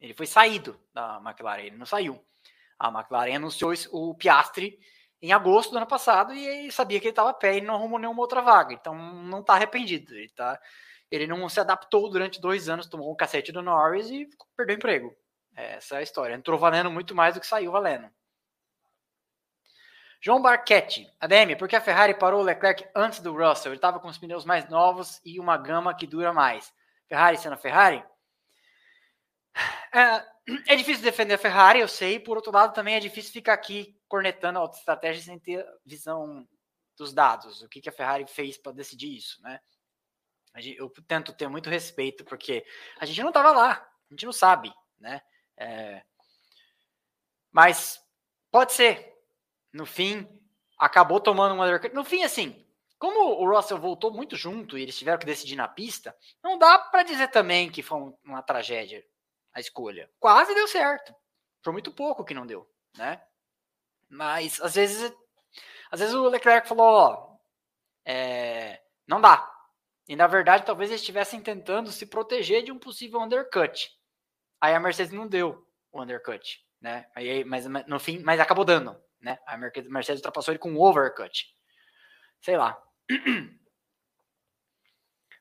[0.00, 2.22] Ele foi saído da McLaren, ele não saiu.
[2.78, 4.78] A McLaren anunciou o Piastri
[5.22, 7.98] em agosto do ano passado e sabia que ele estava a pé e não arrumou
[7.98, 8.74] nenhuma outra vaga.
[8.74, 10.12] Então não está arrependido.
[10.14, 10.60] Ele, tá,
[11.10, 14.78] ele não se adaptou durante dois anos, tomou um cacete do Norris e perdeu o
[14.78, 15.16] emprego.
[15.54, 16.34] Essa é a história.
[16.34, 18.10] Entrou valendo muito mais do que saiu valendo.
[20.20, 23.72] João Barquete, ADM, por que a Ferrari parou o Leclerc antes do Russell?
[23.72, 26.72] Ele estava com os pneus mais novos e uma gama que dura mais.
[27.08, 28.04] Ferrari sendo a Ferrari?
[29.92, 32.18] É, é, difícil defender a Ferrari, eu sei.
[32.18, 36.48] Por outro lado, também é difícil ficar aqui cornetando a estratégia sem ter visão
[36.96, 37.60] dos dados.
[37.60, 39.60] O que, que a Ferrari fez para decidir isso, né?
[40.76, 42.64] Eu tento ter muito respeito, porque
[42.98, 45.20] a gente não estava lá, a gente não sabe, né?
[45.62, 46.02] É...
[47.50, 48.00] Mas
[48.50, 49.12] pode ser.
[49.72, 50.28] No fim,
[50.78, 51.94] acabou tomando um undercut.
[51.94, 52.66] No fim, assim,
[52.98, 56.78] como o Russell voltou muito junto e eles tiveram que decidir na pista, não dá
[56.78, 59.04] para dizer também que foi uma tragédia
[59.54, 60.10] a escolha.
[60.18, 61.14] Quase deu certo.
[61.62, 63.22] Foi muito pouco que não deu, né?
[64.08, 65.12] Mas às vezes,
[65.90, 67.36] às vezes o Leclerc falou, ó,
[68.04, 69.48] é, não dá.
[70.08, 73.90] E na verdade, talvez eles estivessem tentando se proteger de um possível undercut.
[74.62, 77.06] Aí a Mercedes não deu o undercut, né?
[77.16, 79.36] Aí, mas no fim, mas acabou dando, né?
[79.44, 81.46] A Mercedes ultrapassou ele com um overcut.
[82.40, 82.80] Sei lá.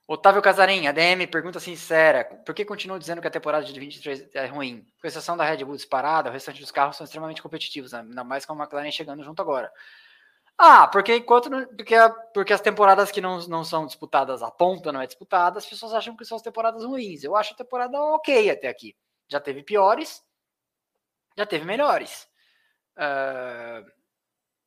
[0.08, 2.26] Otávio Casarim, ADM, pergunta sincera.
[2.26, 4.86] Por que continuam dizendo que a temporada de 23 é ruim?
[5.00, 8.00] Com exceção da Red Bull disparada, o restante dos carros são extremamente competitivos, né?
[8.00, 9.72] ainda mais com a McLaren chegando junto agora.
[10.58, 11.96] Ah, porque enquanto porque,
[12.34, 15.94] porque as temporadas que não, não são disputadas a ponta não é disputada, as pessoas
[15.94, 17.24] acham que são as temporadas ruins.
[17.24, 18.96] Eu acho a temporada ok até aqui.
[19.32, 20.22] Já teve piores,
[21.38, 22.28] já teve melhores.
[22.98, 23.90] Uh,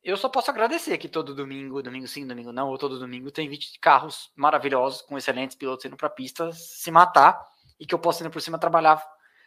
[0.03, 3.47] eu só posso agradecer que todo domingo, domingo sim, domingo não, ou todo domingo tem
[3.47, 7.39] 20 carros maravilhosos com excelentes pilotos indo para a pista se matar
[7.79, 9.03] e que eu posso indo por cima trabalhar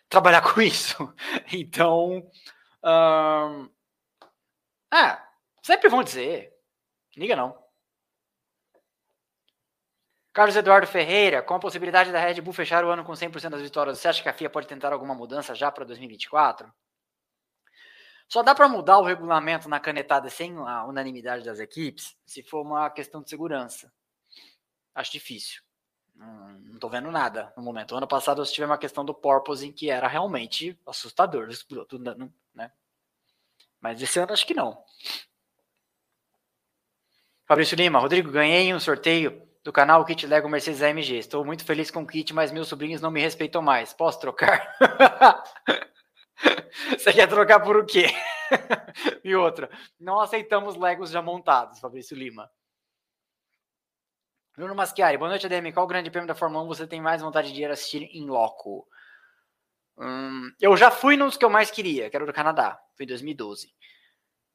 [0.09, 0.97] trabalhar com isso.
[1.53, 2.19] Então,
[2.85, 3.71] uh,
[4.95, 5.19] é,
[5.63, 6.53] sempre vão dizer,
[7.17, 7.68] liga não.
[10.39, 13.61] Carlos Eduardo Ferreira, com a possibilidade da Red Bull fechar o ano com 100% das
[13.61, 16.73] vitórias, você acha que a FIA pode tentar alguma mudança já para 2024?
[18.29, 22.63] Só dá para mudar o regulamento na canetada sem a unanimidade das equipes se for
[22.63, 23.93] uma questão de segurança.
[24.95, 25.61] Acho difícil.
[26.15, 27.97] Não estou vendo nada no momento.
[27.97, 31.49] Ano passado nós tivemos uma questão do porpoise em que era realmente assustador.
[32.55, 32.73] Né?
[33.81, 34.85] Mas esse ano acho que não.
[37.45, 41.19] Fabrício Lima, Rodrigo, ganhei um sorteio do canal Kit Lego Mercedes AMG.
[41.19, 43.93] Estou muito feliz com o kit, mas meus sobrinhos não me respeitam mais.
[43.93, 44.75] Posso trocar?
[46.91, 48.07] Você quer trocar por o quê?
[49.25, 49.69] e outra,
[49.99, 52.51] não aceitamos Legos já montados, Fabrício Lima.
[54.57, 55.73] Bruno Maschiari, boa noite, ADM.
[55.73, 58.89] Qual grande prêmio da Fórmula 1 você tem mais vontade de ir assistir em loco?
[59.97, 62.81] Hum, eu já fui nos que eu mais queria, que era do Canadá.
[62.97, 63.73] Foi em 2012.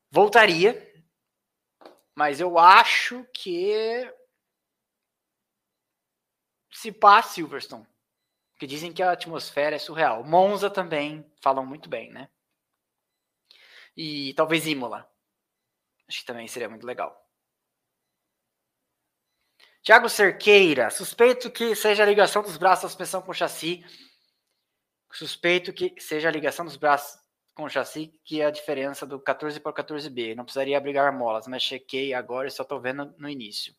[0.10, 0.92] Voltaria,
[2.16, 4.12] mas eu acho que
[6.74, 7.88] se passa Silverstone.
[8.58, 10.24] Que dizem que a atmosfera é surreal.
[10.24, 12.30] Monza também falam muito bem, né?
[13.96, 15.10] E talvez Imola.
[16.08, 17.20] Acho que também seria muito legal.
[19.82, 23.84] Tiago Cerqueira, suspeito que seja a ligação dos braços da suspensão com chassi.
[25.12, 27.22] Suspeito que seja a ligação dos braços
[27.54, 30.36] com o chassi que é a diferença do 14 para o 14B.
[30.36, 33.76] Não precisaria abrigar molas, mas chequei agora e só estou vendo no início.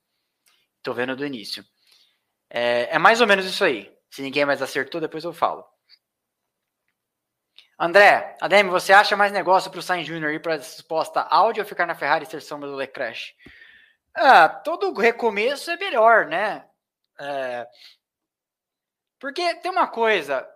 [0.76, 1.64] Estou vendo do início.
[2.56, 3.92] É, é mais ou menos isso aí.
[4.08, 5.66] Se ninguém mais acertou, depois eu falo.
[7.76, 10.34] André, Adem, você acha mais negócio para o Sainz Jr.
[10.34, 13.34] ir para a suposta Audi ou ficar na Ferrari e ser sombra do Leclerc?
[14.14, 16.64] Ah, todo recomeço é melhor, né?
[17.18, 17.66] É...
[19.18, 20.48] Porque tem uma coisa,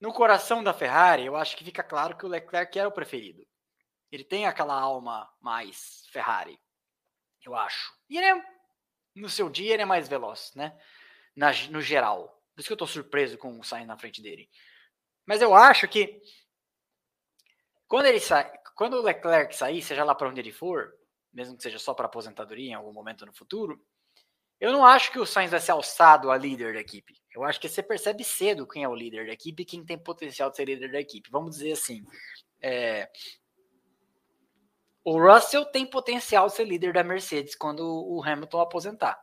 [0.00, 3.46] no coração da Ferrari, eu acho que fica claro que o Leclerc era o preferido.
[4.10, 6.58] Ele tem aquela alma mais Ferrari,
[7.44, 7.92] eu acho.
[8.08, 8.59] E ele é
[9.14, 10.78] no seu dia ele é mais veloz, né?
[11.34, 12.40] Na, no geral.
[12.54, 14.48] Por isso que eu tô surpreso com o Sainz na frente dele.
[15.26, 16.20] Mas eu acho que
[17.86, 20.92] quando ele sai, quando o Leclerc sair, seja lá para onde ele for,
[21.32, 23.80] mesmo que seja só para aposentadoria em algum momento no futuro,
[24.60, 27.14] eu não acho que o Sainz vai ser alçado a líder da equipe.
[27.34, 29.98] Eu acho que você percebe cedo quem é o líder da equipe e quem tem
[29.98, 31.30] potencial de ser líder da equipe.
[31.30, 32.04] Vamos dizer assim.
[32.60, 33.10] É...
[35.04, 39.18] O Russell tem potencial de ser líder da Mercedes quando o Hamilton aposentar.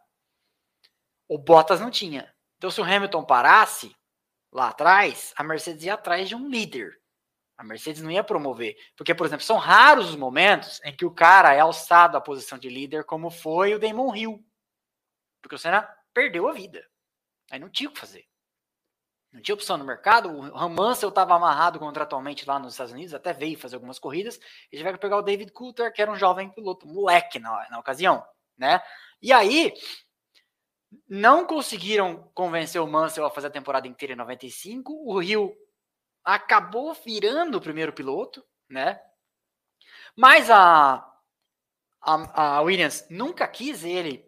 [1.27, 2.33] O Bottas não tinha.
[2.57, 3.95] Então, se o Hamilton parasse
[4.51, 6.99] lá atrás, a Mercedes ia atrás de um líder.
[7.57, 8.75] A Mercedes não ia promover.
[8.95, 12.57] Porque, por exemplo, são raros os momentos em que o cara é alçado à posição
[12.57, 14.47] de líder, como foi o Damon Hill
[15.47, 16.85] porque o Senna perdeu a vida.
[17.49, 18.25] Aí não tinha o que fazer.
[19.37, 20.29] Não tinha opção no mercado.
[20.29, 24.39] O Mansell estava amarrado contratualmente lá nos Estados Unidos, até veio fazer algumas corridas.
[24.71, 27.77] Eles tiveram que pegar o David Coulter, que era um jovem piloto, moleque na, na
[27.77, 28.25] ocasião,
[28.57, 28.81] né?
[29.21, 29.75] E aí,
[31.07, 34.91] não conseguiram convencer o Mansell a fazer a temporada inteira em 95.
[34.91, 35.55] O Rio
[36.23, 38.99] acabou virando o primeiro piloto, né?
[40.15, 40.95] Mas a,
[42.01, 44.26] a, a Williams nunca quis ele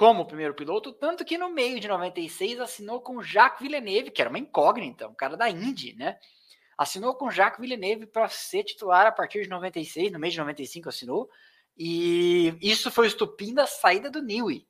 [0.00, 4.30] como primeiro piloto, tanto que no meio de 96 assinou com Jacques Villeneuve, que era
[4.30, 6.18] uma incógnita, um cara da Indy, né?
[6.78, 10.88] Assinou com Jacques Villeneuve para ser titular a partir de 96, no mês de 95
[10.88, 11.28] assinou,
[11.76, 14.66] e isso foi o estupim da saída do Newey,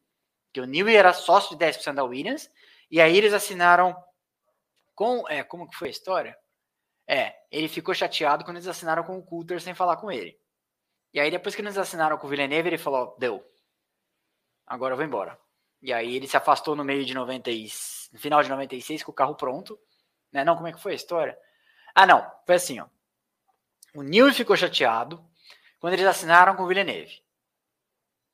[0.52, 2.50] que o Newey era sócio de 10% da Williams,
[2.90, 3.94] e aí eles assinaram
[4.96, 6.36] com, é, como que foi a história?
[7.06, 10.36] É, ele ficou chateado quando eles assinaram com o Coulter sem falar com ele.
[11.14, 13.48] E aí depois que eles assinaram com o Villeneuve, ele falou, deu,
[14.70, 15.36] agora eu vou embora.
[15.82, 17.68] E aí ele se afastou no meio de 90 e,
[18.12, 19.78] no final de 96 com o carro pronto,
[20.32, 20.44] né?
[20.44, 21.36] Não, como é que foi a história?
[21.94, 22.86] Ah, não, foi assim, ó.
[23.94, 25.24] O Newey ficou chateado
[25.80, 27.20] quando eles assinaram com o Villeneuve.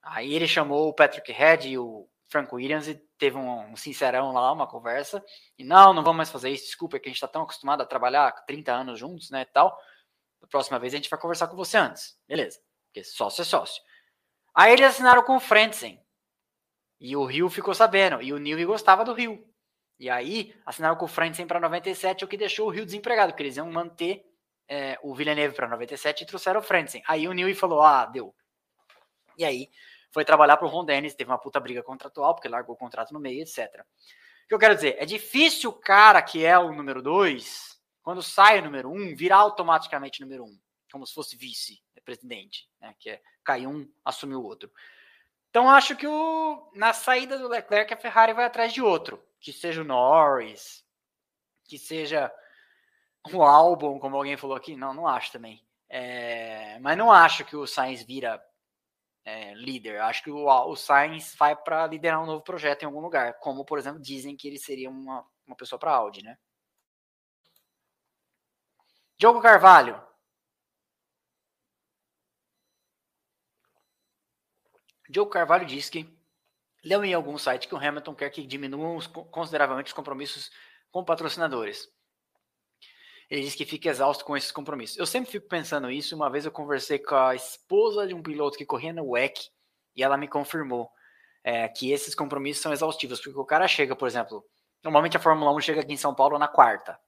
[0.02, 4.32] Aí ele chamou o Patrick Head e o Frank Williams e teve um, um, sincerão
[4.32, 5.24] lá, uma conversa.
[5.58, 7.80] E não, não vamos mais fazer isso, desculpa, é que a gente está tão acostumado
[7.80, 9.76] a trabalhar 30 anos juntos, né, tal.
[10.40, 12.18] Da próxima vez a gente vai conversar com você antes.
[12.28, 13.82] Beleza, porque sócio é sócio.
[14.54, 16.05] Aí eles assinaram com o Frentzen.
[17.00, 18.22] E o Rio ficou sabendo.
[18.22, 19.44] E o Newey gostava do Rio.
[19.98, 23.42] E aí, assinaram com o Frentzen para 97, o que deixou o Rio desempregado, porque
[23.42, 24.24] eles iam manter
[24.68, 27.02] é, o Villeneuve para 97 e trouxeram o Frentzen.
[27.06, 28.34] Aí o Newey falou: ah, deu.
[29.38, 29.70] E aí,
[30.10, 33.12] foi trabalhar para o Ron Dennis, teve uma puta briga contratual, porque largou o contrato
[33.12, 33.84] no meio, etc.
[34.44, 34.96] O que eu quero dizer?
[34.98, 39.16] É difícil o cara que é o número 2, quando sai o número 1, um,
[39.16, 40.58] virar automaticamente número 1, um,
[40.90, 44.70] como se fosse vice-presidente, né, que é cai um, assume o outro.
[45.56, 49.54] Então acho que o, na saída do Leclerc a Ferrari vai atrás de outro, que
[49.54, 50.84] seja o Norris,
[51.64, 52.30] que seja
[53.32, 54.76] o Albon, como alguém falou aqui.
[54.76, 55.66] Não, não acho também.
[55.88, 58.38] É, mas não acho que o Sainz vira
[59.24, 59.98] é, líder.
[60.02, 63.64] Acho que o, o Sainz vai para liderar um novo projeto em algum lugar, como
[63.64, 66.36] por exemplo dizem que ele seria uma, uma pessoa para Audi, né?
[69.16, 69.98] Diogo Carvalho,
[75.10, 76.08] Joe Carvalho diz que
[76.84, 78.98] leu em algum site que o Hamilton quer que diminuam
[79.30, 80.50] consideravelmente os compromissos
[80.90, 81.88] com patrocinadores.
[83.28, 84.96] Ele diz que fica exausto com esses compromissos.
[84.96, 86.14] Eu sempre fico pensando isso.
[86.14, 89.50] Uma vez eu conversei com a esposa de um piloto que corria no WEC
[89.96, 90.88] e ela me confirmou
[91.42, 94.44] é, que esses compromissos são exaustivos, porque o cara chega, por exemplo,
[94.82, 96.98] normalmente a Fórmula 1 chega aqui em São Paulo na quarta.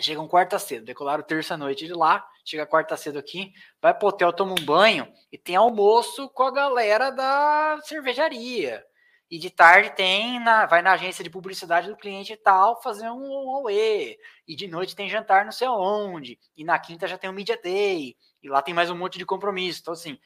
[0.00, 4.52] Chegam quarta cedo, decolaram terça-noite de lá, chega quarta cedo aqui, vai pro hotel, toma
[4.52, 8.84] um banho e tem almoço com a galera da cervejaria.
[9.30, 13.10] E de tarde tem, na, vai na agência de publicidade do cliente e tal, fazer
[13.10, 14.18] um OE.
[14.46, 16.38] E de noite tem jantar não sei onde.
[16.56, 18.16] E na quinta já tem um Media Day.
[18.42, 19.80] E lá tem mais um monte de compromisso.
[19.80, 20.20] Então, assim,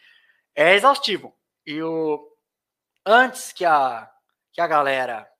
[0.54, 1.34] é exaustivo.
[1.64, 2.36] E o,
[3.06, 4.10] antes que a,
[4.52, 5.30] que a galera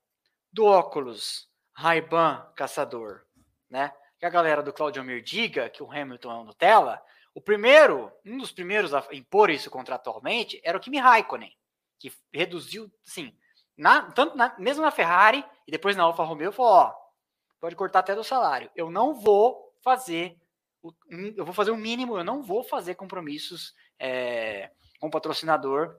[0.53, 3.23] do óculos Ray-Ban Caçador,
[3.69, 3.93] né?
[4.19, 7.03] Que a galera do Claudio Mir diga que o Hamilton é um Nutella,
[7.35, 11.53] o primeiro, um dos primeiros a impor isso contratualmente era o Kimi Raikkonen,
[11.99, 13.33] que reduziu, assim,
[13.77, 16.95] na, tanto na, mesmo na Ferrari e depois na Alfa Romeo, falou, ó,
[17.61, 18.71] pode cortar até do salário.
[18.75, 20.37] Eu não vou fazer,
[21.37, 25.97] eu vou fazer o mínimo, eu não vou fazer compromissos é, com patrocinador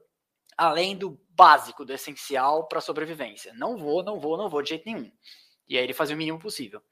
[0.60, 3.54] além do básico, do essencial para sobrevivência.
[3.54, 5.10] Não vou, não vou, não vou de jeito nenhum.
[5.66, 6.84] E aí ele fazia o mínimo possível.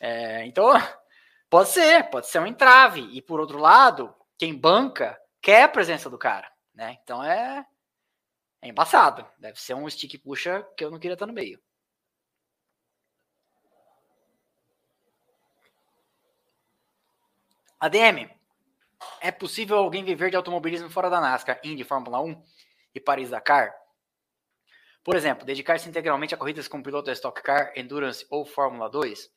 [0.00, 0.68] É, então,
[1.50, 3.00] pode ser, pode ser um entrave.
[3.12, 6.98] E por outro lado, quem banca quer a presença do cara, né?
[7.02, 7.66] Então é,
[8.62, 9.26] é embaçado.
[9.38, 11.60] Deve ser um stick puxa que eu não queria estar no meio.
[17.78, 18.30] ADM,
[19.20, 22.42] é possível alguém viver de automobilismo fora da NASCAR, Indy, Fórmula 1
[22.94, 23.74] e Paris-Dakar?
[25.04, 29.30] Por exemplo, dedicar-se integralmente a corridas com piloto Stock Car, Endurance ou Fórmula 2?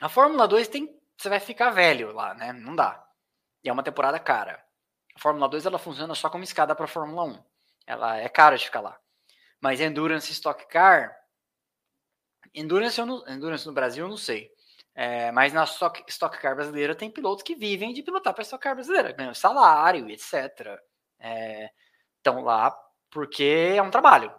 [0.00, 0.98] A Fórmula 2 tem.
[1.16, 2.52] Você vai ficar velho lá, né?
[2.52, 3.04] Não dá.
[3.62, 4.64] E é uma temporada cara.
[5.14, 7.44] A Fórmula 2 ela funciona só como escada para a Fórmula 1.
[7.86, 8.98] Ela é cara de ficar lá.
[9.60, 11.16] Mas Endurance Stock Car,
[12.54, 14.50] Endurance, no, Endurance no Brasil eu não sei.
[14.94, 18.62] É, mas na Stock, Stock Car brasileira tem pilotos que vivem de pilotar para Stock
[18.62, 20.78] Car brasileira, ganham salário, etc.
[22.16, 22.70] Estão é, lá
[23.10, 24.32] porque é um trabalho.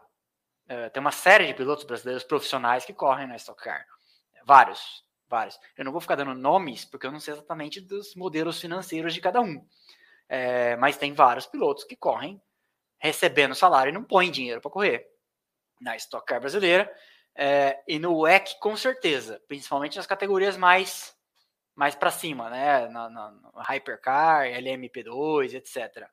[0.67, 3.85] É, tem uma série de pilotos brasileiros profissionais que correm na Stock Car.
[4.45, 5.59] Vários, vários.
[5.77, 9.21] Eu não vou ficar dando nomes, porque eu não sei exatamente dos modelos financeiros de
[9.21, 9.65] cada um.
[10.27, 12.41] É, mas tem vários pilotos que correm
[12.97, 15.07] recebendo salário e não põem dinheiro para correr.
[15.79, 16.93] Na Stock Car brasileira
[17.35, 21.17] é, e no WEC, com certeza, principalmente nas categorias mais
[21.73, 22.89] mais para cima, né?
[22.89, 26.05] Na, na, no Hypercar, LMP2, etc.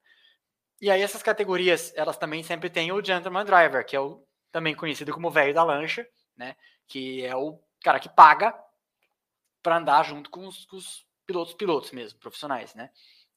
[0.81, 4.77] E aí essas categorias, elas também sempre têm o Gentleman Driver, que é o também
[4.77, 6.07] conhecido como velho da lancha,
[6.37, 6.55] né?
[6.87, 8.55] Que é o cara que paga
[9.67, 12.89] para andar junto com os, com os, pilotos, pilotos mesmo, profissionais, né?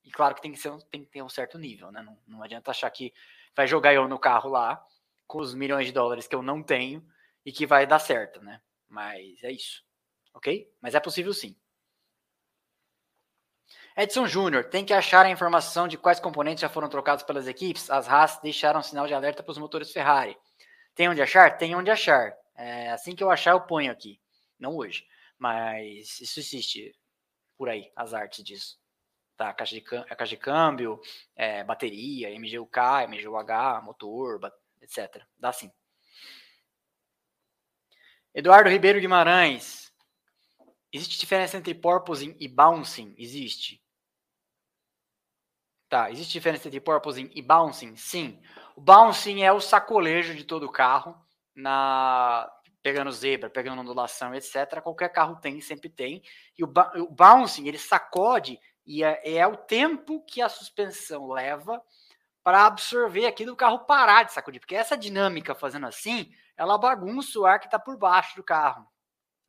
[0.05, 2.03] E claro que tem que, ser, tem que ter um certo nível, né?
[2.03, 3.11] Não, não adianta achar que
[3.55, 4.79] vai jogar eu no carro lá
[5.25, 7.03] com os milhões de dólares que eu não tenho
[7.43, 8.61] e que vai dar certo, né?
[8.87, 9.83] Mas é isso,
[10.31, 10.71] ok?
[10.79, 11.55] Mas é possível sim.
[13.97, 17.89] Edson Júnior, tem que achar a informação de quais componentes já foram trocados pelas equipes.
[17.89, 20.37] As Haas deixaram sinal de alerta para os motores Ferrari.
[20.93, 21.57] Tem onde achar?
[21.57, 22.31] Tem onde achar.
[22.55, 24.21] É, assim que eu achar, eu ponho aqui.
[24.59, 25.07] Não hoje.
[25.39, 26.93] Mas isso existe
[27.57, 28.77] por aí, as artes disso.
[29.37, 30.99] Tá, caixa de, a caixa de câmbio,
[31.33, 34.39] é, bateria, MGUK, MGUH, motor,
[34.81, 35.25] etc.
[35.37, 35.71] Dá sim.
[38.33, 39.93] Eduardo Ribeiro Guimarães.
[40.91, 43.15] Existe diferença entre porpoising e bouncing?
[43.17, 43.81] Existe.
[45.87, 47.95] Tá, existe diferença entre porpoising e bouncing?
[47.95, 48.41] Sim.
[48.75, 51.15] O bouncing é o sacolejo de todo o carro
[51.55, 52.49] na
[52.81, 54.81] pegando zebra, pegando ondulação, etc.
[54.81, 56.23] Qualquer carro tem, sempre tem.
[56.57, 61.81] E o, o bouncing, ele sacode e é, é, o tempo que a suspensão leva
[62.43, 64.59] para absorver aqui do carro parar de sacudir.
[64.59, 68.87] Porque essa dinâmica fazendo assim, ela bagunça o ar que está por baixo do carro.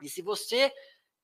[0.03, 0.73] E se você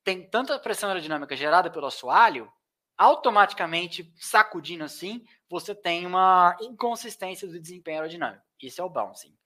[0.03, 2.51] tem tanta pressão aerodinâmica gerada pelo assoalho,
[2.97, 8.43] automaticamente sacudindo assim, você tem uma inconsistência do desempenho aerodinâmico.
[8.61, 9.37] Isso é o bouncing.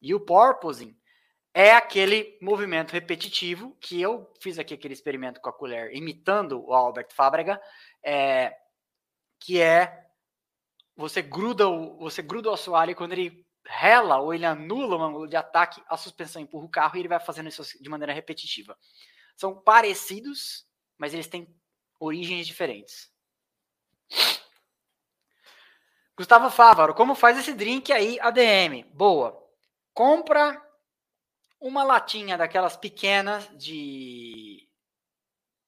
[0.00, 0.96] E o porpoising
[1.54, 6.74] é aquele movimento repetitivo que eu fiz aqui aquele experimento com a colher, imitando o
[6.74, 7.62] Albert Fábrega,
[8.02, 8.52] é,
[9.38, 10.04] que é
[10.96, 15.02] você gruda o você gruda o assoalho e quando ele rela ou ele anula o
[15.02, 18.12] ângulo de ataque, a suspensão empurra o carro e ele vai fazendo isso de maneira
[18.12, 18.76] repetitiva.
[19.36, 20.66] São parecidos,
[20.98, 21.48] mas eles têm
[22.00, 23.10] origens diferentes.
[26.16, 28.84] Gustavo Fávaro, como faz esse drink aí, ADM?
[28.92, 29.42] Boa.
[29.92, 30.63] Compra
[31.64, 34.68] uma latinha daquelas pequenas de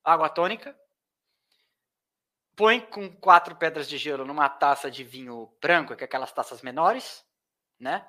[0.05, 0.79] água tônica,
[2.55, 6.61] põe com quatro pedras de gelo numa taça de vinho branco, que é aquelas taças
[6.61, 7.27] menores,
[7.81, 8.07] né?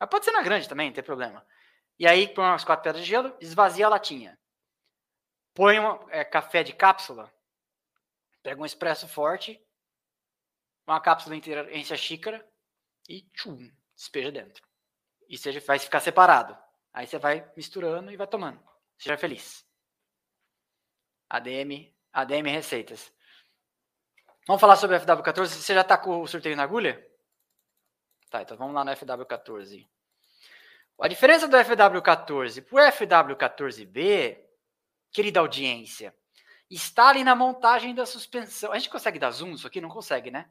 [0.00, 1.46] Mas pode ser na grande também, não tem problema.
[1.98, 4.40] E aí põe umas quatro pedras de gelo, esvazia a latinha.
[5.52, 7.30] Põe um é, café de cápsula,
[8.42, 9.62] pega um expresso forte,
[10.86, 12.50] uma cápsula inteira, enche a xícara
[13.06, 14.66] e tchum, despeja dentro.
[15.28, 16.67] E vai ficar separado.
[16.92, 18.60] Aí você vai misturando e vai tomando.
[18.98, 19.64] Seja feliz.
[21.28, 23.12] ADM, ADM Receitas.
[24.46, 25.46] Vamos falar sobre o FW14.
[25.46, 27.06] Você já está com o sorteio na agulha?
[28.30, 29.88] Tá, então vamos lá no FW14.
[31.00, 34.42] A diferença do FW14 para o FW14B,
[35.12, 36.14] querida audiência,
[36.68, 38.72] está ali na montagem da suspensão.
[38.72, 39.80] A gente consegue dar zoom isso aqui?
[39.80, 40.50] Não consegue, né?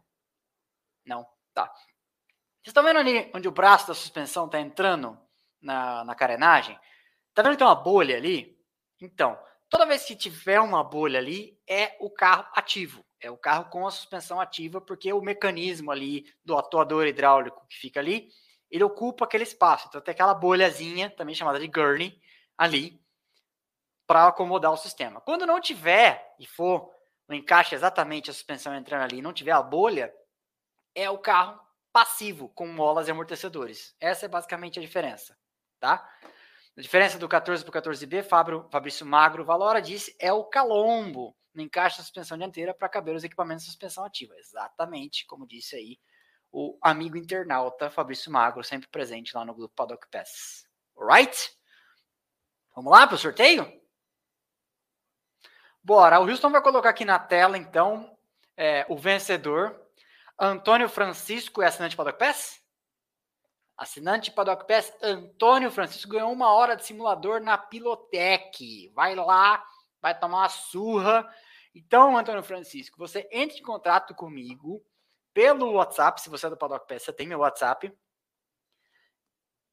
[1.06, 1.28] Não.
[1.54, 1.66] Tá.
[1.66, 5.20] Vocês estão vendo ali onde o braço da suspensão está entrando
[5.68, 6.80] na, na carenagem.
[7.34, 8.58] Tá vendo que tem uma bolha ali?
[9.00, 9.38] Então,
[9.70, 13.06] toda vez que tiver uma bolha ali, é o carro ativo.
[13.20, 17.78] É o carro com a suspensão ativa, porque o mecanismo ali do atuador hidráulico que
[17.78, 18.30] fica ali,
[18.72, 19.88] ele ocupa aquele espaço.
[19.88, 22.20] Então tem aquela bolhazinha, também chamada de gurney,
[22.58, 23.00] ali,
[24.08, 25.20] para acomodar o sistema.
[25.20, 26.90] Quando não tiver e for
[27.28, 30.14] no encaixe exatamente a suspensão entrando ali, não tiver a bolha,
[30.96, 31.60] é o carro
[31.92, 33.96] passivo com molas e amortecedores.
[34.00, 35.36] Essa é basicamente a diferença
[35.80, 36.10] tá?
[36.78, 41.36] A diferença do 14 para o 14B, Fábio, Fabrício Magro Valora disse, é o calombo
[41.54, 44.36] no encaixe da suspensão dianteira para caber os equipamentos de suspensão ativa.
[44.38, 46.00] Exatamente como disse aí
[46.52, 50.68] o amigo internauta Fabrício Magro, sempre presente lá no grupo Paddock Pass.
[50.96, 51.52] Alright?
[52.76, 53.82] Vamos lá para o sorteio?
[55.84, 58.16] Bora, o Houston vai colocar aqui na tela, então,
[58.56, 59.84] é, o vencedor.
[60.40, 62.62] Antônio Francisco é assinante Paddock Pass?
[63.78, 68.92] Assinante Paddock Pass, Antônio Francisco ganhou uma hora de simulador na Pilotec.
[68.96, 69.64] Vai lá,
[70.02, 71.30] vai tomar uma surra
[71.76, 74.84] Então, Antônio Francisco, você entre em contato comigo
[75.32, 77.96] pelo WhatsApp, se você é do Paddock Pass, você tem meu WhatsApp,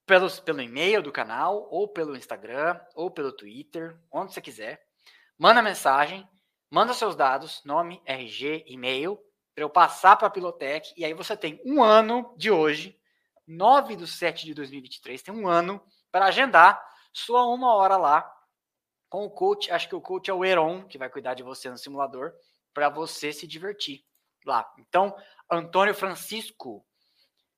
[0.05, 4.87] pelo, pelo e-mail do canal, ou pelo Instagram, ou pelo Twitter, onde você quiser.
[5.39, 6.29] Manda mensagem,
[6.71, 9.19] manda seus dados, nome, RG, e-mail,
[9.55, 13.01] para eu passar para a Pilotec, e aí você tem um ano de hoje,
[13.47, 18.31] 9 de 7 de 2023, tem um ano para agendar sua uma hora lá
[19.09, 19.71] com o coach.
[19.71, 22.33] Acho que o coach é o Heron, que vai cuidar de você no simulador,
[22.73, 24.05] para você se divertir
[24.45, 24.69] lá.
[24.79, 25.15] Então,
[25.51, 26.85] Antônio Francisco,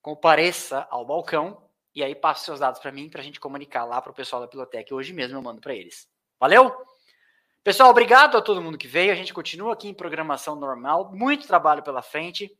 [0.02, 4.02] compareça ao balcão e aí passe seus dados para mim para a gente comunicar lá
[4.02, 4.92] para o pessoal da Pilotec.
[4.92, 6.06] Hoje mesmo eu mando para eles.
[6.38, 6.70] Valeu?
[7.64, 9.10] Pessoal, obrigado a todo mundo que veio.
[9.10, 12.54] A gente continua aqui em programação normal, muito trabalho pela frente.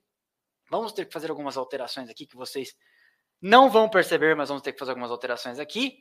[0.70, 2.74] Vamos ter que fazer algumas alterações aqui que vocês
[3.40, 5.98] não vão perceber, mas vamos ter que fazer algumas alterações aqui.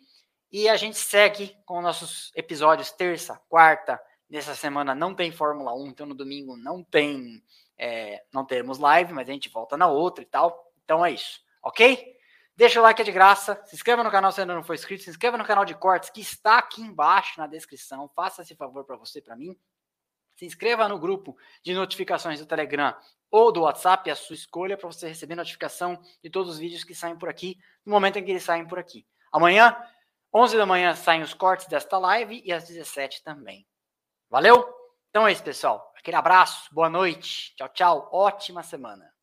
[0.52, 4.00] E a gente segue com nossos episódios terça, quarta.
[4.30, 7.44] Nessa semana não tem Fórmula 1, então no domingo não tem
[7.78, 10.72] é, não teremos live, mas a gente volta na outra e tal.
[10.84, 12.16] Então é isso, ok?
[12.56, 15.04] Deixa o like é de graça, se inscreva no canal se ainda não for inscrito,
[15.04, 18.10] se inscreva no canal de cortes que está aqui embaixo na descrição.
[18.16, 19.58] Faça esse favor para você, para mim.
[20.36, 22.96] Se inscreva no grupo de notificações do Telegram
[23.32, 26.94] ou do WhatsApp, a sua escolha para você receber notificação de todos os vídeos que
[26.94, 29.06] saem por aqui, no momento em que eles saem por aqui.
[29.32, 29.76] Amanhã,
[30.34, 33.66] 11 da manhã, saem os cortes desta live e às 17 também.
[34.30, 34.68] Valeu?
[35.10, 35.94] Então é isso, pessoal.
[35.98, 39.15] Aquele abraço, boa noite, tchau, tchau, ótima semana.